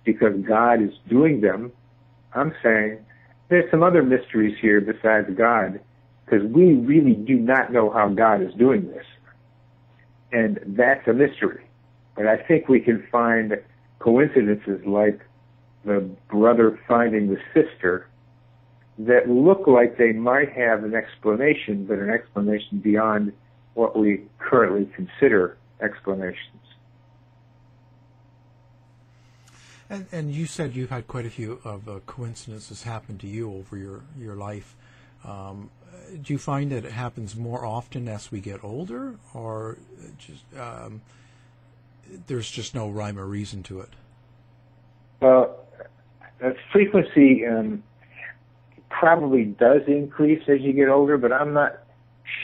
because 0.04 0.34
God 0.48 0.82
is 0.82 0.92
doing 1.08 1.42
them, 1.42 1.72
I'm 2.34 2.54
saying 2.64 3.00
there's 3.50 3.70
some 3.72 3.84
other 3.84 4.04
mysteries 4.04 4.58
here 4.62 4.82
besides 4.82 5.28
God, 5.36 5.80
because 6.30 6.46
we 6.48 6.74
really 6.74 7.14
do 7.14 7.36
not 7.36 7.72
know 7.72 7.90
how 7.90 8.10
God 8.10 8.42
is 8.42 8.54
doing 8.54 8.88
this. 8.88 9.06
And 10.32 10.60
that's 10.78 11.08
a 11.08 11.14
mystery. 11.14 11.66
But 12.16 12.28
I 12.28 12.38
think 12.38 12.68
we 12.68 12.80
can 12.80 13.06
find 13.12 13.54
coincidences 14.00 14.86
like 14.86 15.22
the 15.86 16.10
brother 16.30 16.80
finding 16.88 17.30
the 17.30 17.40
sister 17.54 18.08
that 19.00 19.30
look 19.30 19.66
like 19.66 19.98
they 19.98 20.12
might 20.12 20.52
have 20.52 20.84
an 20.84 20.94
explanation, 20.94 21.86
but 21.86 21.98
an 21.98 22.10
explanation 22.10 22.80
beyond 22.80 23.32
what 23.74 23.98
we 23.98 24.24
currently 24.40 24.90
consider 24.96 25.58
explanations. 25.82 26.36
And, 29.90 30.06
and 30.12 30.32
you 30.32 30.46
said 30.46 30.76
you've 30.76 30.92
had 30.92 31.08
quite 31.08 31.26
a 31.26 31.30
few 31.30 31.60
of 31.64 31.90
uh, 31.90 32.00
coincidences 32.06 32.84
happen 32.84 33.18
to 33.20 33.28
you 33.28 33.52
over 33.52 33.78
your, 33.78 34.02
your 34.18 34.36
life. 34.36 34.76
Um, 35.26 35.72
do 36.22 36.34
you 36.34 36.40
find 36.40 36.72
that 36.72 36.86
it 36.86 36.92
happens 36.92 37.36
more 37.36 37.66
often 37.66 38.08
as 38.08 38.32
we 38.32 38.40
get 38.40 38.64
older, 38.64 39.16
or 39.34 39.78
just 40.18 40.44
um, 40.58 41.02
there's 42.28 42.50
just 42.50 42.74
no 42.76 42.90
rhyme 42.90 43.20
or 43.20 43.26
reason 43.26 43.64
to 43.64 43.82
it? 43.82 43.90
Well, 45.22 45.60
the 46.40 46.56
frequency 46.72 47.46
um, 47.46 47.84
probably 48.90 49.46
does 49.46 49.82
increase 49.88 50.42
as 50.48 50.62
you 50.62 50.74
get 50.74 50.90
older, 50.90 51.18
but 51.18 51.32
I'm 51.32 51.54
not 51.54 51.80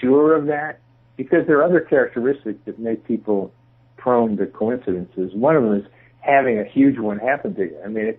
sure 0.01 0.35
of 0.35 0.47
that 0.47 0.79
because 1.17 1.47
there 1.47 1.59
are 1.59 1.63
other 1.63 1.81
characteristics 1.81 2.59
that 2.65 2.79
make 2.79 3.05
people 3.05 3.53
prone 3.97 4.37
to 4.37 4.45
coincidences. 4.45 5.33
One 5.33 5.55
of 5.55 5.63
them 5.63 5.75
is 5.75 5.85
having 6.19 6.59
a 6.59 6.65
huge 6.65 6.99
one 6.99 7.19
happen 7.19 7.55
to 7.55 7.61
you. 7.61 7.79
I 7.83 7.87
mean, 7.87 8.07
if 8.07 8.15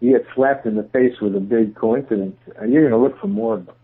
you 0.00 0.12
get 0.12 0.26
slapped 0.34 0.66
in 0.66 0.76
the 0.76 0.84
face 0.84 1.20
with 1.20 1.34
a 1.34 1.40
big 1.40 1.74
coincidence, 1.74 2.36
uh, 2.60 2.64
you're 2.64 2.88
going 2.88 2.92
to 2.92 2.98
look 2.98 3.20
for 3.20 3.26
more 3.26 3.54
of 3.54 3.66
them. 3.66 3.74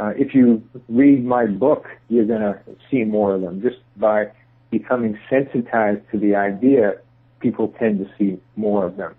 Uh, 0.00 0.12
if 0.16 0.34
you 0.34 0.62
read 0.88 1.22
my 1.24 1.44
book, 1.44 1.84
you're 2.08 2.24
going 2.24 2.40
to 2.40 2.58
see 2.90 3.04
more 3.04 3.34
of 3.34 3.42
them. 3.42 3.60
Just 3.60 3.76
by 3.98 4.24
becoming 4.70 5.18
sensitized 5.28 6.00
to 6.10 6.18
the 6.18 6.34
idea, 6.34 6.94
people 7.40 7.74
tend 7.78 7.98
to 7.98 8.10
see 8.18 8.40
more 8.56 8.86
of 8.86 8.96
them. 8.96 9.14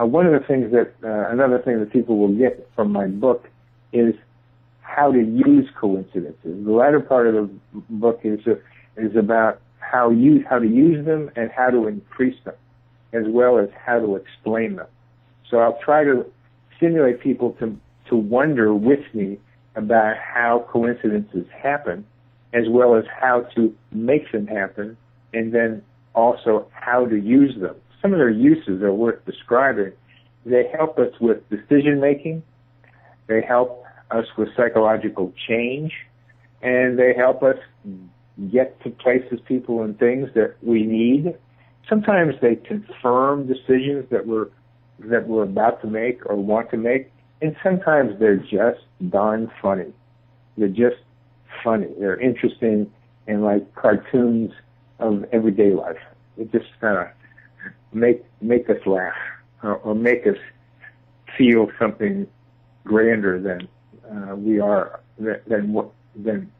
Uh, 0.00 0.06
one 0.06 0.24
of 0.24 0.32
the 0.32 0.46
things 0.46 0.70
that, 0.70 0.92
uh, 1.02 1.32
another 1.32 1.58
thing 1.58 1.80
that 1.80 1.92
people 1.92 2.18
will 2.18 2.36
get 2.36 2.68
from 2.76 2.92
my 2.92 3.08
book 3.08 3.48
is 3.92 4.14
how 4.80 5.10
to 5.10 5.18
use 5.18 5.68
coincidences. 5.80 6.64
The 6.64 6.70
latter 6.70 7.00
part 7.00 7.26
of 7.26 7.34
the 7.34 7.50
book 7.90 8.20
is, 8.22 8.38
uh, 8.46 8.54
is 8.96 9.16
about 9.16 9.60
how 9.80 10.10
use 10.10 10.44
how 10.48 10.58
to 10.58 10.68
use 10.68 11.04
them 11.04 11.30
and 11.34 11.50
how 11.50 11.70
to 11.70 11.86
increase 11.88 12.36
them, 12.44 12.54
as 13.12 13.24
well 13.26 13.58
as 13.58 13.68
how 13.84 13.98
to 13.98 14.16
explain 14.16 14.76
them. 14.76 14.86
So 15.50 15.58
I'll 15.58 15.78
try 15.84 16.04
to 16.04 16.24
stimulate 16.76 17.20
people 17.20 17.56
to 17.60 17.76
to 18.08 18.16
wonder 18.16 18.72
with 18.72 19.00
me 19.12 19.38
about 19.76 20.16
how 20.16 20.66
coincidences 20.70 21.46
happen, 21.62 22.04
as 22.52 22.64
well 22.68 22.96
as 22.96 23.04
how 23.20 23.42
to 23.54 23.74
make 23.92 24.30
them 24.32 24.46
happen, 24.46 24.96
and 25.32 25.54
then 25.54 25.82
also 26.14 26.66
how 26.72 27.06
to 27.06 27.16
use 27.16 27.54
them. 27.60 27.76
Some 28.02 28.12
of 28.12 28.18
their 28.18 28.30
uses 28.30 28.82
are 28.82 28.92
worth 28.92 29.24
describing. 29.26 29.92
They 30.44 30.64
help 30.76 30.98
us 30.98 31.12
with 31.20 31.38
decision 31.50 32.00
making. 32.00 32.42
They 33.26 33.42
help 33.42 33.84
us 34.10 34.26
with 34.38 34.48
psychological 34.56 35.32
change, 35.48 35.92
and 36.62 36.98
they 36.98 37.12
help 37.14 37.42
us 37.42 37.56
get 38.50 38.80
to 38.82 38.90
places, 38.90 39.40
people, 39.46 39.82
and 39.82 39.98
things 39.98 40.30
that 40.34 40.54
we 40.62 40.84
need. 40.84 41.36
Sometimes 41.88 42.34
they 42.40 42.56
confirm 42.56 43.46
decisions 43.46 44.06
that 44.10 44.26
we're 44.26 44.48
that 44.98 45.28
we're 45.28 45.42
about 45.42 45.82
to 45.82 45.86
make 45.86 46.24
or 46.24 46.36
want 46.36 46.70
to 46.70 46.78
make, 46.78 47.12
and 47.40 47.56
sometimes 47.62 48.18
they're 48.18 48.36
just 48.36 48.80
darn 49.08 49.50
funny. 49.60 49.92
They're 50.56 50.68
just 50.68 50.96
funny. 51.62 51.88
They're 51.98 52.20
interesting 52.20 52.90
and 53.26 53.44
like 53.44 53.74
cartoons 53.74 54.52
of 54.98 55.24
everyday 55.32 55.72
life. 55.72 55.98
It 56.38 56.52
just 56.52 56.66
kind 56.80 56.98
of 56.98 57.06
make 57.92 58.24
make 58.40 58.68
us 58.70 58.78
laugh 58.86 59.14
or, 59.62 59.76
or 59.76 59.94
make 59.94 60.26
us 60.26 60.36
feel 61.36 61.68
something 61.78 62.26
grander 62.84 63.40
than 63.40 63.68
uh, 64.10 64.36
we 64.36 64.60
are 64.60 65.00
than 65.18 65.72
what 65.72 65.90
than 66.14 66.50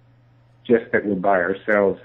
just 0.66 0.84
that 0.92 1.06
we're 1.06 1.14
by 1.14 1.38
ourselves 1.40 2.00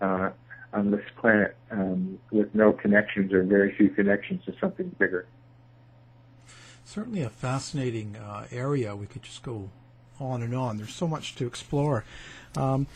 uh, 0.00 0.30
on 0.72 0.90
this 0.90 1.04
planet 1.20 1.56
um, 1.70 2.18
with 2.30 2.54
no 2.54 2.72
connections 2.72 3.32
or 3.32 3.42
very 3.42 3.74
few 3.76 3.88
connections 3.90 4.42
to 4.44 4.54
something 4.60 4.94
bigger. 4.98 5.26
Certainly 6.84 7.22
a 7.22 7.30
fascinating 7.30 8.16
uh, 8.16 8.46
area. 8.50 8.94
We 8.94 9.06
could 9.06 9.22
just 9.22 9.42
go 9.42 9.70
on 10.20 10.42
and 10.42 10.54
on. 10.54 10.76
There's 10.76 10.94
so 10.94 11.08
much 11.08 11.34
to 11.36 11.46
explore. 11.46 12.04
Um, 12.56 12.86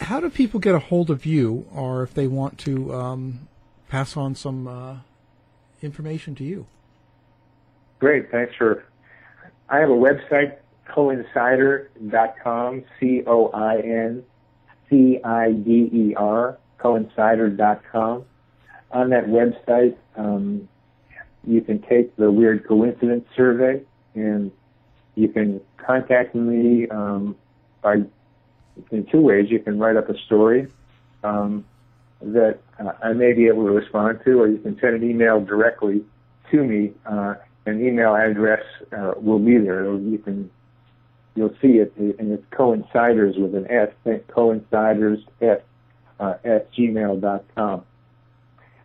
how 0.00 0.20
do 0.20 0.28
people 0.28 0.60
get 0.60 0.74
a 0.74 0.80
hold 0.80 1.10
of 1.10 1.24
you, 1.24 1.66
or 1.72 2.02
if 2.02 2.12
they 2.12 2.26
want 2.26 2.58
to 2.60 2.92
um, 2.92 3.48
pass 3.88 4.16
on 4.16 4.34
some 4.34 4.66
uh, 4.66 4.96
information 5.80 6.34
to 6.34 6.44
you? 6.44 6.66
Great, 8.00 8.30
thanks 8.30 8.54
for. 8.56 8.84
I 9.68 9.78
have 9.78 9.88
a 9.88 9.92
website, 9.92 10.56
coincider.com, 10.90 12.84
C 13.00 13.22
O 13.26 13.48
I 13.48 13.78
N 13.78 14.24
C-I-D-E-R, 14.94 16.58
coincider.com. 16.80 18.24
On 18.90 19.10
that 19.10 19.26
website, 19.26 19.96
um, 20.16 20.68
you 21.46 21.60
can 21.60 21.80
take 21.82 22.14
the 22.16 22.30
weird 22.30 22.66
coincidence 22.66 23.24
survey 23.36 23.82
and 24.14 24.50
you 25.14 25.28
can 25.28 25.60
contact 25.76 26.34
me 26.34 26.88
um, 26.88 27.36
by 27.82 27.96
in 28.90 29.06
two 29.10 29.20
ways. 29.20 29.46
You 29.50 29.60
can 29.60 29.78
write 29.78 29.96
up 29.96 30.08
a 30.08 30.18
story 30.26 30.68
um, 31.22 31.64
that 32.20 32.58
uh, 32.80 32.92
I 33.02 33.12
may 33.12 33.32
be 33.32 33.46
able 33.46 33.66
to 33.66 33.72
respond 33.72 34.20
to, 34.24 34.40
or 34.40 34.48
you 34.48 34.58
can 34.58 34.78
send 34.80 34.94
an 34.94 35.08
email 35.08 35.44
directly 35.44 36.04
to 36.50 36.64
me. 36.64 36.92
Uh, 37.06 37.34
an 37.66 37.86
email 37.86 38.14
address 38.14 38.62
uh, 38.92 39.14
will 39.16 39.38
be 39.38 39.58
there. 39.58 39.84
You 39.84 40.18
can 40.18 40.50
you'll 41.34 41.54
see 41.60 41.78
it, 41.78 41.92
and 41.96 42.32
it's 42.32 42.44
coinciders 42.50 43.36
with 43.36 43.54
an 43.54 43.66
S, 43.70 43.90
coinciders 44.28 45.18
at, 45.40 45.64
uh, 46.20 46.34
at 46.44 46.72
gmail.com. 46.72 47.84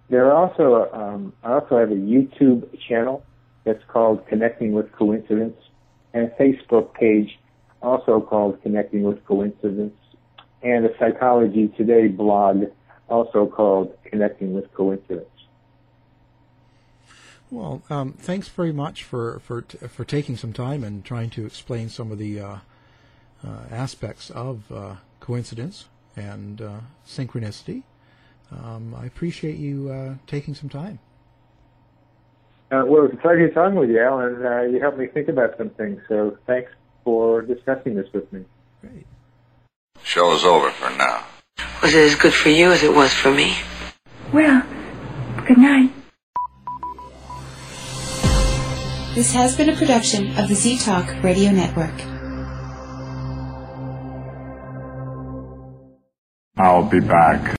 There 0.10 0.32
are 0.32 0.34
also, 0.34 0.90
um, 0.92 1.34
I 1.44 1.54
also 1.54 1.78
have 1.78 1.92
a 1.92 1.96
YouTube 1.96 2.68
channel 2.88 3.24
that's 3.64 3.84
called 3.88 4.26
Connecting 4.28 4.74
with 4.74 4.92
Coincidence, 4.92 5.58
and 6.14 6.26
a 6.26 6.30
Facebook 6.42 6.94
page 6.94 7.38
also 7.82 8.20
called 8.20 8.62
Connecting 8.64 9.04
with 9.04 9.24
Coincidence, 9.26 9.96
and 10.64 10.86
a 10.86 10.98
Psychology 10.98 11.68
Today 11.78 12.08
blog 12.08 12.64
also 13.08 13.46
called 13.46 13.96
Connecting 14.06 14.54
with 14.54 14.74
Coincidence. 14.74 15.28
Well, 17.52 17.82
um, 17.90 18.14
thanks 18.14 18.48
very 18.48 18.72
much 18.72 19.04
for 19.04 19.40
for 19.40 19.62
for 19.62 20.06
taking 20.06 20.38
some 20.38 20.54
time 20.54 20.84
and 20.84 21.04
trying 21.04 21.32
to 21.32 21.46
explain 21.48 21.90
some 21.90 22.12
of 22.12 22.20
the 22.20 22.40
uh, 22.40 22.58
uh, 23.44 23.62
aspects 23.72 24.30
of 24.30 24.72
uh, 24.72 24.96
coincidence 25.20 25.86
and 26.16 26.62
uh, 26.62 26.80
synchronicity. 27.08 27.84
Um, 28.52 28.96
I 28.96 29.06
appreciate 29.06 29.58
you 29.58 29.90
uh, 29.90 30.16
taking 30.28 30.56
some 30.56 30.70
time. 30.70 31.00
Uh, 32.72 32.84
well, 32.86 33.06
it's 33.06 33.14
a 33.14 33.18
pleasure 33.18 33.50
talking 33.50 33.80
with 33.80 33.90
you, 33.90 34.00
Al, 34.00 34.20
and 34.20 34.74
you 34.74 34.80
helped 34.80 34.98
me 34.98 35.08
think 35.08 35.28
about 35.28 35.58
some 35.58 35.72
things. 35.72 36.00
So 36.08 36.38
thanks 36.46 36.72
for 37.04 37.42
discussing 37.42 37.96
this 37.96 38.08
with 38.14 38.32
me. 38.32 38.46
Great. 38.82 39.08
Show 40.04 40.34
is 40.34 40.44
over 40.44 40.70
for 40.72 40.90
now. 40.98 41.24
Was 41.82 41.94
it 41.94 42.02
as 42.02 42.16
good 42.16 42.34
for 42.34 42.50
you 42.50 42.72
as 42.72 42.84
it 42.84 42.94
was 42.94 43.14
for 43.14 43.32
me? 43.32 43.56
Well, 44.34 44.64
good 45.48 45.58
night. 45.58 45.92
This 49.16 49.34
has 49.34 49.58
been 49.58 49.70
a 49.70 49.76
production 49.76 50.38
of 50.38 50.48
the 50.48 50.56
Z 50.56 50.78
Talk 50.80 51.24
Radio 51.24 51.52
Network. 51.52 51.94
I'll 56.58 56.84
be 56.84 57.00
back. 57.00 57.59